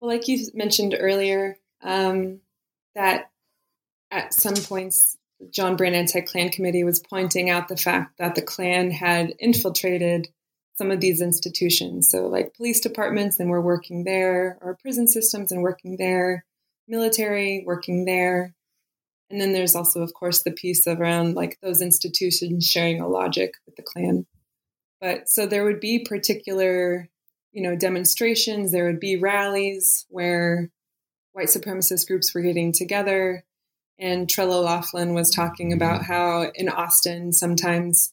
Well, 0.00 0.10
like 0.12 0.28
you 0.28 0.46
mentioned 0.54 0.94
earlier, 0.96 1.58
um, 1.82 2.42
that 2.94 3.30
at 4.12 4.32
some 4.32 4.54
points, 4.54 5.18
John 5.50 5.74
Brown 5.74 5.94
Anti-Klan 5.94 6.50
Committee 6.50 6.84
was 6.84 7.00
pointing 7.00 7.50
out 7.50 7.66
the 7.66 7.76
fact 7.76 8.18
that 8.18 8.36
the 8.36 8.42
Klan 8.42 8.92
had 8.92 9.34
infiltrated 9.40 10.28
some 10.78 10.90
of 10.90 11.00
these 11.00 11.20
institutions. 11.20 12.10
So, 12.10 12.26
like 12.26 12.54
police 12.54 12.80
departments, 12.80 13.38
and 13.38 13.50
we're 13.50 13.60
working 13.60 14.04
there, 14.04 14.58
or 14.60 14.78
prison 14.80 15.06
systems, 15.08 15.52
and 15.52 15.62
working 15.62 15.96
there, 15.98 16.44
military, 16.86 17.64
working 17.66 18.04
there. 18.04 18.54
And 19.30 19.40
then 19.40 19.52
there's 19.52 19.74
also, 19.74 20.00
of 20.00 20.14
course, 20.14 20.42
the 20.42 20.52
piece 20.52 20.86
around 20.86 21.34
like 21.34 21.58
those 21.60 21.82
institutions 21.82 22.66
sharing 22.66 23.00
a 23.00 23.08
logic 23.08 23.54
with 23.66 23.76
the 23.76 23.82
Klan. 23.82 24.26
But 25.00 25.28
so 25.28 25.46
there 25.46 25.64
would 25.64 25.80
be 25.80 25.98
particular 25.98 27.08
you 27.52 27.62
know 27.62 27.74
demonstrations 27.74 28.72
there 28.72 28.84
would 28.84 29.00
be 29.00 29.16
rallies 29.16 30.06
where 30.10 30.70
white 31.32 31.48
supremacist 31.48 32.06
groups 32.06 32.34
were 32.34 32.40
getting 32.40 32.72
together. 32.72 33.44
And 33.98 34.28
Trella 34.28 34.60
Laughlin 34.60 35.14
was 35.14 35.30
talking 35.30 35.72
about 35.72 36.02
how 36.02 36.50
in 36.54 36.68
Austin 36.68 37.32
sometimes 37.32 38.12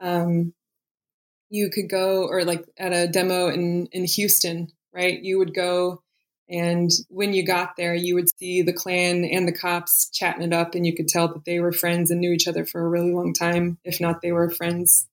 um, 0.00 0.54
you 1.54 1.70
could 1.70 1.88
go, 1.88 2.26
or 2.26 2.44
like 2.44 2.64
at 2.76 2.92
a 2.92 3.06
demo 3.06 3.48
in 3.48 3.86
in 3.92 4.04
Houston, 4.04 4.68
right? 4.92 5.20
You 5.22 5.38
would 5.38 5.54
go, 5.54 6.02
and 6.48 6.90
when 7.08 7.32
you 7.32 7.46
got 7.46 7.76
there, 7.76 7.94
you 7.94 8.16
would 8.16 8.28
see 8.38 8.62
the 8.62 8.72
Klan 8.72 9.24
and 9.24 9.46
the 9.46 9.52
cops 9.52 10.10
chatting 10.10 10.42
it 10.42 10.52
up, 10.52 10.74
and 10.74 10.84
you 10.84 10.94
could 10.94 11.08
tell 11.08 11.28
that 11.28 11.44
they 11.44 11.60
were 11.60 11.72
friends 11.72 12.10
and 12.10 12.20
knew 12.20 12.32
each 12.32 12.48
other 12.48 12.66
for 12.66 12.84
a 12.84 12.88
really 12.88 13.12
long 13.12 13.32
time. 13.32 13.78
If 13.84 14.00
not, 14.00 14.20
they 14.20 14.32
were 14.32 14.50
friends 14.50 15.06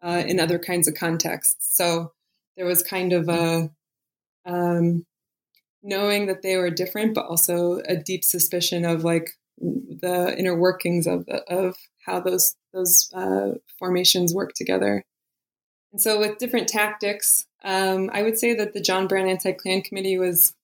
uh, 0.00 0.22
in 0.24 0.38
other 0.38 0.58
kinds 0.60 0.86
of 0.86 0.94
contexts. 0.94 1.76
So 1.76 2.12
there 2.56 2.66
was 2.66 2.82
kind 2.82 3.12
of 3.12 3.28
a 3.28 3.70
um, 4.46 5.04
knowing 5.82 6.26
that 6.26 6.42
they 6.42 6.56
were 6.56 6.70
different, 6.70 7.14
but 7.14 7.26
also 7.26 7.80
a 7.88 7.96
deep 7.96 8.22
suspicion 8.22 8.84
of 8.84 9.02
like 9.02 9.30
the 9.58 10.34
inner 10.38 10.56
workings 10.56 11.08
of 11.08 11.26
of 11.48 11.76
how 12.06 12.20
those 12.20 12.54
those 12.72 13.10
uh, 13.12 13.54
formations 13.80 14.32
work 14.32 14.52
together. 14.54 15.04
So, 15.98 16.18
with 16.18 16.38
different 16.38 16.68
tactics, 16.68 17.46
um, 17.64 18.10
I 18.12 18.22
would 18.22 18.38
say 18.38 18.54
that 18.54 18.72
the 18.72 18.80
John 18.80 19.08
Brown 19.08 19.28
Anti 19.28 19.52
Klan 19.52 19.82
Committee 19.82 20.18
was 20.18 20.54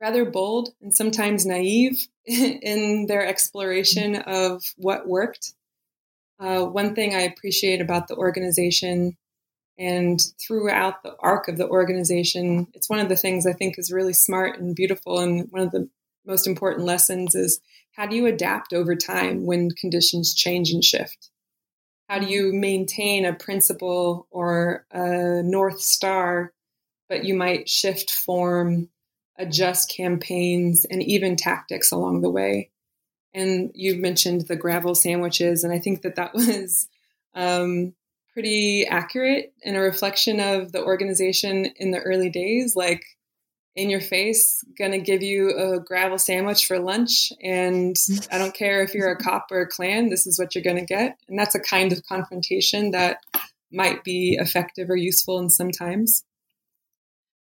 rather 0.00 0.24
bold 0.24 0.70
and 0.80 0.92
sometimes 0.92 1.46
naive 1.46 2.08
in 2.26 3.06
their 3.06 3.24
exploration 3.24 4.16
of 4.16 4.64
what 4.76 5.08
worked. 5.08 5.54
Uh, 6.40 6.64
one 6.64 6.94
thing 6.94 7.14
I 7.14 7.20
appreciate 7.20 7.80
about 7.80 8.08
the 8.08 8.16
organization 8.16 9.16
and 9.78 10.20
throughout 10.40 11.02
the 11.02 11.14
arc 11.20 11.46
of 11.46 11.56
the 11.56 11.68
organization, 11.68 12.66
it's 12.74 12.90
one 12.90 12.98
of 12.98 13.08
the 13.08 13.16
things 13.16 13.46
I 13.46 13.52
think 13.52 13.78
is 13.78 13.92
really 13.92 14.12
smart 14.12 14.58
and 14.58 14.74
beautiful. 14.74 15.20
And 15.20 15.48
one 15.50 15.62
of 15.62 15.70
the 15.70 15.88
most 16.26 16.48
important 16.48 16.84
lessons 16.84 17.36
is 17.36 17.60
how 17.92 18.06
do 18.06 18.16
you 18.16 18.26
adapt 18.26 18.72
over 18.72 18.96
time 18.96 19.46
when 19.46 19.70
conditions 19.70 20.34
change 20.34 20.70
and 20.72 20.82
shift? 20.82 21.31
How 22.12 22.18
do 22.18 22.26
you 22.26 22.52
maintain 22.52 23.24
a 23.24 23.32
principle 23.32 24.26
or 24.30 24.84
a 24.90 25.42
North 25.42 25.80
Star, 25.80 26.52
but 27.08 27.24
you 27.24 27.34
might 27.34 27.70
shift 27.70 28.12
form, 28.12 28.90
adjust 29.38 29.88
campaigns, 29.88 30.84
and 30.84 31.02
even 31.02 31.36
tactics 31.36 31.90
along 31.90 32.20
the 32.20 32.28
way? 32.28 32.68
And 33.32 33.70
you 33.74 33.94
mentioned 33.94 34.42
the 34.42 34.56
gravel 34.56 34.94
sandwiches, 34.94 35.64
and 35.64 35.72
I 35.72 35.78
think 35.78 36.02
that 36.02 36.16
that 36.16 36.34
was 36.34 36.86
um, 37.34 37.94
pretty 38.34 38.84
accurate 38.86 39.54
and 39.64 39.74
a 39.74 39.80
reflection 39.80 40.38
of 40.38 40.70
the 40.70 40.84
organization 40.84 41.64
in 41.76 41.92
the 41.92 42.00
early 42.00 42.28
days. 42.28 42.76
Like, 42.76 43.06
in 43.74 43.88
your 43.88 44.00
face, 44.00 44.62
gonna 44.78 44.98
give 44.98 45.22
you 45.22 45.50
a 45.50 45.80
gravel 45.80 46.18
sandwich 46.18 46.66
for 46.66 46.78
lunch. 46.78 47.32
And 47.42 47.96
I 48.30 48.38
don't 48.38 48.54
care 48.54 48.82
if 48.82 48.94
you're 48.94 49.10
a 49.10 49.16
cop 49.16 49.46
or 49.50 49.60
a 49.60 49.68
Klan, 49.68 50.10
this 50.10 50.26
is 50.26 50.38
what 50.38 50.54
you're 50.54 50.64
gonna 50.64 50.84
get. 50.84 51.16
And 51.28 51.38
that's 51.38 51.54
a 51.54 51.60
kind 51.60 51.92
of 51.92 52.02
confrontation 52.06 52.90
that 52.90 53.18
might 53.70 54.04
be 54.04 54.36
effective 54.38 54.90
or 54.90 54.96
useful 54.96 55.38
in 55.38 55.48
sometimes. 55.48 56.24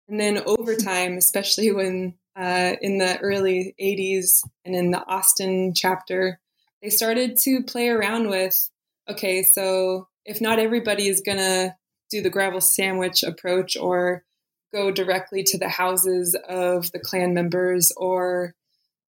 And 0.09 0.21
then 0.21 0.43
over 0.47 0.77
time, 0.77 1.17
especially 1.17 1.73
when 1.73 2.15
uh, 2.37 2.75
in 2.81 2.99
the 2.99 3.19
early 3.19 3.75
80s 3.81 4.43
and 4.65 4.75
in 4.75 4.93
the 4.93 5.05
Austin 5.07 5.73
chapter, 5.75 6.41
they 6.83 6.91
started 6.91 7.37
to 7.43 7.63
play 7.63 7.89
around 7.89 8.29
with 8.29 8.71
okay, 9.09 9.43
so 9.43 10.07
if 10.25 10.41
not 10.41 10.61
everybody 10.61 11.09
is 11.09 11.21
gonna 11.21 11.77
do 12.11 12.23
the 12.23 12.31
gravel 12.31 12.61
sandwich 12.61 13.23
approach 13.25 13.77
or 13.77 14.25
go 14.73 14.91
directly 14.91 15.43
to 15.45 15.59
the 15.59 15.69
houses 15.69 16.37
of 16.49 16.91
the 16.93 17.01
Klan 17.01 17.35
members 17.35 17.93
or 17.97 18.55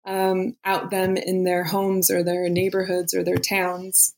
um, 0.06 0.56
out 0.66 0.90
them 0.90 1.18
in 1.18 1.44
their 1.44 1.64
homes 1.64 2.10
or 2.10 2.24
their 2.24 2.50
neighborhoods 2.50 3.14
or 3.14 3.24
their 3.24 3.38
towns. 3.38 4.16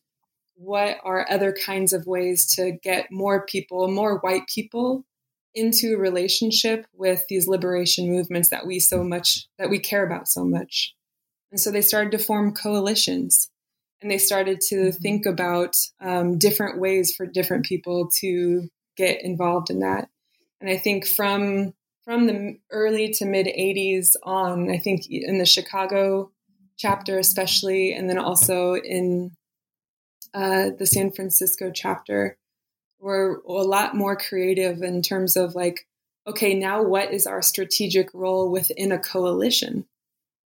What 0.56 0.98
are 1.04 1.28
other 1.30 1.52
kinds 1.52 1.94
of 1.94 2.06
ways 2.06 2.56
to 2.56 2.72
get 2.72 3.12
more 3.12 3.46
people, 3.46 3.90
more 3.92 4.20
white 4.20 4.48
people, 4.48 5.04
into 5.56 5.98
relationship 5.98 6.88
with 6.94 7.26
these 7.28 7.48
liberation 7.48 8.10
movements 8.10 8.50
that 8.50 8.66
we 8.66 8.80
so 8.80 9.04
much 9.04 9.48
that 9.60 9.70
we 9.70 9.80
care 9.80 10.06
about 10.06 10.28
so 10.28 10.46
much? 10.46 10.96
And 11.52 11.60
so 11.60 11.70
they 11.70 11.82
started 11.82 12.12
to 12.14 12.18
form 12.18 12.54
coalitions, 12.54 13.52
and 14.02 14.10
they 14.10 14.18
started 14.18 14.62
to 14.70 14.76
mm-hmm. 14.76 15.02
think 15.02 15.26
about 15.26 15.76
um, 16.00 16.38
different 16.38 16.80
ways 16.80 17.14
for 17.16 17.26
different 17.26 17.66
people 17.66 18.10
to 18.22 18.70
get 18.96 19.24
involved 19.24 19.70
in 19.70 19.80
that. 19.80 20.10
And 20.64 20.72
I 20.72 20.78
think 20.78 21.06
from 21.06 21.74
from 22.06 22.26
the 22.26 22.58
early 22.72 23.10
to 23.16 23.26
mid 23.26 23.48
80s 23.48 24.16
on, 24.24 24.72
I 24.72 24.78
think 24.78 25.10
in 25.10 25.38
the 25.38 25.46
Chicago 25.46 26.32
chapter, 26.78 27.20
especially, 27.20 27.94
and 27.94 28.10
then 28.10 28.18
also 28.18 28.76
in 28.76 29.36
uh, 30.34 30.70
the 30.78 30.86
San 30.86 31.12
Francisco 31.12 31.70
chapter, 31.70 32.38
were 33.00 33.42
a 33.46 33.52
lot 33.52 33.94
more 33.94 34.16
creative 34.16 34.82
in 34.82 35.02
terms 35.02 35.36
of 35.36 35.54
like, 35.54 35.86
okay, 36.26 36.54
now 36.54 36.82
what 36.82 37.14
is 37.14 37.28
our 37.28 37.42
strategic 37.42 38.14
role 38.14 38.50
within 38.50 38.94
a 38.94 39.00
coalition? 39.00 39.86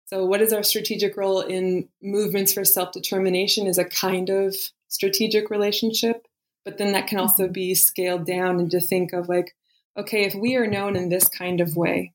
So, 0.05 0.23
what 0.23 0.41
is 0.41 0.53
our 0.53 0.61
strategic 0.61 1.17
role 1.17 1.41
in 1.41 1.89
movements 2.03 2.53
for 2.53 2.63
self 2.63 2.91
determination? 2.91 3.65
Is 3.65 3.79
a 3.79 3.85
kind 3.85 4.29
of 4.29 4.55
strategic 4.87 5.49
relationship, 5.49 6.27
but 6.63 6.77
then 6.77 6.91
that 6.91 7.07
can 7.07 7.17
also 7.17 7.45
mm-hmm. 7.45 7.53
be 7.53 7.73
scaled 7.73 8.27
down 8.27 8.59
and 8.59 8.69
to 8.69 8.79
think 8.79 9.11
of 9.11 9.27
like, 9.27 9.55
okay, 9.97 10.25
if 10.25 10.35
we 10.35 10.55
are 10.55 10.67
known 10.67 10.95
in 10.95 11.09
this 11.09 11.27
kind 11.27 11.61
of 11.61 11.75
way, 11.75 12.13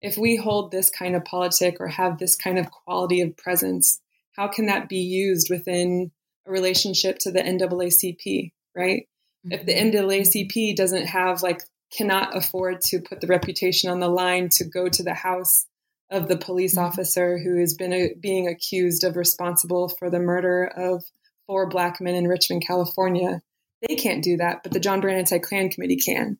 if 0.00 0.18
we 0.18 0.36
hold 0.36 0.70
this 0.70 0.90
kind 0.90 1.14
of 1.14 1.24
politic 1.24 1.76
or 1.80 1.88
have 1.88 2.18
this 2.18 2.36
kind 2.36 2.58
of 2.58 2.70
quality 2.70 3.20
of 3.20 3.36
presence, 3.36 4.00
how 4.36 4.48
can 4.48 4.66
that 4.66 4.88
be 4.88 4.98
used 4.98 5.48
within 5.48 6.10
a 6.46 6.50
relationship 6.50 7.18
to 7.20 7.30
the 7.30 7.40
NAACP, 7.40 8.52
right? 8.76 9.06
Mm-hmm. 9.46 9.52
If 9.52 9.66
the 9.66 9.74
mm-hmm. 9.74 10.08
NAACP 10.08 10.76
doesn't 10.76 11.06
have, 11.06 11.42
like, 11.42 11.62
cannot 11.96 12.36
afford 12.36 12.80
to 12.80 13.00
put 13.00 13.20
the 13.20 13.26
reputation 13.26 13.90
on 13.90 14.00
the 14.00 14.08
line 14.08 14.48
to 14.48 14.64
go 14.64 14.88
to 14.88 15.02
the 15.02 15.14
house 15.14 15.66
of 16.10 16.28
the 16.28 16.36
police 16.36 16.76
mm-hmm. 16.76 16.86
officer 16.86 17.38
who 17.38 17.58
has 17.60 17.74
been 17.74 17.92
a, 17.92 18.14
being 18.20 18.48
accused 18.48 19.04
of 19.04 19.16
responsible 19.16 19.88
for 19.88 20.10
the 20.10 20.18
murder 20.18 20.64
of 20.64 21.04
four 21.46 21.68
black 21.68 22.00
men 22.00 22.14
in 22.14 22.26
Richmond, 22.26 22.66
California. 22.66 23.40
They 23.86 23.96
can't 23.96 24.22
do 24.22 24.36
that, 24.38 24.62
but 24.62 24.72
the 24.72 24.80
John 24.80 25.00
Brown 25.00 25.16
Anti 25.18 25.38
Klan 25.38 25.70
Committee 25.70 25.96
can. 25.96 26.38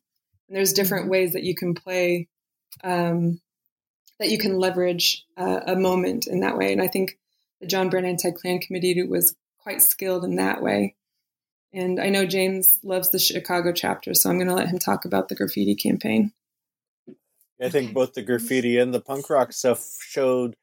And 0.53 0.59
there's 0.59 0.73
different 0.73 1.05
mm-hmm. 1.05 1.11
ways 1.13 1.33
that 1.33 1.41
you 1.41 1.55
can 1.55 1.73
play, 1.73 2.27
um, 2.83 3.41
that 4.19 4.29
you 4.29 4.37
can 4.37 4.59
leverage 4.59 5.25
uh, 5.35 5.61
a 5.65 5.75
moment 5.75 6.27
in 6.27 6.41
that 6.41 6.59
way. 6.59 6.71
And 6.71 6.79
I 6.79 6.87
think 6.87 7.17
the 7.59 7.65
John 7.65 7.89
Brown 7.89 8.05
Anti 8.05 8.29
Klan 8.29 8.59
Committee 8.59 9.01
was 9.01 9.35
quite 9.57 9.81
skilled 9.81 10.23
in 10.23 10.35
that 10.35 10.61
way. 10.61 10.93
And 11.73 11.99
I 11.99 12.09
know 12.09 12.27
James 12.27 12.77
loves 12.83 13.09
the 13.09 13.17
Chicago 13.17 13.71
chapter, 13.73 14.13
so 14.13 14.29
I'm 14.29 14.37
going 14.37 14.47
to 14.47 14.53
let 14.53 14.67
him 14.67 14.77
talk 14.77 15.05
about 15.05 15.27
the 15.27 15.33
graffiti 15.33 15.73
campaign. 15.73 16.33
I 17.59 17.69
think 17.69 17.91
both 17.91 18.13
the 18.13 18.21
graffiti 18.21 18.77
and 18.77 18.93
the 18.93 19.01
punk 19.01 19.31
rock 19.31 19.53
stuff 19.53 19.83
showed 20.07 20.55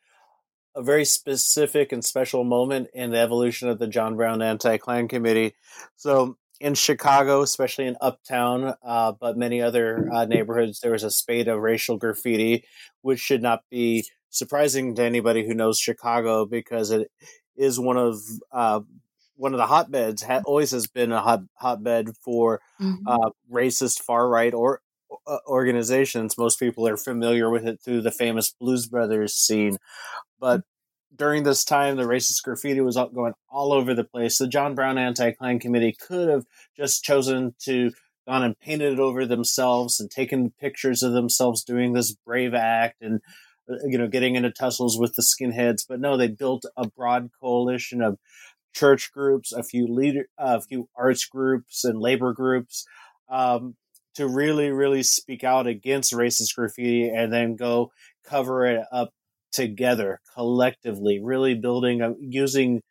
a 0.76 0.82
very 0.82 1.04
specific 1.04 1.90
and 1.90 2.04
special 2.04 2.44
moment 2.44 2.90
in 2.94 3.10
the 3.10 3.18
evolution 3.18 3.68
of 3.68 3.80
the 3.80 3.88
John 3.88 4.14
Brown 4.14 4.40
Anti 4.40 4.76
Klan 4.76 5.08
Committee. 5.08 5.56
So 5.96 6.36
in 6.60 6.74
Chicago, 6.74 7.40
especially 7.40 7.86
in 7.86 7.96
Uptown, 8.00 8.74
uh, 8.84 9.12
but 9.18 9.36
many 9.36 9.62
other 9.62 10.08
uh, 10.12 10.26
neighborhoods, 10.26 10.80
there 10.80 10.92
was 10.92 11.04
a 11.04 11.10
spate 11.10 11.48
of 11.48 11.58
racial 11.58 11.96
graffiti, 11.96 12.64
which 13.00 13.18
should 13.18 13.42
not 13.42 13.62
be 13.70 14.06
surprising 14.28 14.94
to 14.94 15.02
anybody 15.02 15.46
who 15.46 15.54
knows 15.54 15.78
Chicago 15.78 16.44
because 16.44 16.90
it 16.90 17.10
is 17.56 17.80
one 17.80 17.96
of 17.96 18.18
uh, 18.52 18.80
one 19.36 19.54
of 19.54 19.58
the 19.58 19.66
hotbeds. 19.66 20.22
Ha- 20.22 20.42
always 20.44 20.70
has 20.72 20.86
been 20.86 21.12
a 21.12 21.20
hot 21.20 21.40
hotbed 21.54 22.10
for 22.22 22.60
mm-hmm. 22.80 23.06
Uh, 23.06 23.30
racist 23.50 24.00
far 24.00 24.28
right 24.28 24.52
or 24.52 24.82
uh, 25.26 25.38
organizations. 25.46 26.36
Most 26.36 26.60
people 26.60 26.86
are 26.86 26.98
familiar 26.98 27.48
with 27.48 27.66
it 27.66 27.80
through 27.82 28.02
the 28.02 28.12
famous 28.12 28.50
Blues 28.50 28.86
Brothers 28.86 29.34
scene, 29.34 29.78
but 30.38 30.60
during 31.14 31.42
this 31.42 31.64
time, 31.64 31.96
the 31.96 32.04
racist 32.04 32.42
graffiti 32.42 32.80
was 32.80 32.96
going 32.96 33.34
all 33.48 33.72
over 33.72 33.94
the 33.94 34.04
place. 34.04 34.38
The 34.38 34.46
John 34.46 34.74
Brown 34.74 34.98
Anti 34.98 35.32
Klan 35.32 35.58
Committee 35.58 35.96
could 35.98 36.28
have 36.28 36.44
just 36.76 37.02
chosen 37.02 37.54
to 37.64 37.90
gone 38.26 38.42
and 38.44 38.58
painted 38.60 38.92
it 38.92 39.00
over 39.00 39.26
themselves 39.26 39.98
and 39.98 40.10
taken 40.10 40.52
pictures 40.60 41.02
of 41.02 41.12
themselves 41.12 41.64
doing 41.64 41.92
this 41.92 42.12
brave 42.12 42.54
act 42.54 43.02
and 43.02 43.20
uh, 43.68 43.76
you 43.86 43.98
know 43.98 44.06
getting 44.06 44.36
into 44.36 44.50
tussles 44.50 44.98
with 44.98 45.14
the 45.14 45.22
skinheads. 45.22 45.84
But 45.88 46.00
no, 46.00 46.16
they 46.16 46.28
built 46.28 46.64
a 46.76 46.88
broad 46.88 47.30
coalition 47.40 48.02
of 48.02 48.18
church 48.72 49.10
groups, 49.12 49.52
a 49.52 49.62
few 49.62 49.86
leader, 49.86 50.26
uh, 50.38 50.58
a 50.58 50.60
few 50.60 50.88
arts 50.96 51.24
groups, 51.26 51.84
and 51.84 52.00
labor 52.00 52.32
groups. 52.32 52.86
Um, 53.28 53.76
to 54.16 54.26
really, 54.26 54.70
really 54.70 55.04
speak 55.04 55.44
out 55.44 55.68
against 55.68 56.12
racist 56.12 56.56
graffiti 56.56 57.08
and 57.08 57.32
then 57.32 57.54
go 57.54 57.92
cover 58.24 58.66
it 58.66 58.84
up 58.90 59.12
together 59.52 60.20
collectively, 60.34 61.20
really 61.22 61.54
building, 61.54 62.00
a, 62.02 62.14
using 62.20 62.82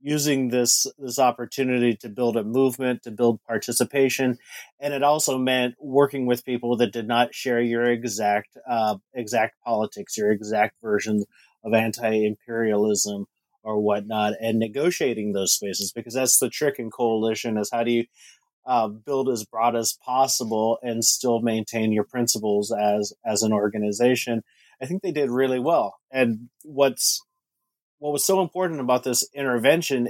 using 0.00 0.48
this 0.48 0.86
this 0.98 1.18
opportunity 1.18 1.96
to 1.96 2.08
build 2.08 2.36
a 2.36 2.44
movement, 2.44 3.02
to 3.02 3.10
build 3.10 3.42
participation, 3.44 4.38
and 4.80 4.94
it 4.94 5.02
also 5.02 5.38
meant 5.38 5.74
working 5.80 6.26
with 6.26 6.44
people 6.44 6.76
that 6.76 6.92
did 6.92 7.08
not 7.08 7.34
share 7.34 7.60
your 7.60 7.84
exact 7.84 8.56
uh, 8.68 8.96
exact 9.14 9.56
politics, 9.64 10.16
your 10.16 10.30
exact 10.30 10.76
version 10.82 11.24
of 11.64 11.74
anti-imperialism 11.74 13.26
or 13.64 13.80
whatnot, 13.80 14.34
and 14.40 14.58
negotiating 14.58 15.32
those 15.32 15.52
spaces 15.52 15.92
because 15.92 16.14
that's 16.14 16.38
the 16.38 16.48
trick 16.48 16.76
in 16.78 16.90
coalition 16.90 17.58
is 17.58 17.70
how 17.72 17.82
do 17.82 17.90
you 17.90 18.04
uh, 18.66 18.86
build 18.86 19.28
as 19.30 19.44
broad 19.44 19.74
as 19.74 19.98
possible 20.04 20.78
and 20.82 21.04
still 21.04 21.40
maintain 21.40 21.90
your 21.90 22.04
principles 22.04 22.70
as 22.70 23.12
as 23.24 23.42
an 23.42 23.52
organization. 23.52 24.42
I 24.80 24.86
think 24.86 25.02
they 25.02 25.12
did 25.12 25.30
really 25.30 25.58
well. 25.58 25.96
And 26.10 26.48
what's 26.64 27.22
what 27.98 28.12
was 28.12 28.24
so 28.24 28.40
important 28.40 28.80
about 28.80 29.04
this 29.04 29.28
intervention 29.34 30.08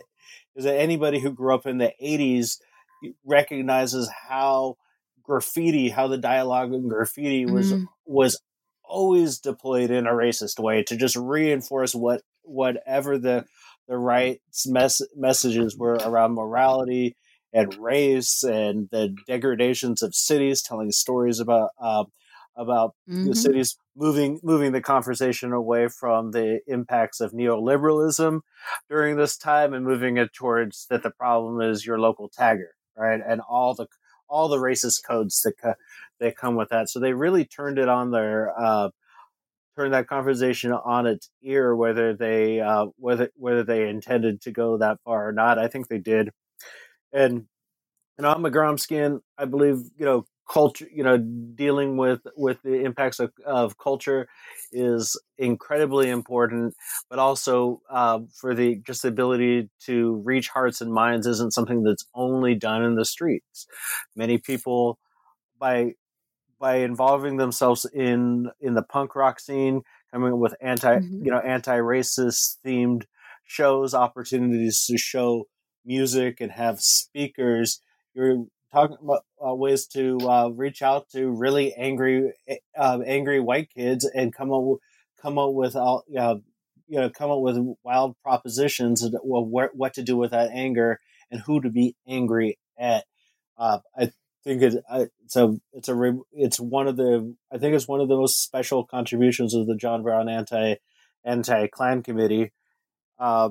is 0.55 0.65
that 0.65 0.79
anybody 0.79 1.21
who 1.21 1.31
grew 1.31 1.55
up 1.55 1.67
in 1.67 1.79
the 1.79 1.93
80s 2.03 2.59
recognizes 3.25 4.11
how 4.29 4.77
graffiti, 5.23 5.89
how 5.89 6.09
the 6.09 6.19
dialogue 6.19 6.73
in 6.73 6.89
graffiti 6.89 7.47
was 7.47 7.73
mm-hmm. 7.73 7.85
was 8.05 8.41
always 8.85 9.39
deployed 9.39 9.91
in 9.91 10.07
a 10.07 10.13
racist 10.13 10.59
way 10.59 10.83
to 10.83 10.97
just 10.97 11.17
reinforce 11.17 11.95
what 11.95 12.23
whatever 12.43 13.19
the 13.19 13.45
the 13.87 13.97
right's 13.97 14.67
mess, 14.67 15.01
messages 15.17 15.77
were 15.77 15.95
around 15.95 16.35
morality 16.35 17.17
and 17.53 17.75
race 17.77 18.43
and 18.43 18.89
the 18.91 19.15
degradations 19.27 20.03
of 20.03 20.15
cities, 20.15 20.63
telling 20.63 20.93
stories 20.93 21.41
about 21.41 21.71
uh, 21.81 22.05
about 22.59 22.95
mm-hmm. 23.09 23.29
the 23.29 23.35
cities 23.35 23.77
moving 23.97 24.41
moving 24.43 24.73
the 24.73 24.81
conversation 24.83 25.53
away 25.53 25.89
from 25.89 26.33
the 26.33 26.61
impacts 26.67 27.21
of 27.21 27.33
neoliberalism 27.33 28.41
during 28.91 29.17
this 29.17 29.39
time 29.39 29.73
and 29.73 29.87
moving 29.87 30.19
it 30.19 30.35
towards 30.35 30.87
that 30.91 31.03
the 31.03 31.11
problem 31.11 31.61
is 31.63 31.87
your 31.87 31.99
local 31.99 32.29
tagger, 32.29 32.73
right, 32.97 33.21
and 33.27 33.41
all 33.49 33.75
the 33.75 33.87
all 34.29 34.49
the 34.49 34.59
racist 34.59 35.05
codes 35.07 35.41
that 35.43 35.55
co- 35.63 35.75
that 36.21 36.37
come 36.37 36.57
with 36.57 36.69
that. 36.69 36.91
So 36.91 37.01
they 37.01 37.13
really 37.13 37.45
turned 37.45 37.79
it 37.79 37.89
on 37.89 38.11
their 38.11 38.53
uh, 38.59 38.91
turned 39.77 39.95
that 39.95 40.09
conversation 40.09 40.73
on 40.73 41.07
its 41.07 41.31
ear, 41.43 41.75
whether 41.75 42.13
they 42.13 42.61
uh, 42.61 42.87
whether 42.97 43.31
whether 43.37 43.63
they 43.63 43.89
intended 43.89 44.41
to 44.43 44.51
go 44.51 44.79
that 44.79 44.99
far 45.05 45.29
or 45.29 45.33
not. 45.33 45.59
I 45.59 45.69
think 45.69 45.89
they 45.89 45.99
did, 45.99 46.31
and 47.13 47.47
and 48.19 48.27
on 48.27 48.43
McGromskin, 48.43 49.21
I 49.39 49.45
believe 49.45 49.79
you 49.97 50.05
know 50.05 50.27
culture 50.49 50.87
you 50.93 51.05
know 51.05 51.19
dealing 51.19 51.97
with 51.97 52.21
with 52.37 52.61
the 52.63 52.85
impacts 52.85 53.21
of, 53.21 53.31
of 53.45 53.77
culture 53.77 54.27
is 54.73 55.21
incredibly 55.37 56.09
important 56.09 56.75
but 57.11 57.19
also 57.19 57.81
uh, 57.91 58.19
for 58.35 58.55
the 58.55 58.77
just 58.87 59.03
the 59.03 59.09
ability 59.09 59.69
to 59.81 60.23
reach 60.25 60.49
hearts 60.49 60.81
and 60.81 60.93
minds 60.93 61.27
isn't 61.27 61.53
something 61.53 61.83
that's 61.83 62.07
only 62.15 62.55
done 62.55 62.83
in 62.83 62.95
the 62.95 63.05
streets 63.05 63.67
many 64.17 64.39
people 64.39 64.99
by 65.59 65.93
by 66.59 66.77
involving 66.77 67.37
themselves 67.37 67.85
in 67.95 68.51
in 68.61 68.75
the 68.75 68.83
punk 68.83 69.15
rock 69.15 69.39
scene 69.39 69.83
coming 70.13 70.33
up 70.33 70.39
with 70.39 70.55
anti 70.63 70.97
mm-hmm. 70.97 71.25
you 71.25 71.31
know 71.31 71.41
anti-racist 71.41 72.57
themed 72.65 73.03
shows 73.45 73.95
opportunities 73.95 74.85
to 74.87 74.97
show 74.97 75.45
music 75.85 76.41
and 76.41 76.53
have 76.53 76.81
speakers 76.81 77.81
you're 78.15 78.45
talking 78.73 78.97
about 79.03 79.25
uh, 79.45 79.55
ways 79.55 79.87
to 79.87 80.19
uh, 80.21 80.49
reach 80.49 80.83
out 80.83 81.09
to 81.11 81.29
really 81.31 81.75
angry, 81.75 82.33
uh, 82.77 83.01
angry 83.07 83.41
white 83.41 83.71
kids 83.71 84.05
and 84.05 84.35
come 84.35 84.53
up 84.53 84.79
come 85.21 85.39
up 85.39 85.53
with 85.53 85.75
all 85.75 86.05
uh, 86.17 86.37
you 86.87 86.99
know 86.99 87.11
come 87.11 87.31
up 87.31 87.41
with 87.41 87.59
wild 87.83 88.17
propositions 88.23 89.03
of 89.03 89.15
what 89.23 89.95
to 89.95 90.03
do 90.03 90.17
with 90.17 90.31
that 90.31 90.51
anger 90.53 91.01
and 91.31 91.41
who 91.43 91.61
to 91.61 91.71
be 91.71 91.97
angry 92.07 92.59
at. 92.79 93.05
Uh, 93.57 93.79
I 93.97 94.13
think 94.45 94.63
it's 94.63 94.77
it's 95.21 95.37
a 95.37 95.57
it's 95.73 95.89
a 95.89 96.19
it's 96.33 96.61
one 96.61 96.89
of 96.89 96.97
the 96.97 97.35
I 97.53 97.59
think 97.59 97.75
it's 97.75 97.89
one 97.89 98.01
of 98.01 98.09
the 98.09 98.17
most 98.17 98.43
special 98.43 98.85
contributions 98.85 99.55
of 99.55 99.67
the 99.67 99.77
John 99.77 100.03
Brown 100.03 100.29
anti 100.29 100.77
anti 101.25 101.67
Klan 101.69 102.03
committee. 102.03 102.53
Uh, 103.19 103.51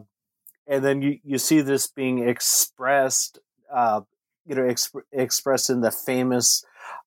and 0.66 0.84
then 0.84 1.02
you, 1.02 1.20
you 1.24 1.38
see 1.38 1.62
this 1.62 1.88
being 1.88 2.28
expressed 2.28 3.40
uh, 3.74 4.02
you 4.48 4.56
know 4.56 4.64
exp- 4.64 5.02
expressed 5.12 5.70
in 5.70 5.82
the 5.82 5.92
famous 5.92 6.64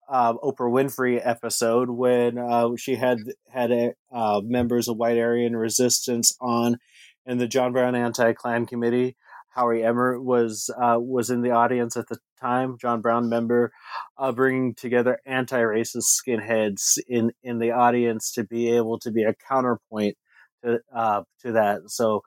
uh, 0.09 0.35
Oprah 0.35 0.71
Winfrey 0.71 1.21
episode 1.23 1.91
when 1.91 2.37
uh, 2.37 2.71
she 2.77 2.97
had 2.97 3.19
had 3.53 3.71
a, 3.71 3.95
uh, 4.13 4.41
members 4.45 4.89
of 4.89 4.97
White 4.97 5.19
Aryan 5.19 5.57
Resistance 5.57 6.37
on, 6.41 6.79
and 7.27 7.41
the 7.41 7.49
John 7.49 7.73
Brown 7.73 7.95
Anti 7.95 8.33
Klan 8.33 8.67
Committee. 8.67 9.17
Howie 9.53 9.83
Emmert 9.83 10.23
was 10.23 10.71
uh, 10.77 10.97
was 10.99 11.29
in 11.31 11.43
the 11.43 11.51
audience 11.51 11.97
at 11.97 12.07
the 12.09 12.19
time. 12.41 12.77
John 12.81 13.01
Brown 13.01 13.29
member, 13.29 13.73
uh, 14.17 14.31
bringing 14.33 14.75
together 14.75 15.19
anti-racist 15.27 16.07
skinheads 16.21 16.99
in 17.09 17.33
in 17.43 17.59
the 17.59 17.73
audience 17.73 18.33
to 18.33 18.45
be 18.45 18.71
able 18.71 18.99
to 19.01 19.11
be 19.11 19.25
a 19.25 19.35
counterpoint 19.35 20.17
to 20.65 20.79
uh, 20.95 21.23
to 21.43 21.53
that. 21.53 21.81
So 21.89 22.23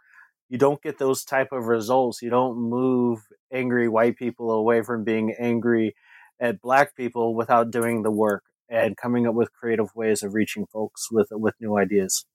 you 0.53 0.59
don't 0.59 0.83
get 0.83 0.99
those 0.99 1.23
type 1.23 1.47
of 1.51 1.65
results. 1.65 2.21
You 2.21 2.29
don't 2.29 2.55
move 2.55 3.21
angry 3.51 3.89
white 3.89 4.17
people 4.17 4.51
away 4.51 4.83
from 4.83 5.03
being 5.03 5.33
angry 5.39 5.95
at 6.39 6.61
black 6.61 6.95
people 6.95 7.33
without 7.33 7.71
doing 7.71 8.03
the 8.03 8.11
work 8.11 8.43
and 8.69 8.95
coming 8.95 9.25
up 9.25 9.33
with 9.33 9.51
creative 9.51 9.87
ways 9.95 10.21
of 10.21 10.35
reaching 10.35 10.67
folks 10.67 11.11
with 11.11 11.29
with 11.31 11.55
new 11.59 11.75
ideas. 11.75 12.27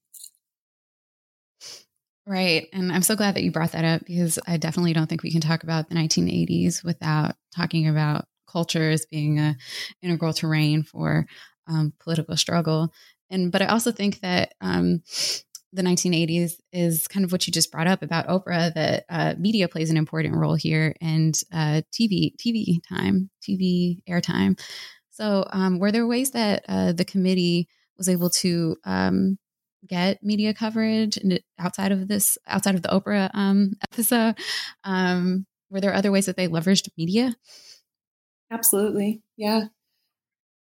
Right. 2.27 2.67
And 2.73 2.91
I'm 2.91 3.03
so 3.03 3.15
glad 3.15 3.37
that 3.37 3.45
you 3.45 3.53
brought 3.53 3.71
that 3.73 3.85
up 3.85 4.05
because 4.05 4.41
I 4.49 4.57
definitely 4.57 4.95
don't 4.95 5.07
think 5.07 5.23
we 5.23 5.31
can 5.31 5.41
talk 5.41 5.63
about 5.63 5.89
the 5.89 5.95
1980s 5.95 6.83
without 6.83 7.37
talking 7.55 7.87
about 7.87 8.25
culture 8.51 8.91
as 8.91 9.07
being 9.07 9.39
a 9.39 9.57
integral 10.03 10.33
terrain 10.33 10.83
for 10.83 11.25
um, 11.69 11.93
political 12.01 12.37
struggle. 12.37 12.93
And 13.31 13.53
but 13.53 13.63
I 13.63 13.67
also 13.67 13.93
think 13.93 14.21
that 14.21 14.55
um, 14.61 15.03
the 15.73 15.83
1980s 15.83 16.55
is 16.73 17.07
kind 17.09 17.25
of 17.25 17.33
what 17.33 17.47
you 17.47 17.53
just 17.53 17.71
brought 17.71 17.87
up 17.87 18.03
about 18.03 18.27
Oprah 18.29 18.73
that 18.75 19.05
uh, 19.09 19.35
media 19.39 19.69
plays 19.69 19.91
an 19.91 19.97
important 19.97 20.35
role 20.35 20.55
here 20.55 20.95
and 21.01 21.39
uh, 21.53 21.83
TV 21.93 22.35
TV 22.37 22.79
time 22.89 23.31
TV 23.47 24.03
airtime. 24.09 24.59
So 25.11 25.47
um, 25.51 25.79
were 25.79 25.93
there 25.93 26.07
ways 26.07 26.31
that 26.31 26.65
uh, 26.69 26.93
the 26.93 27.05
committee 27.05 27.69
was 27.97 28.09
able 28.09 28.31
to 28.31 28.77
um, 28.85 29.39
get 29.87 30.23
media 30.23 30.55
coverage 30.55 31.19
outside 31.59 31.93
of 31.93 32.09
this 32.09 32.39
outside 32.47 32.75
of 32.75 32.83
the 32.83 32.89
Oprah 32.89 33.31
um, 33.35 33.75
episode? 33.93 34.37
Um, 34.85 35.47
were 35.71 35.81
there 35.81 35.95
other 35.95 36.11
ways 36.11 36.27
that 36.27 36.37
they 36.37 36.49
leveraged 36.49 36.89
media? 36.97 37.37
Absolutely, 38.51 39.23
yeah. 39.37 39.65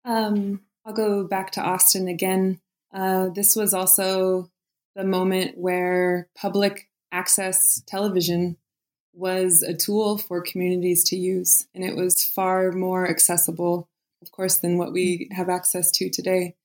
Um, 0.04 0.62
I'll 0.86 0.94
go 0.94 1.26
back 1.26 1.52
to 1.52 1.62
Austin 1.62 2.08
again. 2.08 2.60
Uh, 2.94 3.30
this 3.30 3.56
was 3.56 3.74
also 3.74 4.50
the 4.98 5.06
moment 5.06 5.56
where 5.58 6.28
public 6.36 6.90
access 7.12 7.82
television 7.86 8.58
was 9.14 9.62
a 9.62 9.74
tool 9.74 10.18
for 10.18 10.42
communities 10.42 11.04
to 11.06 11.16
use. 11.16 11.68
And 11.74 11.84
it 11.84 11.96
was 11.96 12.24
far 12.24 12.72
more 12.72 13.08
accessible, 13.08 13.88
of 14.24 14.32
course, 14.32 14.58
than 14.58 14.78
what 14.78 14.92
we 14.92 15.30
have 15.32 15.50
access 15.50 15.92
to 15.92 16.10
today. 16.10 16.56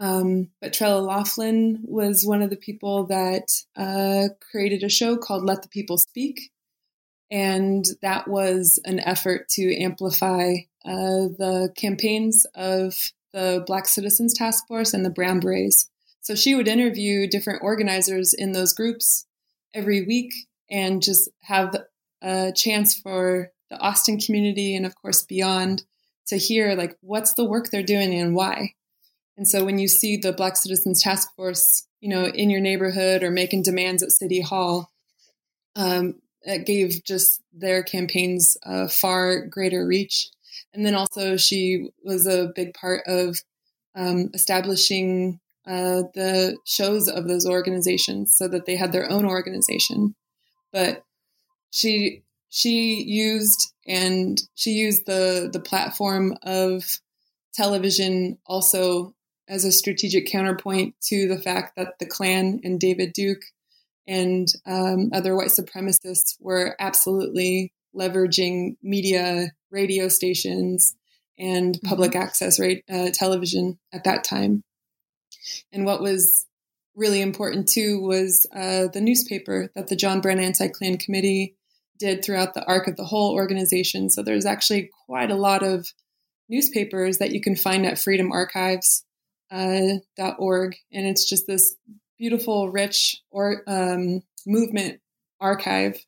Um, 0.00 0.48
but 0.62 0.72
Trella 0.72 1.00
Laughlin 1.00 1.80
was 1.84 2.26
one 2.26 2.40
of 2.42 2.50
the 2.50 2.56
people 2.56 3.06
that 3.06 3.48
uh, 3.76 4.34
created 4.50 4.82
a 4.82 4.88
show 4.88 5.16
called 5.16 5.44
Let 5.44 5.62
the 5.62 5.68
People 5.68 5.98
Speak. 5.98 6.50
And 7.30 7.84
that 8.00 8.28
was 8.28 8.80
an 8.84 8.98
effort 8.98 9.48
to 9.50 9.76
amplify 9.76 10.54
uh, 10.84 11.28
the 11.38 11.72
campaigns 11.76 12.46
of 12.54 12.94
the 13.32 13.62
Black 13.66 13.86
Citizens 13.86 14.34
Task 14.34 14.66
Force 14.66 14.94
and 14.94 15.04
the 15.04 15.10
Brown 15.10 15.38
Berets. 15.40 15.90
So 16.22 16.34
she 16.34 16.54
would 16.54 16.68
interview 16.68 17.26
different 17.26 17.62
organizers 17.62 18.32
in 18.32 18.52
those 18.52 18.72
groups 18.72 19.26
every 19.74 20.06
week 20.06 20.32
and 20.70 21.02
just 21.02 21.28
have 21.42 21.76
a 22.22 22.52
chance 22.52 22.94
for 22.94 23.50
the 23.70 23.78
Austin 23.78 24.18
community 24.18 24.74
and, 24.76 24.86
of 24.86 24.94
course, 24.94 25.22
beyond 25.22 25.82
to 26.28 26.36
hear 26.36 26.74
like 26.74 26.96
what's 27.00 27.34
the 27.34 27.44
work 27.44 27.70
they're 27.70 27.82
doing 27.82 28.14
and 28.14 28.34
why. 28.34 28.74
And 29.36 29.48
so 29.48 29.64
when 29.64 29.78
you 29.78 29.88
see 29.88 30.16
the 30.16 30.32
Black 30.32 30.56
Citizens 30.56 31.02
Task 31.02 31.34
Force, 31.34 31.86
you 32.00 32.08
know, 32.08 32.24
in 32.24 32.50
your 32.50 32.60
neighborhood 32.60 33.22
or 33.22 33.30
making 33.30 33.64
demands 33.64 34.02
at 34.02 34.12
City 34.12 34.40
Hall, 34.40 34.92
um, 35.74 36.20
gave 36.64 37.02
just 37.04 37.40
their 37.52 37.82
campaigns 37.82 38.56
a 38.62 38.88
far 38.88 39.46
greater 39.46 39.86
reach. 39.86 40.28
And 40.74 40.86
then 40.86 40.94
also, 40.94 41.36
she 41.36 41.88
was 42.04 42.26
a 42.26 42.52
big 42.54 42.74
part 42.74 43.02
of 43.06 43.38
um, 43.94 44.30
establishing 44.34 45.40
uh, 45.66 46.02
the 46.14 46.56
shows 46.64 47.08
of 47.08 47.28
those 47.28 47.46
organizations 47.46 48.36
so 48.36 48.48
that 48.48 48.66
they 48.66 48.76
had 48.76 48.92
their 48.92 49.10
own 49.10 49.24
organization. 49.24 50.14
But 50.72 51.04
she 51.70 52.22
she 52.48 53.02
used 53.02 53.72
and 53.86 54.40
she 54.54 54.72
used 54.72 55.06
the 55.06 55.48
the 55.52 55.60
platform 55.60 56.36
of 56.42 56.84
television 57.54 58.38
also 58.46 59.14
as 59.48 59.64
a 59.64 59.72
strategic 59.72 60.26
counterpoint 60.26 60.94
to 61.02 61.28
the 61.28 61.38
fact 61.38 61.76
that 61.76 61.98
the 61.98 62.06
Klan 62.06 62.60
and 62.64 62.80
David 62.80 63.12
Duke 63.12 63.42
and 64.06 64.48
um, 64.66 65.10
other 65.12 65.36
white 65.36 65.48
supremacists 65.48 66.36
were 66.40 66.74
absolutely 66.80 67.72
leveraging 67.94 68.76
media, 68.82 69.52
radio 69.70 70.08
stations, 70.08 70.96
and 71.38 71.78
public 71.84 72.12
mm-hmm. 72.12 72.22
access 72.22 72.58
uh, 72.60 73.10
television 73.12 73.78
at 73.92 74.04
that 74.04 74.24
time. 74.24 74.62
And 75.72 75.84
what 75.84 76.02
was 76.02 76.46
really 76.94 77.20
important 77.20 77.68
too 77.68 78.00
was 78.00 78.46
uh, 78.54 78.88
the 78.92 79.00
newspaper 79.00 79.70
that 79.74 79.88
the 79.88 79.96
John 79.96 80.20
Brown 80.20 80.38
Anti 80.38 80.68
Klan 80.68 80.98
Committee 80.98 81.56
did 81.98 82.24
throughout 82.24 82.54
the 82.54 82.64
arc 82.66 82.88
of 82.88 82.96
the 82.96 83.04
whole 83.04 83.32
organization. 83.34 84.10
So 84.10 84.22
there's 84.22 84.46
actually 84.46 84.90
quite 85.06 85.30
a 85.30 85.36
lot 85.36 85.62
of 85.62 85.86
newspapers 86.48 87.18
that 87.18 87.32
you 87.32 87.40
can 87.40 87.56
find 87.56 87.86
at 87.86 87.94
freedomarchives.org. 87.94 89.02
Uh, 89.50 90.76
and 90.92 91.06
it's 91.06 91.28
just 91.28 91.46
this 91.46 91.76
beautiful, 92.18 92.70
rich 92.70 93.22
or 93.30 93.62
um, 93.66 94.22
movement 94.46 95.00
archive. 95.40 95.98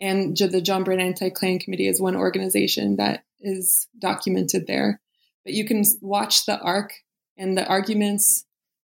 And 0.00 0.36
the 0.36 0.60
John 0.60 0.84
Brown 0.84 1.00
Anti 1.00 1.30
Klan 1.30 1.58
Committee 1.58 1.88
is 1.88 2.00
one 2.00 2.16
organization 2.16 2.96
that 2.96 3.24
is 3.40 3.88
documented 3.98 4.66
there. 4.66 5.00
But 5.44 5.54
you 5.54 5.64
can 5.64 5.84
watch 6.00 6.44
the 6.44 6.58
arc 6.58 6.92
and 7.38 7.56
the 7.56 7.66
arguments 7.66 8.45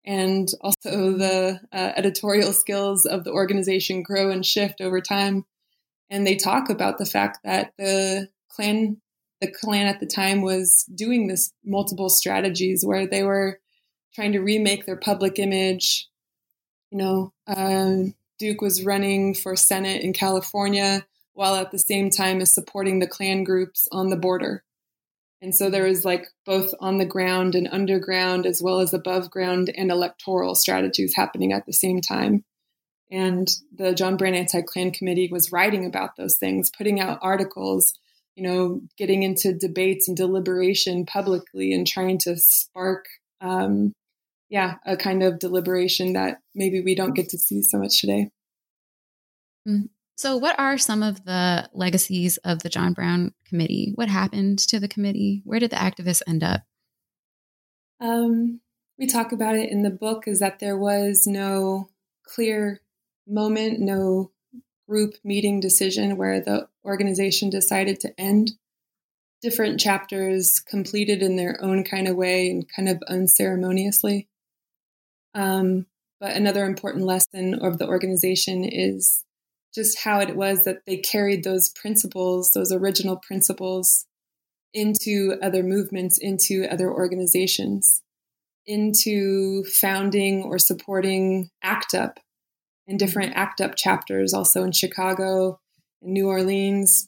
and 0.10 0.50
also 0.62 1.12
the 1.12 1.62
uh, 1.72 1.92
editorial 1.96 2.52
skills 2.52 3.06
of 3.06 3.24
the 3.24 3.32
organization 3.32 4.02
grow 4.02 4.32
and 4.32 4.44
shift 4.44 4.82
over 4.82 5.00
time. 5.00 5.46
And 6.10 6.26
they 6.26 6.36
talk 6.36 6.72
about 6.72 6.98
the 6.98 7.06
fact 7.06 7.38
that 7.44 7.74
the 7.78 8.28
Klan, 8.50 9.00
the 9.40 9.52
Klan 9.52 9.86
at 9.86 10.00
the 10.00 10.08
time 10.08 10.42
was 10.42 10.84
doing 10.96 11.28
this 11.28 11.54
multiple 11.64 12.10
strategies 12.10 12.84
where 12.84 13.06
they 13.06 13.22
were 13.22 13.60
trying 14.16 14.32
to 14.32 14.40
remake 14.40 14.88
their 14.88 14.96
public 14.96 15.38
image. 15.38 16.08
You 16.90 16.98
know, 16.98 17.34
um, 17.46 18.16
Duke 18.40 18.62
was 18.62 18.84
running 18.84 19.36
for 19.36 19.56
Senate 19.56 20.02
in 20.02 20.14
California 20.14 21.06
while 21.34 21.54
at 21.54 21.70
the 21.70 21.78
same 21.78 22.10
time 22.10 22.42
as 22.42 22.52
supporting 22.52 22.98
the 22.98 23.08
Klan 23.08 23.44
groups 23.44 23.88
on 23.92 24.10
the 24.10 24.18
border. 24.18 24.64
And 25.42 25.56
so 25.56 25.70
there 25.70 25.86
was 25.86 26.04
like 26.04 26.28
both 26.46 26.74
on 26.80 26.98
the 26.98 27.06
ground 27.06 27.56
and 27.56 27.68
underground, 27.72 28.46
as 28.46 28.62
well 28.62 28.82
as 28.82 28.94
above 28.94 29.32
ground 29.32 29.72
and 29.76 29.90
electoral 29.90 30.54
strategies 30.56 31.16
happening 31.16 31.54
at 31.54 31.66
the 31.66 31.74
same 31.74 32.02
time. 32.02 32.44
And 33.12 33.50
the 33.76 33.94
John 33.94 34.18
Brown 34.18 34.36
Anti 34.36 34.62
Klan 34.62 34.92
Committee 34.92 35.30
was 35.32 35.52
writing 35.52 35.86
about 35.86 36.16
those 36.18 36.38
things, 36.38 36.70
putting 36.70 37.00
out 37.00 37.20
articles, 37.22 37.94
you 38.36 38.44
know, 38.44 38.82
getting 38.98 39.24
into 39.24 39.54
debates 39.54 40.08
and 40.08 40.16
deliberation 40.16 41.06
publicly 41.06 41.74
and 41.74 41.88
trying 41.88 42.18
to 42.20 42.38
spark, 42.38 43.06
um, 43.42 43.94
yeah, 44.50 44.76
a 44.86 44.98
kind 44.98 45.24
of 45.24 45.40
deliberation 45.40 46.14
that 46.14 46.40
maybe 46.54 46.82
we 46.82 46.96
don't 46.96 47.16
get 47.16 47.30
to 47.30 47.38
see 47.38 47.62
so 47.62 47.80
much 47.80 48.00
today. 48.00 48.30
Mm-hmm. 49.68 49.86
So, 50.20 50.36
what 50.36 50.60
are 50.60 50.78
some 50.78 51.02
of 51.02 51.24
the 51.24 51.70
legacies 51.72 52.36
of 52.44 52.62
the 52.62 52.68
John 52.68 52.92
Brown 52.92 53.34
Committee? 53.48 53.94
What 53.96 54.10
happened 54.10 54.60
to 54.68 54.78
the 54.78 54.90
committee? 54.90 55.42
Where 55.46 55.62
did 55.62 55.70
the 55.70 55.78
activists 55.78 56.22
end 56.28 56.44
up? 56.44 56.64
Um, 58.02 58.60
we 58.98 59.08
talk 59.08 59.32
about 59.32 59.56
it 59.56 59.72
in 59.72 59.82
the 59.82 59.90
book 59.90 60.28
is 60.28 60.40
that 60.40 60.60
there 60.60 60.76
was 60.76 61.26
no 61.26 61.88
clear 62.26 62.82
moment, 63.26 63.80
no 63.80 64.32
group 64.90 65.14
meeting 65.24 65.62
decision 65.62 66.18
where 66.18 66.42
the 66.42 66.68
organization 66.84 67.50
decided 67.50 68.02
to 68.02 68.14
end. 68.20 68.52
Different 69.42 69.80
chapters 69.80 70.60
completed 70.60 71.24
in 71.24 71.38
their 71.38 71.58
own 71.64 71.86
kind 71.86 72.10
of 72.10 72.18
way 72.18 72.50
and 72.50 72.66
kind 72.68 72.90
of 72.90 73.02
unceremoniously. 73.08 74.28
Um, 75.34 75.86
but 76.20 76.36
another 76.36 76.66
important 76.66 77.06
lesson 77.06 77.54
of 77.54 77.78
the 77.78 77.88
organization 77.88 78.66
is 78.66 79.24
just 79.74 80.00
how 80.00 80.20
it 80.20 80.36
was 80.36 80.64
that 80.64 80.86
they 80.86 80.98
carried 80.98 81.44
those 81.44 81.70
principles, 81.70 82.52
those 82.54 82.72
original 82.72 83.18
principles, 83.18 84.06
into 84.74 85.38
other 85.42 85.64
movements, 85.64 86.18
into 86.18 86.68
other 86.72 86.92
organizations, 86.92 88.02
into 88.66 89.64
founding 89.64 90.44
or 90.44 90.60
supporting 90.60 91.50
ACT 91.64 91.96
UP 91.96 92.20
and 92.88 93.00
different 93.00 93.36
ACT 93.36 93.62
UP 93.62 93.76
chapters, 93.76 94.34
also 94.34 94.64
in 94.64 94.72
Chicago, 94.72 95.60
in 96.02 96.14
New 96.14 96.28
Orleans. 96.28 97.08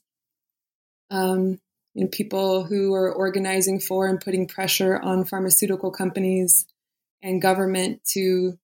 Um, 1.10 1.60
you 1.94 2.04
know, 2.04 2.08
people 2.08 2.64
who 2.64 2.94
are 2.94 3.12
organizing 3.12 3.80
for 3.80 4.08
and 4.08 4.20
putting 4.20 4.48
pressure 4.48 4.98
on 4.98 5.26
pharmaceutical 5.26 5.92
companies 5.92 6.66
and 7.22 7.42
government 7.42 8.02
to 8.14 8.58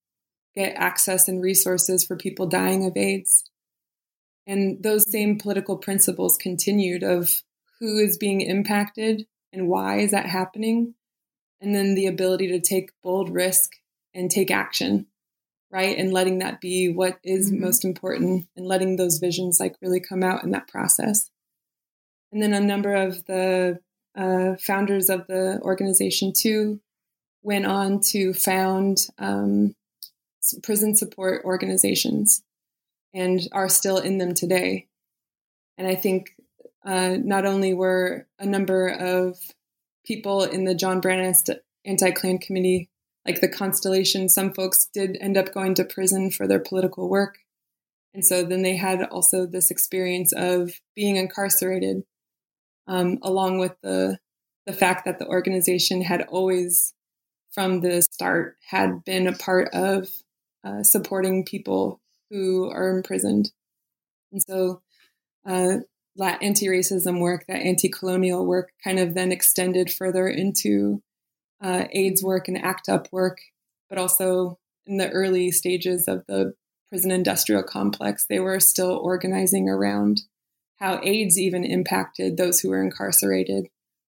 get 0.55 0.73
access 0.75 1.27
and 1.27 1.41
resources 1.41 2.03
for 2.03 2.15
people 2.15 2.47
dying 2.47 2.85
of 2.85 2.95
AIDS. 2.95 3.43
And 4.47 4.81
those 4.81 5.11
same 5.11 5.37
political 5.37 5.77
principles 5.77 6.37
continued 6.37 7.03
of 7.03 7.43
who 7.79 7.99
is 7.99 8.17
being 8.17 8.41
impacted 8.41 9.27
and 9.51 9.67
why 9.67 9.99
is 9.99 10.11
that 10.11 10.25
happening? 10.25 10.95
And 11.59 11.75
then 11.75 11.95
the 11.95 12.07
ability 12.07 12.47
to 12.47 12.61
take 12.61 12.91
bold 13.03 13.29
risk 13.29 13.73
and 14.13 14.31
take 14.31 14.49
action, 14.49 15.07
right? 15.69 15.97
And 15.97 16.13
letting 16.13 16.39
that 16.39 16.61
be 16.61 16.89
what 16.89 17.19
is 17.23 17.51
mm-hmm. 17.51 17.61
most 17.61 17.83
important 17.83 18.47
and 18.55 18.65
letting 18.65 18.95
those 18.95 19.17
visions 19.17 19.59
like 19.59 19.75
really 19.81 19.99
come 19.99 20.23
out 20.23 20.43
in 20.43 20.51
that 20.51 20.67
process. 20.67 21.29
And 22.31 22.41
then 22.41 22.53
a 22.53 22.59
number 22.59 22.93
of 22.93 23.25
the 23.25 23.79
uh, 24.15 24.55
founders 24.59 25.09
of 25.09 25.27
the 25.27 25.59
organization 25.61 26.33
too 26.35 26.79
went 27.43 27.65
on 27.65 27.99
to 28.01 28.33
found 28.33 29.07
um, 29.17 29.75
prison 30.63 30.95
support 30.95 31.43
organizations 31.45 32.43
and 33.13 33.41
are 33.51 33.69
still 33.69 33.97
in 33.97 34.17
them 34.17 34.33
today. 34.33 34.87
And 35.77 35.87
I 35.87 35.95
think 35.95 36.31
uh, 36.85 37.17
not 37.19 37.45
only 37.45 37.73
were 37.73 38.27
a 38.39 38.45
number 38.45 38.87
of 38.87 39.37
people 40.05 40.43
in 40.43 40.63
the 40.63 40.75
John 40.75 41.01
Brown 41.01 41.33
anti 41.85 42.11
Klan 42.11 42.37
committee, 42.37 42.89
like 43.25 43.41
the 43.41 43.49
Constellation, 43.49 44.29
some 44.29 44.53
folks 44.53 44.87
did 44.93 45.17
end 45.19 45.37
up 45.37 45.53
going 45.53 45.75
to 45.75 45.83
prison 45.83 46.31
for 46.31 46.47
their 46.47 46.59
political 46.59 47.09
work. 47.09 47.39
And 48.13 48.25
so 48.25 48.43
then 48.43 48.63
they 48.63 48.77
had 48.77 49.03
also 49.03 49.45
this 49.45 49.69
experience 49.69 50.31
of 50.33 50.71
being 50.95 51.17
incarcerated, 51.17 52.03
um, 52.87 53.19
along 53.21 53.59
with 53.59 53.75
the 53.81 54.17
the 54.65 54.73
fact 54.73 55.05
that 55.05 55.17
the 55.17 55.27
organization 55.27 56.01
had 56.01 56.23
always, 56.23 56.93
from 57.51 57.79
the 57.79 58.01
start, 58.01 58.57
had 58.67 59.05
been 59.05 59.27
a 59.27 59.33
part 59.33 59.69
of 59.73 60.09
uh, 60.65 60.83
supporting 60.83 61.45
people 61.45 62.01
who 62.29 62.69
are 62.69 62.95
imprisoned. 62.95 63.51
And 64.31 64.41
so 64.41 64.81
uh, 65.45 65.77
that 66.17 66.41
anti 66.41 66.67
racism 66.67 67.19
work, 67.19 67.45
that 67.47 67.61
anti 67.61 67.89
colonial 67.89 68.45
work, 68.45 68.71
kind 68.83 68.99
of 68.99 69.13
then 69.13 69.31
extended 69.31 69.91
further 69.91 70.27
into 70.27 71.01
uh, 71.61 71.85
AIDS 71.91 72.23
work 72.23 72.47
and 72.47 72.57
ACT 72.57 72.89
UP 72.89 73.07
work, 73.11 73.39
but 73.89 73.97
also 73.97 74.59
in 74.85 74.97
the 74.97 75.09
early 75.09 75.51
stages 75.51 76.07
of 76.07 76.23
the 76.27 76.53
prison 76.89 77.11
industrial 77.11 77.63
complex, 77.63 78.25
they 78.27 78.39
were 78.39 78.59
still 78.59 78.97
organizing 78.97 79.67
around 79.67 80.21
how 80.79 80.99
AIDS 81.03 81.39
even 81.39 81.65
impacted 81.65 82.37
those 82.37 82.59
who 82.59 82.69
were 82.69 82.81
incarcerated 82.81 83.67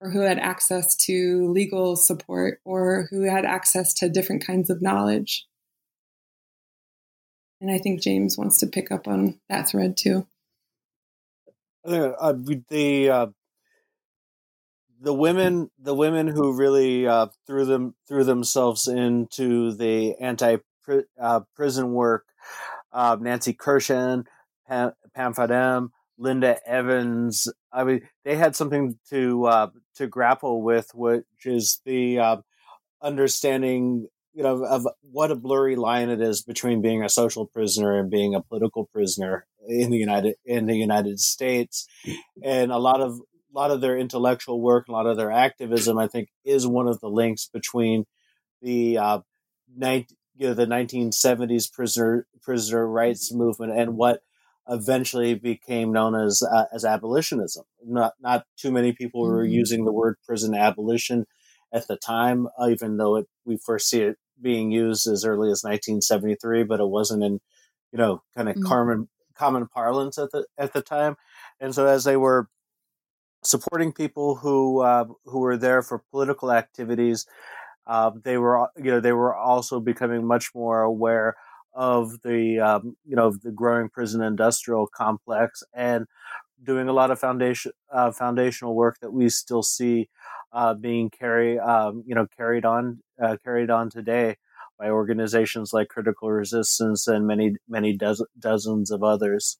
or 0.01 0.11
who 0.11 0.21
had 0.21 0.37
access 0.39 0.95
to 0.95 1.51
legal 1.51 1.95
support 1.95 2.59
or 2.63 3.07
who 3.09 3.23
had 3.23 3.45
access 3.45 3.93
to 3.95 4.09
different 4.09 4.45
kinds 4.45 4.69
of 4.69 4.81
knowledge. 4.81 5.45
And 7.61 7.69
I 7.69 7.77
think 7.77 8.01
James 8.01 8.37
wants 8.37 8.57
to 8.59 8.67
pick 8.67 8.91
up 8.91 9.07
on 9.07 9.39
that 9.49 9.69
thread 9.69 9.97
too. 9.97 10.25
Uh, 11.85 12.33
the 12.69 13.09
uh, 13.09 13.27
the 15.01 15.13
women 15.13 15.69
the 15.79 15.95
women 15.95 16.27
who 16.27 16.53
really 16.53 17.07
uh, 17.07 17.27
threw 17.47 17.65
them 17.65 17.95
threw 18.07 18.23
themselves 18.23 18.87
into 18.87 19.73
the 19.73 20.15
anti 20.19 20.57
uh, 21.19 21.41
prison 21.55 21.93
work, 21.93 22.25
uh, 22.91 23.17
Nancy 23.19 23.53
Kurshan, 23.53 24.25
Pam, 24.67 24.93
Pam 25.13 25.33
Fadem, 25.33 25.89
Linda 26.17 26.57
Evans. 26.65 27.47
I 27.71 27.83
mean, 27.83 28.01
they 28.23 28.35
had 28.35 28.55
something 28.55 28.97
to 29.09 29.45
uh, 29.45 29.67
to 29.95 30.07
grapple 30.07 30.61
with, 30.61 30.91
which 30.93 31.25
is 31.45 31.81
the 31.85 32.41
understanding 33.01 34.07
you 34.33 34.43
know 34.43 34.63
of 34.63 34.87
what 35.01 35.31
a 35.31 35.35
blurry 35.35 35.75
line 35.75 36.09
it 36.09 36.21
is 36.21 36.41
between 36.41 36.81
being 36.81 37.03
a 37.03 37.09
social 37.09 37.45
prisoner 37.45 37.97
and 37.97 38.09
being 38.09 38.35
a 38.35 38.41
political 38.41 38.85
prisoner 38.85 39.45
in 39.67 39.89
the 39.89 39.97
United 39.97 40.35
in 40.45 40.65
the 40.65 40.77
United 40.77 41.19
States, 41.19 41.87
and 42.43 42.71
a 42.71 42.77
lot 42.77 43.01
of 43.01 43.19
a 43.53 43.57
lot 43.57 43.71
of 43.71 43.81
their 43.81 43.97
intellectual 43.97 44.61
work, 44.61 44.87
a 44.87 44.91
lot 44.91 45.07
of 45.07 45.17
their 45.17 45.31
activism, 45.31 45.97
I 45.97 46.07
think, 46.07 46.29
is 46.45 46.67
one 46.67 46.87
of 46.87 46.99
the 46.99 47.09
links 47.09 47.49
between 47.51 48.05
the 48.61 48.97
uh, 48.97 49.19
19, 49.75 50.17
you 50.35 50.47
know, 50.47 50.53
the 50.53 50.67
1970s 50.67 51.71
prisoner 51.71 52.27
prisoner 52.41 52.87
rights 52.87 53.33
movement 53.33 53.73
and 53.77 53.97
what 53.97 54.21
eventually 54.67 55.33
became 55.33 55.91
known 55.91 56.15
as 56.15 56.41
uh, 56.43 56.65
as 56.73 56.85
abolitionism. 56.85 57.63
Not 57.83 58.13
not 58.21 58.45
too 58.57 58.71
many 58.71 58.93
people 58.93 59.21
were 59.21 59.43
mm-hmm. 59.43 59.53
using 59.53 59.85
the 59.85 59.93
word 59.93 60.15
prison 60.25 60.55
abolition 60.55 61.25
at 61.73 61.87
the 61.87 61.97
time, 61.97 62.47
even 62.67 62.97
though 62.97 63.17
it, 63.17 63.27
we 63.49 63.57
first 63.57 63.89
see 63.89 64.01
it 64.01 64.17
being 64.41 64.71
used 64.71 65.05
as 65.07 65.25
early 65.25 65.51
as 65.51 65.63
1973, 65.63 66.63
but 66.63 66.79
it 66.79 66.87
wasn't 66.87 67.23
in 67.23 67.41
you 67.91 67.97
know, 67.97 68.21
kind 68.35 68.49
of 68.49 68.55
mm-hmm. 68.55 68.67
common 68.67 69.09
common 69.35 69.67
parlance 69.67 70.17
at 70.17 70.31
the 70.31 70.45
at 70.57 70.73
the 70.73 70.81
time. 70.81 71.15
And 71.59 71.73
so 71.73 71.85
as 71.87 72.03
they 72.03 72.17
were 72.17 72.47
supporting 73.43 73.93
people 73.93 74.35
who 74.35 74.81
uh, 74.81 75.05
who 75.25 75.39
were 75.39 75.57
there 75.57 75.81
for 75.81 76.03
political 76.11 76.51
activities, 76.51 77.25
uh, 77.87 78.11
they 78.23 78.37
were 78.37 78.69
you 78.77 78.91
know 78.91 78.99
they 78.99 79.13
were 79.13 79.35
also 79.35 79.79
becoming 79.79 80.25
much 80.25 80.51
more 80.53 80.81
aware 80.81 81.35
of 81.73 82.21
the 82.23 82.59
um, 82.59 82.95
you 83.05 83.15
know 83.15 83.31
the 83.31 83.51
growing 83.51 83.89
prison 83.89 84.21
industrial 84.21 84.87
complex 84.87 85.63
and 85.73 86.05
doing 86.61 86.89
a 86.89 86.93
lot 86.93 87.09
of 87.09 87.19
foundation 87.19 87.71
uh, 87.91 88.11
foundational 88.11 88.75
work 88.75 88.97
that 89.01 89.11
we 89.11 89.29
still 89.29 89.63
see 89.63 90.09
uh, 90.51 90.73
being 90.73 91.09
carried 91.09 91.59
um, 91.59 92.03
you 92.05 92.13
know 92.13 92.27
carried 92.35 92.65
on 92.65 92.99
uh, 93.21 93.37
carried 93.43 93.69
on 93.69 93.89
today 93.89 94.37
by 94.77 94.89
organizations 94.89 95.73
like 95.73 95.89
Critical 95.89 96.31
Resistance 96.31 97.07
and 97.07 97.27
many 97.27 97.55
many 97.67 97.95
dozen, 97.95 98.27
dozens 98.37 98.91
of 98.91 99.03
others. 99.03 99.57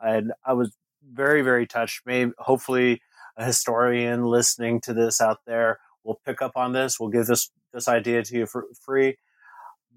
And 0.00 0.32
I 0.44 0.52
was 0.52 0.76
very 1.02 1.42
very 1.42 1.66
touched. 1.66 2.02
Maybe 2.06 2.32
hopefully 2.38 3.00
a 3.36 3.44
historian 3.44 4.24
listening 4.24 4.80
to 4.82 4.92
this 4.92 5.20
out 5.20 5.38
there 5.46 5.78
will 6.04 6.20
pick 6.26 6.42
up 6.42 6.52
on 6.56 6.72
this. 6.72 7.00
We'll 7.00 7.08
give 7.08 7.26
this 7.26 7.50
this 7.72 7.88
idea 7.88 8.22
to 8.22 8.36
you 8.36 8.46
for 8.46 8.66
free. 8.84 9.16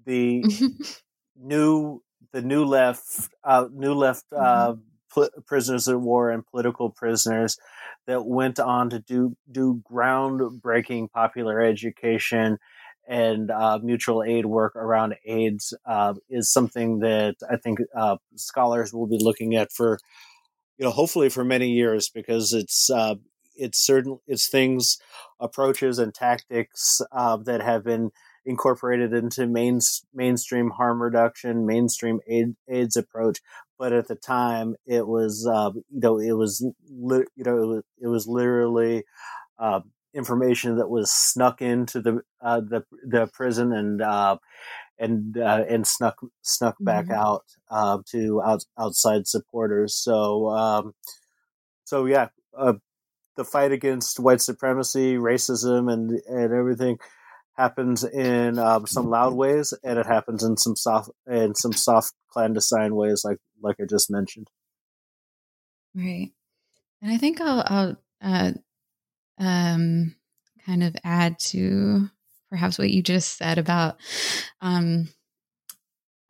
The 0.04 0.44
new 1.36 2.02
the 2.32 2.42
new 2.42 2.64
left 2.64 3.28
uh, 3.44 3.66
new 3.72 3.94
left 3.94 4.24
uh, 4.34 4.72
mm-hmm. 4.72 4.80
pl- 5.12 5.42
prisoners 5.46 5.88
of 5.88 6.00
war 6.00 6.30
and 6.30 6.46
political 6.46 6.90
prisoners 6.90 7.58
that 8.06 8.24
went 8.24 8.58
on 8.58 8.90
to 8.90 9.00
do 9.00 9.36
do 9.50 9.82
groundbreaking 9.90 11.10
popular 11.10 11.60
education 11.60 12.58
and 13.08 13.50
uh, 13.50 13.78
mutual 13.82 14.22
aid 14.22 14.46
work 14.46 14.74
around 14.76 15.14
AIDS 15.24 15.74
uh, 15.86 16.14
is 16.28 16.52
something 16.52 17.00
that 17.00 17.36
I 17.48 17.56
think 17.56 17.78
uh, 17.94 18.16
scholars 18.34 18.92
will 18.92 19.06
be 19.06 19.18
looking 19.20 19.54
at 19.54 19.72
for 19.72 19.98
you 20.78 20.84
know 20.84 20.90
hopefully 20.90 21.28
for 21.28 21.44
many 21.44 21.70
years 21.70 22.08
because 22.08 22.52
it's 22.52 22.90
uh, 22.90 23.14
it's 23.56 23.78
certain 23.78 24.18
it's 24.26 24.48
things 24.48 24.98
approaches 25.40 25.98
and 25.98 26.14
tactics 26.14 27.00
uh, 27.12 27.36
that 27.36 27.62
have 27.62 27.84
been 27.84 28.10
incorporated 28.44 29.12
into 29.12 29.46
main, 29.46 29.80
mainstream 30.14 30.70
harm 30.70 31.02
reduction, 31.02 31.66
mainstream 31.66 32.20
aid, 32.28 32.54
AIDS 32.68 32.96
approach. 32.96 33.40
But 33.78 33.92
at 33.92 34.08
the 34.08 34.14
time, 34.14 34.76
it 34.86 35.06
was 35.06 35.46
uh, 35.46 35.70
you 35.74 36.00
know 36.00 36.18
it 36.18 36.32
was 36.32 36.64
li- 36.88 37.26
you 37.34 37.44
know 37.44 37.62
it 37.62 37.66
was, 37.66 37.82
it 38.02 38.06
was 38.08 38.26
literally 38.26 39.04
uh, 39.58 39.80
information 40.16 40.76
that 40.78 40.88
was 40.88 41.12
snuck 41.12 41.60
into 41.60 42.00
the 42.00 42.20
uh, 42.40 42.60
the 42.60 42.84
the 43.06 43.28
prison 43.32 43.72
and 43.72 44.02
uh, 44.02 44.38
and 44.98 45.36
uh, 45.36 45.64
and 45.68 45.86
snuck 45.86 46.18
snuck 46.42 46.76
back 46.80 47.06
mm-hmm. 47.06 47.20
out 47.20 47.44
uh, 47.70 47.98
to 48.10 48.42
out, 48.42 48.64
outside 48.78 49.26
supporters. 49.26 49.94
So 49.94 50.48
um, 50.48 50.94
so 51.84 52.06
yeah, 52.06 52.28
the 53.36 53.44
fight 53.44 53.72
against 53.72 54.18
white 54.18 54.40
supremacy, 54.40 55.16
racism, 55.16 55.92
and 55.92 56.10
and 56.26 56.52
everything 56.52 56.98
happens 57.56 58.04
in 58.04 58.58
um, 58.58 58.86
some 58.86 59.08
loud 59.08 59.34
ways, 59.34 59.72
and 59.82 59.98
it 59.98 60.06
happens 60.06 60.42
in 60.42 60.56
some 60.56 60.76
soft 60.76 61.10
in 61.26 61.54
some 61.54 61.72
soft 61.72 62.12
clandestine 62.30 62.94
ways, 62.94 63.22
like 63.24 63.38
like 63.62 63.76
I 63.80 63.84
just 63.84 64.10
mentioned. 64.10 64.48
Right, 65.94 66.32
and 67.00 67.12
I 67.12 67.18
think 67.18 67.40
I'll, 67.40 67.64
I'll 67.66 67.96
uh, 68.20 68.52
um, 69.38 70.14
kind 70.64 70.82
of 70.82 70.96
add 71.04 71.38
to 71.38 72.08
perhaps 72.50 72.78
what 72.78 72.90
you 72.90 73.02
just 73.02 73.36
said 73.36 73.58
about 73.58 73.96
um, 74.60 75.08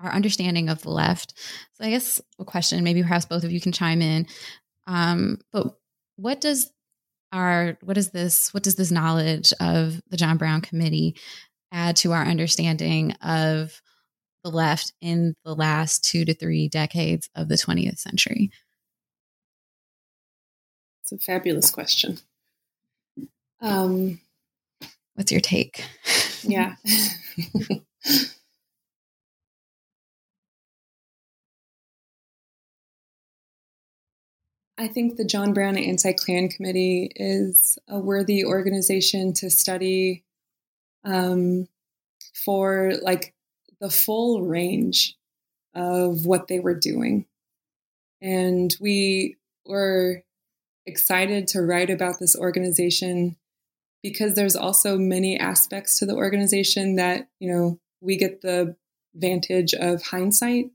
our 0.00 0.12
understanding 0.12 0.68
of 0.68 0.82
the 0.82 0.90
left. 0.90 1.34
So 1.74 1.84
I 1.84 1.90
guess 1.90 2.20
a 2.38 2.44
question, 2.44 2.84
maybe 2.84 3.02
perhaps 3.02 3.24
both 3.24 3.44
of 3.44 3.52
you 3.52 3.60
can 3.60 3.72
chime 3.72 4.02
in. 4.02 4.26
Um, 4.86 5.38
but 5.52 5.76
what 6.16 6.40
does 6.40 6.70
our 7.32 7.76
what 7.82 7.98
is 7.98 8.10
this 8.10 8.54
what 8.54 8.62
does 8.62 8.76
this 8.76 8.90
knowledge 8.90 9.52
of 9.60 10.00
the 10.08 10.16
John 10.16 10.36
Brown 10.36 10.60
committee 10.60 11.16
add 11.72 11.96
to 11.96 12.12
our 12.12 12.24
understanding 12.24 13.12
of 13.22 13.82
the 14.44 14.50
left 14.50 14.92
in 15.00 15.34
the 15.44 15.54
last 15.54 16.04
2 16.04 16.24
to 16.26 16.34
3 16.34 16.68
decades 16.68 17.28
of 17.34 17.48
the 17.48 17.56
20th 17.56 17.98
century? 17.98 18.50
It's 21.02 21.12
a 21.12 21.18
fabulous 21.18 21.70
question. 21.70 22.18
Um, 23.66 24.20
What's 25.14 25.32
your 25.32 25.40
take? 25.40 25.82
Yeah. 26.42 26.74
I 34.78 34.88
think 34.88 35.16
the 35.16 35.24
John 35.24 35.54
Brown 35.54 35.78
Anti 35.78 36.12
Klan 36.12 36.48
Committee 36.50 37.10
is 37.16 37.78
a 37.88 37.98
worthy 37.98 38.44
organization 38.44 39.32
to 39.34 39.48
study 39.48 40.22
um, 41.02 41.66
for 42.44 42.92
like 43.00 43.32
the 43.80 43.88
full 43.88 44.42
range 44.42 45.16
of 45.74 46.26
what 46.26 46.46
they 46.48 46.60
were 46.60 46.78
doing. 46.78 47.24
And 48.20 48.76
we 48.80 49.38
were 49.64 50.22
excited 50.84 51.48
to 51.48 51.62
write 51.62 51.88
about 51.88 52.18
this 52.20 52.36
organization 52.36 53.36
because 54.10 54.34
there's 54.34 54.54
also 54.54 54.96
many 54.96 55.38
aspects 55.38 55.98
to 55.98 56.06
the 56.06 56.14
organization 56.14 56.94
that, 56.94 57.28
you 57.40 57.52
know, 57.52 57.80
we 58.00 58.16
get 58.16 58.40
the 58.40 58.76
vantage 59.14 59.74
of 59.74 60.02
hindsight. 60.02 60.70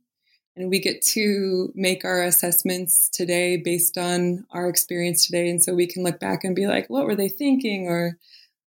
And 0.57 0.69
we 0.69 0.79
get 0.79 1.01
to 1.13 1.71
make 1.75 2.03
our 2.03 2.21
assessments 2.21 3.07
today 3.07 3.55
based 3.55 3.97
on 3.97 4.45
our 4.51 4.67
experience 4.67 5.25
today. 5.25 5.49
And 5.49 5.63
so 5.63 5.73
we 5.73 5.87
can 5.87 6.03
look 6.03 6.19
back 6.19 6.43
and 6.43 6.53
be 6.53 6.67
like 6.67 6.89
what 6.89 7.05
were 7.05 7.15
they 7.15 7.29
thinking? 7.29 7.87
Or 7.87 8.17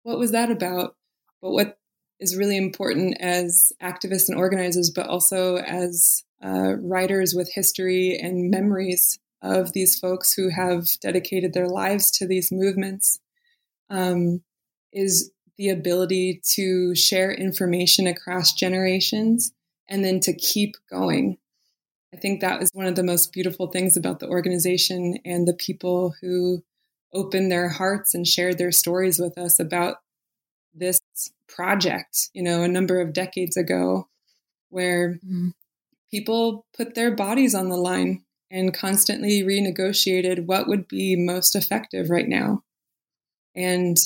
what 0.02 0.18
was 0.18 0.32
that 0.32 0.50
about? 0.50 0.96
But 1.40 1.52
what 1.52 1.78
is 2.18 2.36
really 2.36 2.56
important 2.56 3.16
as 3.20 3.72
activists 3.80 4.28
and 4.28 4.36
organizers 4.36 4.90
but 4.90 5.06
also 5.06 5.58
as 5.58 6.24
uh, 6.44 6.74
writers 6.80 7.32
with 7.32 7.52
history 7.52 8.18
and 8.18 8.50
memories 8.50 9.20
of 9.40 9.72
these 9.72 9.96
folks 9.96 10.34
who 10.34 10.50
have 10.50 10.88
dedicated 11.00 11.52
their 11.52 11.68
lives 11.68 12.10
to 12.10 12.26
these 12.26 12.50
movements. 12.50 13.20
Um, 13.88 14.42
is 14.98 15.30
the 15.56 15.70
ability 15.70 16.40
to 16.54 16.94
share 16.94 17.32
information 17.32 18.06
across 18.06 18.52
generations 18.52 19.52
and 19.88 20.04
then 20.04 20.20
to 20.20 20.32
keep 20.32 20.76
going 20.90 21.36
I 22.12 22.16
think 22.16 22.40
that 22.40 22.58
was 22.58 22.70
one 22.72 22.86
of 22.86 22.96
the 22.96 23.02
most 23.02 23.32
beautiful 23.32 23.66
things 23.66 23.96
about 23.96 24.20
the 24.20 24.28
organization 24.28 25.18
and 25.24 25.46
the 25.46 25.54
people 25.54 26.14
who 26.20 26.62
opened 27.12 27.52
their 27.52 27.68
hearts 27.68 28.14
and 28.14 28.26
shared 28.26 28.58
their 28.58 28.72
stories 28.72 29.18
with 29.18 29.36
us 29.36 29.60
about 29.60 29.96
this 30.74 31.00
project, 31.48 32.30
you 32.32 32.42
know, 32.42 32.62
a 32.62 32.68
number 32.68 33.00
of 33.00 33.12
decades 33.12 33.56
ago, 33.56 34.08
where 34.70 35.14
mm-hmm. 35.14 35.48
people 36.10 36.66
put 36.76 36.94
their 36.94 37.14
bodies 37.14 37.54
on 37.54 37.68
the 37.68 37.76
line 37.76 38.22
and 38.50 38.72
constantly 38.72 39.42
renegotiated 39.42 40.46
what 40.46 40.66
would 40.66 40.88
be 40.88 41.14
most 41.14 41.54
effective 41.54 42.08
right 42.08 42.28
now. 42.28 42.62
And 43.54 43.96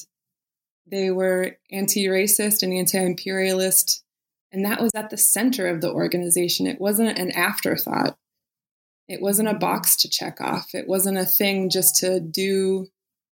they 0.86 1.10
were 1.10 1.56
anti 1.70 2.06
racist 2.06 2.62
and 2.62 2.72
anti 2.72 2.98
imperialist 2.98 4.02
and 4.52 4.66
that 4.66 4.80
was 4.80 4.92
at 4.94 5.10
the 5.10 5.16
center 5.16 5.66
of 5.66 5.80
the 5.80 5.90
organization. 5.90 6.66
It 6.66 6.80
wasn't 6.80 7.18
an 7.18 7.30
afterthought. 7.32 8.18
It 9.08 9.22
wasn't 9.22 9.48
a 9.48 9.54
box 9.54 9.96
to 9.96 10.10
check 10.10 10.40
off. 10.40 10.74
It 10.74 10.86
wasn't 10.86 11.18
a 11.18 11.24
thing 11.24 11.70
just 11.70 11.96
to 11.96 12.20
do 12.20 12.86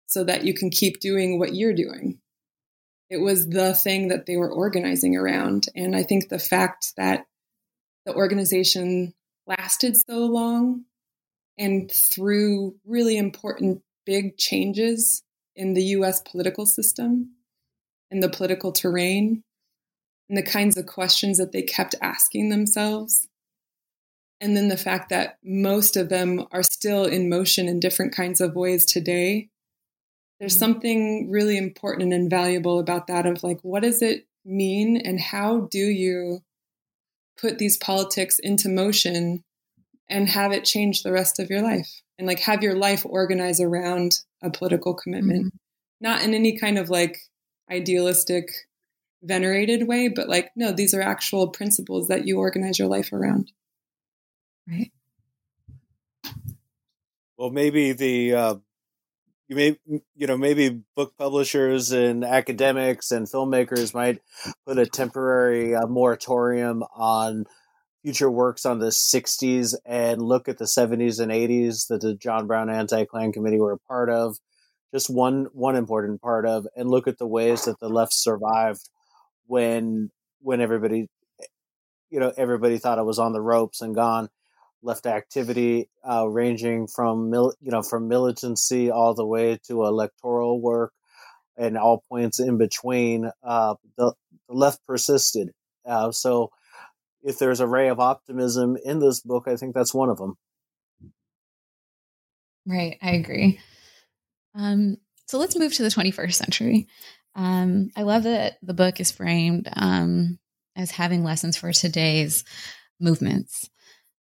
so 0.08 0.24
that 0.26 0.44
you 0.44 0.54
can 0.54 0.70
keep 0.70 1.00
doing 1.00 1.40
what 1.40 1.56
you're 1.56 1.74
doing. 1.74 2.20
It 3.10 3.18
was 3.18 3.48
the 3.48 3.74
thing 3.74 4.10
that 4.10 4.26
they 4.26 4.36
were 4.36 4.52
organizing 4.52 5.16
around. 5.16 5.68
And 5.76 5.96
I 5.96 6.04
think 6.04 6.28
the 6.28 6.40
fact 6.40 6.94
that 6.98 7.26
the 8.06 8.14
organization 8.14 9.14
lasted 9.48 9.96
so 9.96 10.26
long 10.26 10.84
and 11.58 11.90
through 11.90 12.76
really 12.86 13.18
important 13.18 13.82
big 14.06 14.38
changes 14.38 15.24
in 15.56 15.74
the 15.74 15.84
US 15.84 16.22
political 16.22 16.66
system 16.66 17.35
and 18.12 18.22
the 18.22 18.30
political 18.30 18.72
terrain 18.72 19.44
and 20.30 20.38
the 20.38 20.44
kinds 20.44 20.78
of 20.78 20.86
questions 20.86 21.38
that 21.38 21.52
they 21.52 21.62
kept 21.62 21.96
asking 22.02 22.50
themselves. 22.50 23.28
And 24.42 24.56
then 24.56 24.68
the 24.68 24.78
fact 24.78 25.10
that 25.10 25.38
most 25.44 25.96
of 25.96 26.10
them 26.10 26.46
are 26.52 26.64
still 26.64 27.06
in 27.06 27.30
motion 27.30 27.68
in 27.68 27.80
different 27.80 28.14
kinds 28.14 28.42
of 28.42 28.56
ways 28.56 28.86
today. 28.86 29.50
There's 30.40 30.54
mm-hmm. 30.54 30.60
something 30.60 31.32
really 31.32 31.58
important 31.58 32.04
and 32.04 32.14
invaluable 32.14 32.80
about 32.80 33.08
that 33.08 33.26
of 33.26 33.44
like, 33.44 33.60
what 33.62 33.84
does 33.84 34.02
it 34.02 34.26
mean 34.44 34.98
and 34.98 35.20
how 35.20 35.62
do 35.72 35.80
you 35.80 36.42
put 37.40 37.58
these 37.58 37.78
politics 37.78 38.40
into 38.40 38.70
motion 38.70 39.44
and 40.10 40.30
have 40.30 40.52
it 40.52 40.66
change 40.66 41.02
the 41.02 41.12
rest 41.12 41.40
of 41.40 41.50
your 41.50 41.62
life 41.62 42.02
and 42.18 42.28
like 42.28 42.40
have 42.40 42.62
your 42.62 42.76
life 42.76 43.06
organize 43.06 43.60
around 43.60 44.20
a 44.42 44.50
political 44.50 44.94
commitment, 44.94 45.48
mm-hmm. 45.48 45.58
not 46.02 46.24
in 46.24 46.34
any 46.34 46.58
kind 46.58 46.78
of 46.78 46.90
like 46.90 47.18
idealistic 47.70 48.52
venerated 49.24 49.88
way, 49.88 50.08
but 50.08 50.30
like, 50.30 50.52
no, 50.56 50.72
these 50.72 50.94
are 50.94 51.02
actual 51.02 51.48
principles 51.48 52.08
that 52.08 52.26
you 52.28 52.38
organize 52.40 52.78
your 52.78 52.88
life 52.88 53.12
around. 53.12 53.52
Right. 54.68 54.92
Well, 57.38 57.50
maybe 57.50 57.92
the 57.92 58.34
uh, 58.34 58.56
you 59.48 59.56
may 59.56 59.78
you 60.16 60.28
know 60.28 60.38
maybe 60.38 60.82
book 60.96 61.14
publishers 61.18 61.92
and 61.92 62.24
academics 62.24 63.12
and 63.12 63.28
filmmakers 63.28 63.94
might 63.94 64.22
put 64.66 64.80
a 64.80 64.86
temporary 64.86 65.76
uh, 65.76 65.86
moratorium 65.88 66.84
on 66.96 67.46
future 68.04 68.30
works 68.30 68.66
on 68.66 68.80
the 68.80 68.88
60s 68.88 69.74
and 69.84 70.22
look 70.22 70.48
at 70.48 70.60
the 70.60 70.66
70s 70.66 71.20
and 71.20 71.32
80s 71.32 71.88
that 71.88 72.02
the 72.02 72.14
John 72.14 72.46
Brown 72.46 72.70
Anti-Klan 72.70 73.32
Committee 73.32 73.60
were 73.60 73.74
a 73.74 73.80
part 73.80 74.12
of 74.12 74.38
just 74.96 75.10
one 75.10 75.48
one 75.52 75.76
important 75.76 76.22
part 76.22 76.46
of 76.46 76.66
and 76.78 76.90
look 76.90 77.06
at 77.06 77.18
the 77.18 77.28
ways 77.28 77.66
that 77.66 77.78
the 77.82 77.90
left 77.90 78.14
survived 78.14 78.90
when 79.46 80.10
when 80.40 80.62
everybody 80.62 81.10
you 82.10 82.22
know 82.22 82.32
everybody 82.38 82.78
thought 82.78 82.98
it 82.98 83.04
was 83.04 83.20
on 83.20 83.34
the 83.34 83.42
ropes 83.42 83.82
and 83.82 83.94
gone. 83.94 84.30
Left 84.82 85.06
activity 85.06 85.90
uh, 86.08 86.30
ranging 86.30 86.88
from 86.88 87.30
mil- 87.30 87.56
you 87.60 87.72
know 87.72 87.82
from 87.82 88.08
militancy 88.08 88.90
all 88.90 89.14
the 89.14 89.26
way 89.26 89.60
to 89.68 89.84
electoral 89.84 90.62
work 90.62 90.94
and 91.58 91.78
all 91.78 92.06
points 92.08 92.40
in 92.40 92.58
between 92.58 93.30
uh, 93.44 93.76
the, 93.98 94.14
the, 94.48 94.54
left 94.54 94.80
persisted. 94.86 95.52
Uh, 95.86 96.12
so 96.12 96.52
if 97.22 97.38
there's 97.38 97.60
a 97.60 97.68
ray 97.68 97.90
of 97.90 98.00
optimism 98.00 98.78
in 98.86 99.00
this 99.00 99.20
book 99.20 99.46
i 99.48 99.56
think 99.56 99.74
that's 99.74 99.94
one 99.94 100.10
of 100.10 100.18
them 100.18 100.38
right 102.66 102.98
i 103.02 103.12
agree 103.12 103.60
um, 104.56 104.98
so 105.28 105.38
let's 105.38 105.58
move 105.58 105.74
to 105.74 105.84
the 105.84 105.90
21st 105.90 106.34
century. 106.34 106.88
Um, 107.38 107.90
i 107.98 108.04
love 108.04 108.24
that 108.24 108.58
the 108.64 108.74
book 108.74 109.02
is 109.02 109.12
framed 109.12 109.68
um, 109.74 110.40
as 110.76 110.92
having 110.92 111.24
lessons 111.24 111.58
for 111.58 111.74
today's 111.74 112.46
movements. 113.00 113.70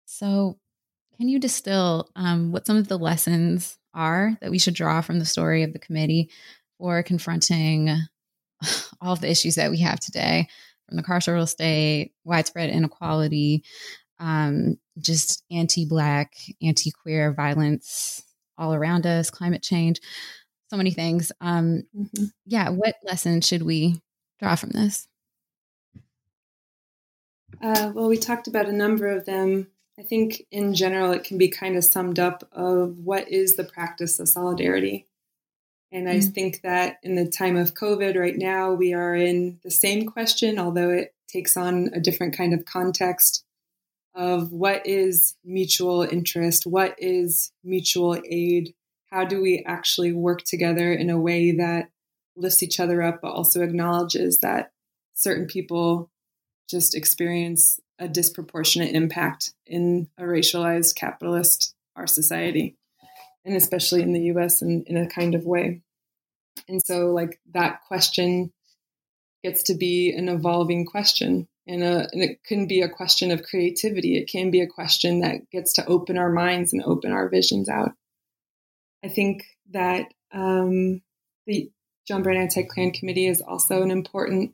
So, 0.05 0.57
can 1.17 1.29
you 1.29 1.39
distill 1.39 2.09
um, 2.15 2.51
what 2.51 2.67
some 2.67 2.77
of 2.77 2.87
the 2.87 2.99
lessons 2.99 3.77
are 3.93 4.37
that 4.41 4.51
we 4.51 4.59
should 4.59 4.75
draw 4.75 5.01
from 5.01 5.19
the 5.19 5.25
story 5.25 5.63
of 5.63 5.73
the 5.73 5.79
committee 5.79 6.29
for 6.77 7.01
confronting 7.01 7.89
all 9.01 9.13
of 9.13 9.21
the 9.21 9.29
issues 9.31 9.55
that 9.55 9.71
we 9.71 9.79
have 9.79 9.99
today 9.99 10.47
from 10.87 10.97
the 10.97 11.03
carceral 11.03 11.47
state, 11.47 12.13
widespread 12.23 12.69
inequality, 12.69 13.63
um, 14.19 14.77
just 14.99 15.43
anti 15.51 15.85
Black, 15.85 16.33
anti 16.61 16.91
queer 16.91 17.33
violence 17.33 18.23
all 18.57 18.73
around 18.73 19.05
us, 19.05 19.29
climate 19.29 19.63
change, 19.63 19.99
so 20.69 20.77
many 20.77 20.91
things. 20.91 21.31
Um, 21.41 21.83
mm-hmm. 21.95 22.25
Yeah, 22.45 22.69
what 22.69 22.95
lesson 23.03 23.41
should 23.41 23.61
we 23.61 24.01
draw 24.39 24.55
from 24.55 24.71
this? 24.71 25.07
Uh, 27.61 27.91
well, 27.93 28.07
we 28.07 28.17
talked 28.17 28.47
about 28.47 28.67
a 28.67 28.73
number 28.73 29.07
of 29.07 29.25
them 29.25 29.67
I 29.99 30.03
think 30.03 30.43
in 30.51 30.75
general, 30.75 31.11
it 31.11 31.23
can 31.23 31.37
be 31.37 31.49
kind 31.49 31.75
of 31.75 31.83
summed 31.83 32.19
up 32.19 32.47
of 32.51 32.99
what 32.99 33.29
is 33.31 33.55
the 33.55 33.63
practice 33.63 34.19
of 34.19 34.29
solidarity. 34.29 35.07
And 35.91 36.07
I 36.07 36.17
mm-hmm. 36.17 36.29
think 36.31 36.61
that 36.61 36.97
in 37.01 37.15
the 37.15 37.27
time 37.27 37.55
of 37.57 37.73
COVID 37.73 38.17
right 38.17 38.37
now, 38.37 38.73
we 38.73 38.93
are 38.93 39.15
in 39.15 39.59
the 39.63 39.71
same 39.71 40.05
question, 40.05 40.59
although 40.59 40.89
it 40.89 41.15
takes 41.27 41.57
on 41.57 41.89
a 41.93 41.99
different 41.99 42.37
kind 42.37 42.53
of 42.53 42.65
context 42.65 43.43
of 44.17 44.51
what 44.51 44.85
is 44.87 45.35
mutual 45.45 46.01
interest, 46.01 46.65
what 46.65 46.95
is 46.97 47.51
mutual 47.63 48.19
aid, 48.25 48.73
how 49.11 49.23
do 49.23 49.39
we 49.39 49.63
actually 49.65 50.11
work 50.11 50.41
together 50.43 50.91
in 50.91 51.11
a 51.11 51.19
way 51.19 51.51
that 51.51 51.91
lifts 52.35 52.63
each 52.63 52.79
other 52.79 53.03
up, 53.03 53.19
but 53.21 53.29
also 53.29 53.61
acknowledges 53.61 54.39
that 54.39 54.71
certain 55.13 55.45
people 55.45 56.09
just 56.67 56.95
experience 56.95 57.79
a 57.99 58.07
disproportionate 58.07 58.95
impact 58.95 59.53
in 59.67 60.09
a 60.17 60.23
racialized 60.23 60.95
capitalist 60.95 61.75
our 61.95 62.07
society 62.07 62.75
and 63.45 63.55
especially 63.55 64.01
in 64.01 64.13
the 64.13 64.23
US 64.33 64.61
in, 64.63 64.83
in 64.87 64.97
a 64.97 65.07
kind 65.07 65.35
of 65.35 65.45
way. 65.45 65.81
And 66.67 66.83
so 66.83 67.11
like 67.11 67.39
that 67.53 67.81
question 67.87 68.51
gets 69.43 69.63
to 69.63 69.75
be 69.75 70.11
an 70.11 70.27
evolving 70.27 70.85
question 70.85 71.47
and, 71.67 71.83
a, 71.83 72.07
and 72.11 72.23
it 72.23 72.43
can 72.43 72.67
be 72.67 72.81
a 72.81 72.89
question 72.89 73.31
of 73.31 73.43
creativity. 73.43 74.17
It 74.17 74.29
can 74.29 74.51
be 74.51 74.61
a 74.61 74.67
question 74.67 75.19
that 75.21 75.49
gets 75.51 75.73
to 75.73 75.85
open 75.85 76.17
our 76.17 76.31
minds 76.31 76.73
and 76.73 76.83
open 76.83 77.11
our 77.11 77.29
visions 77.29 77.69
out. 77.69 77.91
I 79.03 79.09
think 79.09 79.43
that 79.71 80.13
um, 80.31 81.01
the 81.45 81.71
John 82.07 82.23
Brown 82.23 82.37
Anti-Klan 82.37 82.91
Committee 82.91 83.27
is 83.27 83.41
also 83.41 83.81
an 83.83 83.91
important 83.91 84.53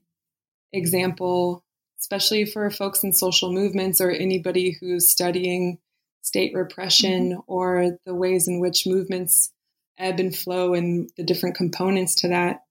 example 0.74 1.64
especially 2.04 2.44
for 2.44 2.70
folks 2.70 3.02
in 3.06 3.14
social 3.14 3.54
movements 3.54 4.02
or 4.02 4.12
anybody 4.12 4.76
who's 4.78 5.10
studying 5.10 5.78
state 6.22 6.54
repression 6.54 7.32
mm-hmm. 7.32 7.40
or 7.48 7.98
the 8.06 8.14
ways 8.14 8.46
in 8.50 8.60
which 8.60 8.86
movements 8.86 9.54
ebb 9.98 10.20
and 10.20 10.36
flow 10.36 10.74
and 10.74 11.10
the 11.16 11.24
different 11.24 11.56
components 11.56 12.16
to 12.16 12.28
that. 12.28 12.64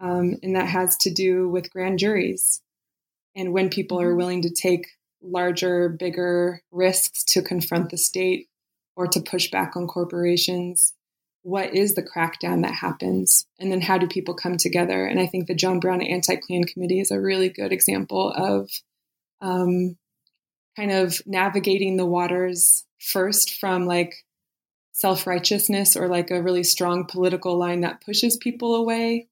Um, 0.00 0.36
and 0.42 0.56
that 0.56 0.66
has 0.66 0.96
to 0.98 1.10
do 1.10 1.46
with 1.46 1.70
grand 1.70 1.98
juries 1.98 2.62
and 3.34 3.52
when 3.52 3.68
people 3.70 4.00
are 4.00 4.08
mm-hmm. 4.08 4.16
willing 4.16 4.42
to 4.42 4.50
take 4.50 4.86
larger, 5.22 5.88
bigger 5.88 6.62
risks 6.70 7.24
to 7.24 7.42
confront 7.42 7.90
the 7.90 7.98
state 7.98 8.48
or 8.96 9.06
to 9.06 9.20
push 9.20 9.50
back 9.50 9.76
on 9.76 9.86
corporations 9.86 10.94
what 11.42 11.74
is 11.74 11.94
the 11.94 12.02
crackdown 12.02 12.62
that 12.62 12.74
happens 12.74 13.46
and 13.58 13.72
then 13.72 13.80
how 13.80 13.96
do 13.96 14.06
people 14.06 14.34
come 14.34 14.56
together 14.56 15.06
and 15.06 15.18
i 15.18 15.26
think 15.26 15.46
the 15.46 15.54
john 15.54 15.80
brown 15.80 16.02
anti-klan 16.02 16.64
committee 16.64 17.00
is 17.00 17.10
a 17.10 17.20
really 17.20 17.48
good 17.48 17.72
example 17.72 18.32
of 18.36 18.70
um, 19.40 19.96
kind 20.76 20.90
of 20.90 21.20
navigating 21.24 21.96
the 21.96 22.06
waters 22.06 22.84
first 22.98 23.58
from 23.58 23.86
like 23.86 24.14
self-righteousness 24.92 25.96
or 25.96 26.08
like 26.08 26.30
a 26.30 26.42
really 26.42 26.62
strong 26.62 27.06
political 27.06 27.56
line 27.56 27.80
that 27.80 28.02
pushes 28.04 28.36
people 28.36 28.74
away 28.74 29.26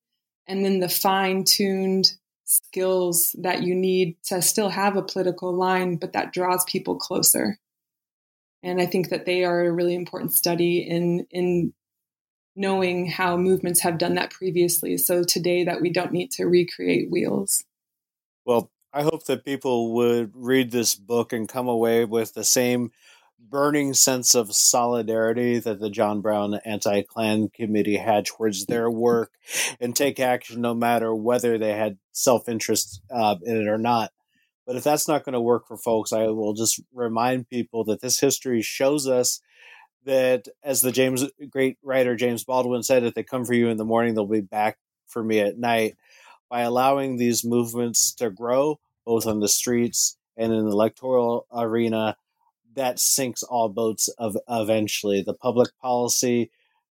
and 0.47 0.65
then 0.65 0.81
the 0.81 0.89
fine-tuned 0.89 2.13
skills 2.49 3.35
that 3.39 3.63
you 3.63 3.75
need 3.75 4.17
to 4.25 4.41
still 4.41 4.71
have 4.71 4.97
a 4.97 5.03
political 5.03 5.53
line 5.55 5.97
but 5.97 6.13
that 6.13 6.33
draws 6.33 6.65
people 6.65 6.97
closer 6.97 7.59
and 8.63 8.81
i 8.81 8.87
think 8.87 9.11
that 9.11 9.27
they 9.27 9.45
are 9.45 9.67
a 9.67 9.73
really 9.73 9.95
important 9.95 10.33
study 10.33 10.79
in 10.79 11.27
in 11.31 11.73
knowing 12.59 13.07
how 13.07 13.37
movements 13.37 13.81
have 13.81 13.99
done 13.99 14.17
that 14.17 14.31
previously. 14.31 14.99
So 14.99 15.23
today 15.23 15.65
that 15.65 15.81
we 15.81 15.91
don't 15.91 16.13
need 16.13 16.33
to 16.33 16.45
recreate 16.45 17.11
wheels. 17.11 17.65
Well, 18.45 18.71
I 18.93 19.03
hope 19.03 19.27
that 19.27 19.45
people 19.45 19.95
would 19.95 20.33
read 20.35 20.73
this 20.73 20.97
book 20.97 21.33
and 21.33 21.49
come 21.49 21.69
away 21.69 22.05
with 22.05 22.35
the 22.35 22.45
same 22.45 22.91
burning 23.39 23.95
sense 23.95 24.35
of 24.35 24.55
solidarity 24.55 25.59
that 25.59 25.81
the 25.81 25.91
John 25.91 26.21
Brown 26.21 26.55
Anti 26.65 27.03
Klan 27.03 27.49
Committee 27.49 27.97
had 27.97 28.27
towards 28.27 28.67
their 28.67 28.91
work 28.91 29.33
and 29.81 29.95
take 29.95 30.21
action 30.21 30.61
no 30.61 30.75
matter 30.75 31.15
whether 31.15 31.59
they 31.59 31.73
had 31.73 31.99
self 32.13 32.49
interest 32.49 33.01
uh, 33.11 33.37
in 33.43 33.57
it 33.57 33.69
or 33.69 33.79
not. 33.79 34.13
But 34.67 34.77
if 34.77 34.85
that's 34.85 35.09
not 35.09 35.25
going 35.25 35.33
to 35.33 35.41
work 35.41 35.67
for 35.67 35.79
folks, 35.79 36.13
I 36.13 36.27
will 36.27 36.53
just 36.53 36.81
remind 36.93 37.49
people 37.49 37.85
that 37.85 38.03
this 38.03 38.21
history 38.21 38.61
shows 38.61 39.09
us 39.09 39.41
that 40.05 40.47
as 40.63 40.81
the 40.81 40.93
James 40.93 41.25
great 41.49 41.79
writer 41.83 42.17
James 42.17 42.45
Baldwin 42.45 42.83
said, 42.83 43.03
if 43.03 43.15
they 43.15 43.23
come 43.23 43.45
for 43.45 43.55
you 43.55 43.69
in 43.69 43.79
the 43.79 43.85
morning, 43.85 44.15
they'll 44.15 44.27
be 44.27 44.41
back 44.41 44.77
for 45.07 45.25
me 45.25 45.41
at 45.41 45.59
night. 45.59 45.97
By 46.51 46.63
allowing 46.63 47.17
these 47.17 47.45
movements 47.45 48.13
to 48.15 48.31
grow, 48.31 48.79
both 49.05 49.27
on 49.27 49.41
the 49.41 49.49
streets 49.49 50.17
and 50.37 50.53
in 50.53 50.65
the 50.65 50.71
electoral 50.71 51.47
arena, 51.53 52.17
that 52.79 53.01
sinks 53.01 53.43
all 53.43 53.69
boats 53.69 54.09
of 54.19 54.37
eventually. 54.49 55.21
The 55.23 55.35
public 55.35 55.71
policy 55.83 56.51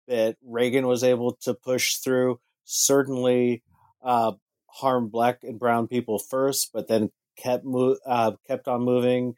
that 0.09 0.37
Reagan 0.45 0.87
was 0.87 1.05
able 1.05 1.37
to 1.43 1.55
push 1.55 1.97
through 1.97 2.41
certainly 2.65 3.63
uh, 4.03 4.33
harmed 4.67 5.13
black 5.13 5.45
and 5.45 5.59
brown 5.59 5.87
people 5.87 6.19
first, 6.19 6.71
but 6.73 6.89
then 6.89 7.11
kept 7.37 7.65
mo- 7.65 7.99
uh, 8.05 8.33
kept 8.49 8.67
on 8.67 8.83
moving 8.83 9.37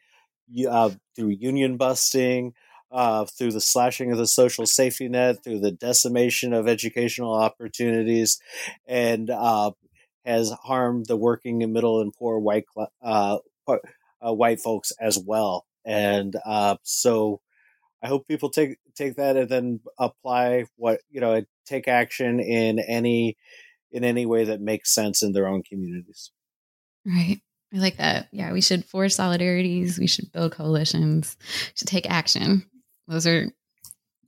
uh, 0.69 0.91
through 1.15 1.29
union 1.29 1.77
busting, 1.77 2.55
uh, 2.91 3.27
through 3.27 3.53
the 3.53 3.61
slashing 3.61 4.11
of 4.11 4.17
the 4.17 4.27
social 4.27 4.65
safety 4.65 5.09
net, 5.09 5.45
through 5.45 5.61
the 5.61 5.71
decimation 5.71 6.55
of 6.55 6.67
educational 6.67 7.35
opportunities, 7.35 8.41
and 8.87 9.29
uh, 9.29 9.71
has 10.25 10.51
harmed 10.65 11.07
the 11.07 11.17
working 11.17 11.63
and 11.63 11.75
middle 11.75 12.01
and 12.01 12.15
poor 12.15 12.39
white 12.39 12.65
uh, 13.03 13.39
white 14.23 14.61
folks 14.61 14.93
as 14.99 15.19
well. 15.19 15.68
And 15.89 16.37
uh, 16.45 16.77
so, 16.83 17.41
I 18.03 18.09
hope 18.09 18.29
people 18.29 18.51
take 18.51 18.77
take 18.95 19.17
that 19.17 19.37
and 19.37 19.49
then 19.49 19.81
apply 19.99 20.67
what 20.77 21.01
you 21.11 21.21
know, 21.21 21.43
take 21.67 21.89
action 21.89 22.41
in 22.41 22.79
any 22.79 23.37
in 23.91 24.05
any 24.05 24.27
way 24.27 24.45
that 24.45 24.61
makes 24.61 24.95
sense 24.95 25.23
in 25.23 25.33
their 25.33 25.49
own 25.49 25.63
communities. 25.63 26.31
Right. 27.07 27.41
I 27.75 27.79
like 27.79 27.97
that. 27.97 28.29
Yeah, 28.33 28.53
we 28.53 28.61
should 28.61 28.85
forge 28.85 29.15
solidarities. 29.17 29.99
We 29.99 30.07
should 30.07 30.31
build 30.33 30.53
coalitions. 30.53 31.37
Should 31.75 31.89
take 31.89 32.09
action. 32.11 32.65
Those 33.07 33.27
are, 33.27 33.47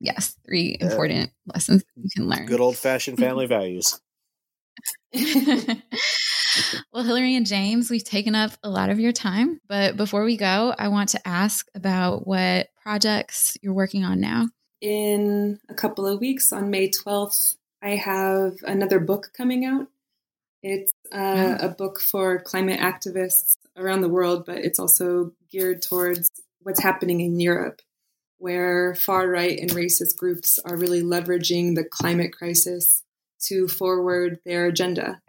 yes, 0.00 0.36
three 0.46 0.76
important 0.80 1.30
lessons 1.46 1.84
you 1.96 2.08
can 2.16 2.28
learn. 2.28 2.46
Good 2.46 2.60
old 2.60 2.76
fashioned 2.76 3.18
family 3.18 3.46
values. 3.46 4.00
well, 6.92 7.04
Hilary 7.04 7.34
and 7.34 7.46
James, 7.46 7.90
we've 7.90 8.04
taken 8.04 8.34
up 8.34 8.52
a 8.62 8.70
lot 8.70 8.90
of 8.90 9.00
your 9.00 9.12
time. 9.12 9.60
But 9.68 9.96
before 9.96 10.24
we 10.24 10.36
go, 10.36 10.74
I 10.78 10.88
want 10.88 11.10
to 11.10 11.28
ask 11.28 11.66
about 11.74 12.26
what 12.26 12.68
projects 12.82 13.56
you're 13.62 13.74
working 13.74 14.04
on 14.04 14.20
now. 14.20 14.48
In 14.80 15.58
a 15.68 15.74
couple 15.74 16.06
of 16.06 16.20
weeks, 16.20 16.52
on 16.52 16.70
May 16.70 16.88
12th, 16.88 17.56
I 17.82 17.96
have 17.96 18.54
another 18.62 19.00
book 19.00 19.30
coming 19.36 19.64
out. 19.64 19.88
It's 20.62 20.92
uh, 21.12 21.56
a 21.60 21.68
book 21.68 22.00
for 22.00 22.38
climate 22.40 22.80
activists 22.80 23.56
around 23.76 24.02
the 24.02 24.08
world, 24.08 24.44
but 24.46 24.58
it's 24.58 24.78
also 24.78 25.32
geared 25.50 25.82
towards 25.82 26.30
what's 26.62 26.82
happening 26.82 27.20
in 27.20 27.40
Europe, 27.40 27.80
where 28.38 28.94
far 28.94 29.28
right 29.28 29.58
and 29.58 29.70
racist 29.70 30.16
groups 30.18 30.58
are 30.64 30.76
really 30.76 31.02
leveraging 31.02 31.74
the 31.74 31.84
climate 31.84 32.32
crisis 32.32 33.02
to 33.48 33.68
forward 33.68 34.38
their 34.44 34.66
agenda. 34.66 35.20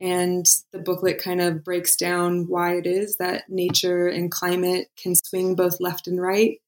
And 0.00 0.44
the 0.72 0.80
booklet 0.80 1.22
kind 1.22 1.40
of 1.40 1.64
breaks 1.64 1.96
down 1.96 2.46
why 2.48 2.76
it 2.76 2.86
is 2.86 3.16
that 3.16 3.48
nature 3.48 4.06
and 4.08 4.30
climate 4.30 4.88
can 5.00 5.14
swing 5.14 5.54
both 5.54 5.80
left 5.80 6.06
and 6.06 6.20
right. 6.20 6.58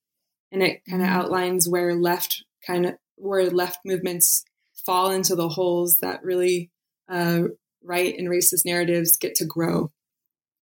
And 0.53 0.63
it 0.63 0.83
kind 0.89 1.03
of 1.03 1.09
mm-hmm. 1.09 1.19
outlines 1.19 1.69
where 1.69 1.95
left 1.95 2.45
kind 2.67 2.87
of 2.87 2.95
where 3.17 3.51
left 3.51 3.81
movements 3.85 4.45
fall 4.85 5.11
into 5.11 5.35
the 5.35 5.49
holes 5.49 5.99
that 6.01 6.23
really 6.23 6.71
uh, 7.09 7.43
right 7.83 8.17
and 8.17 8.29
racist 8.29 8.65
narratives 8.65 9.17
get 9.17 9.35
to 9.37 9.45
grow. 9.45 9.91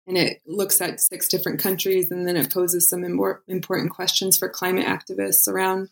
And 0.07 0.17
it 0.17 0.41
looks 0.47 0.81
at 0.81 1.01
six 1.01 1.29
different 1.29 1.61
countries 1.61 2.11
and 2.11 2.27
then 2.27 2.37
it 2.37 2.53
poses 2.53 2.89
some 2.89 3.05
important 3.05 3.91
questions 3.93 4.37
for 4.37 4.49
climate 4.49 4.87
activists 4.87 5.47
around 5.47 5.89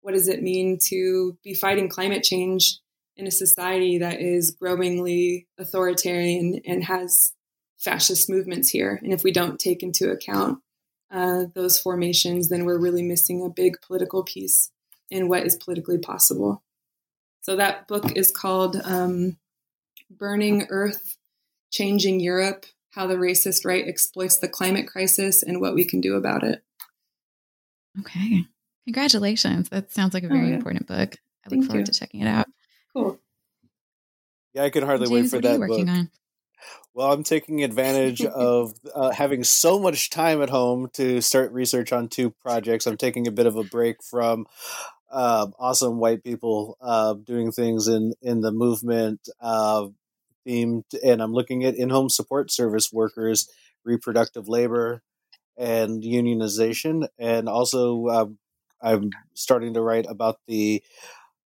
what 0.00 0.14
does 0.14 0.28
it 0.28 0.42
mean 0.42 0.78
to 0.88 1.36
be 1.42 1.54
fighting 1.54 1.88
climate 1.88 2.22
change 2.22 2.78
in 3.18 3.26
a 3.26 3.32
society 3.32 3.98
that 3.98 4.20
is 4.20 4.52
growingly 4.52 5.48
authoritarian 5.58 6.60
and 6.64 6.84
has 6.84 7.32
fascist 7.78 8.30
movements 8.30 8.70
here. 8.70 8.98
And 9.02 9.12
if 9.12 9.24
we 9.24 9.32
don't 9.32 9.58
take 9.58 9.82
into 9.82 10.10
account 10.10 10.60
uh, 11.10 11.44
those 11.54 11.80
formations, 11.80 12.48
then 12.48 12.64
we're 12.64 12.78
really 12.78 13.02
missing 13.02 13.44
a 13.44 13.50
big 13.50 13.80
political 13.82 14.22
piece 14.22 14.70
in 15.10 15.28
what 15.28 15.44
is 15.44 15.56
politically 15.56 15.98
possible. 15.98 16.62
So 17.40 17.56
that 17.56 17.88
book 17.88 18.16
is 18.16 18.30
called 18.30 18.80
um, 18.84 19.36
Burning 20.10 20.66
Earth, 20.70 21.16
Changing 21.70 22.20
Europe 22.20 22.66
How 22.90 23.06
the 23.06 23.14
Racist 23.16 23.64
Right 23.64 23.86
Exploits 23.86 24.38
the 24.38 24.48
Climate 24.48 24.86
Crisis 24.86 25.42
and 25.42 25.60
What 25.60 25.74
We 25.74 25.84
Can 25.84 26.00
Do 26.00 26.14
About 26.14 26.44
It. 26.44 26.62
Okay. 28.00 28.44
Congratulations. 28.86 29.68
That 29.70 29.92
sounds 29.92 30.14
like 30.14 30.22
a 30.24 30.28
very 30.28 30.46
oh, 30.46 30.48
yeah. 30.48 30.54
important 30.54 30.86
book. 30.86 31.16
I 31.44 31.48
look 31.48 31.50
Thank 31.50 31.66
forward 31.66 31.80
you. 31.80 31.86
to 31.86 31.92
checking 31.92 32.20
it 32.20 32.28
out. 32.28 32.46
Cool. 32.94 33.18
Yeah, 34.54 34.64
I 34.64 34.70
can 34.70 34.84
hardly 34.84 35.06
James, 35.08 35.32
wait 35.32 35.40
for 35.40 35.42
that 35.42 35.60
book. 35.60 35.88
On? 35.88 36.10
Well, 36.94 37.12
I'm 37.12 37.22
taking 37.22 37.62
advantage 37.62 38.24
of 38.24 38.74
uh, 38.94 39.10
having 39.10 39.44
so 39.44 39.78
much 39.78 40.10
time 40.10 40.42
at 40.42 40.50
home 40.50 40.90
to 40.94 41.20
start 41.20 41.52
research 41.52 41.92
on 41.92 42.08
two 42.08 42.30
projects. 42.30 42.86
I'm 42.86 42.96
taking 42.96 43.26
a 43.28 43.32
bit 43.32 43.46
of 43.46 43.56
a 43.56 43.64
break 43.64 44.02
from 44.02 44.46
uh, 45.10 45.46
awesome 45.58 45.98
white 45.98 46.22
people 46.22 46.76
uh, 46.80 47.14
doing 47.14 47.52
things 47.52 47.88
in 47.88 48.14
in 48.20 48.40
the 48.40 48.52
movement 48.52 49.28
uh, 49.40 49.86
themed, 50.46 50.84
and 51.04 51.22
I'm 51.22 51.32
looking 51.32 51.64
at 51.64 51.76
in-home 51.76 52.08
support 52.08 52.50
service 52.50 52.92
workers, 52.92 53.48
reproductive 53.84 54.48
labor, 54.48 55.02
and 55.56 56.02
unionization, 56.02 57.08
and 57.18 57.48
also 57.48 58.06
uh, 58.06 58.26
I'm 58.82 59.10
starting 59.34 59.74
to 59.74 59.82
write 59.82 60.06
about 60.08 60.38
the 60.46 60.82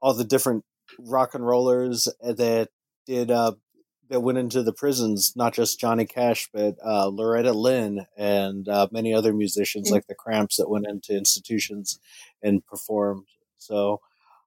all 0.00 0.14
the 0.14 0.24
different 0.24 0.64
rock 0.98 1.34
and 1.34 1.46
rollers 1.46 2.08
that 2.20 2.68
did 3.06 3.30
uh, 3.30 3.52
that 4.10 4.20
went 4.20 4.38
into 4.38 4.62
the 4.62 4.72
prisons, 4.72 5.32
not 5.34 5.54
just 5.54 5.80
Johnny 5.80 6.04
Cash, 6.04 6.48
but 6.52 6.76
uh, 6.84 7.06
Loretta 7.06 7.52
Lynn 7.52 8.06
and 8.16 8.68
uh, 8.68 8.86
many 8.92 9.14
other 9.14 9.32
musicians 9.32 9.86
mm-hmm. 9.86 9.94
like 9.94 10.06
the 10.06 10.14
Cramps 10.14 10.56
that 10.56 10.68
went 10.68 10.86
into 10.86 11.16
institutions 11.16 11.98
and 12.42 12.64
performed. 12.66 13.26
So, 13.58 14.00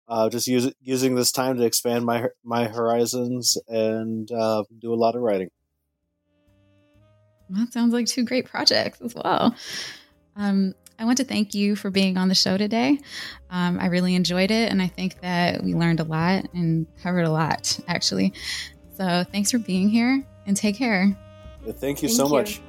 uh, 0.07 0.29
just 0.29 0.47
use, 0.47 0.71
using 0.81 1.15
this 1.15 1.31
time 1.31 1.57
to 1.57 1.65
expand 1.65 2.05
my 2.05 2.27
my 2.43 2.65
horizons 2.67 3.57
and 3.67 4.31
uh, 4.31 4.63
do 4.79 4.93
a 4.93 4.95
lot 4.95 5.15
of 5.15 5.21
writing. 5.21 5.49
That 7.49 7.71
sounds 7.71 7.93
like 7.93 8.07
two 8.07 8.23
great 8.23 8.45
projects 8.45 9.01
as 9.01 9.15
well. 9.15 9.55
Um, 10.35 10.75
I 10.99 11.05
want 11.05 11.17
to 11.17 11.23
thank 11.23 11.53
you 11.53 11.75
for 11.75 11.91
being 11.91 12.17
on 12.17 12.27
the 12.27 12.35
show 12.35 12.57
today. 12.57 12.99
Um, 13.49 13.79
I 13.79 13.87
really 13.87 14.15
enjoyed 14.15 14.49
it, 14.49 14.71
and 14.71 14.81
I 14.81 14.87
think 14.87 15.21
that 15.21 15.63
we 15.63 15.75
learned 15.75 15.99
a 15.99 16.03
lot 16.03 16.47
and 16.53 16.87
covered 17.03 17.25
a 17.25 17.31
lot, 17.31 17.79
actually. 17.87 18.33
So 18.95 19.23
thanks 19.31 19.51
for 19.51 19.59
being 19.59 19.89
here 19.89 20.25
and 20.47 20.57
take 20.57 20.75
care. 20.75 21.15
Thank 21.63 22.01
you 22.01 22.09
thank 22.09 22.17
so 22.17 22.25
you. 22.25 22.31
much. 22.31 22.61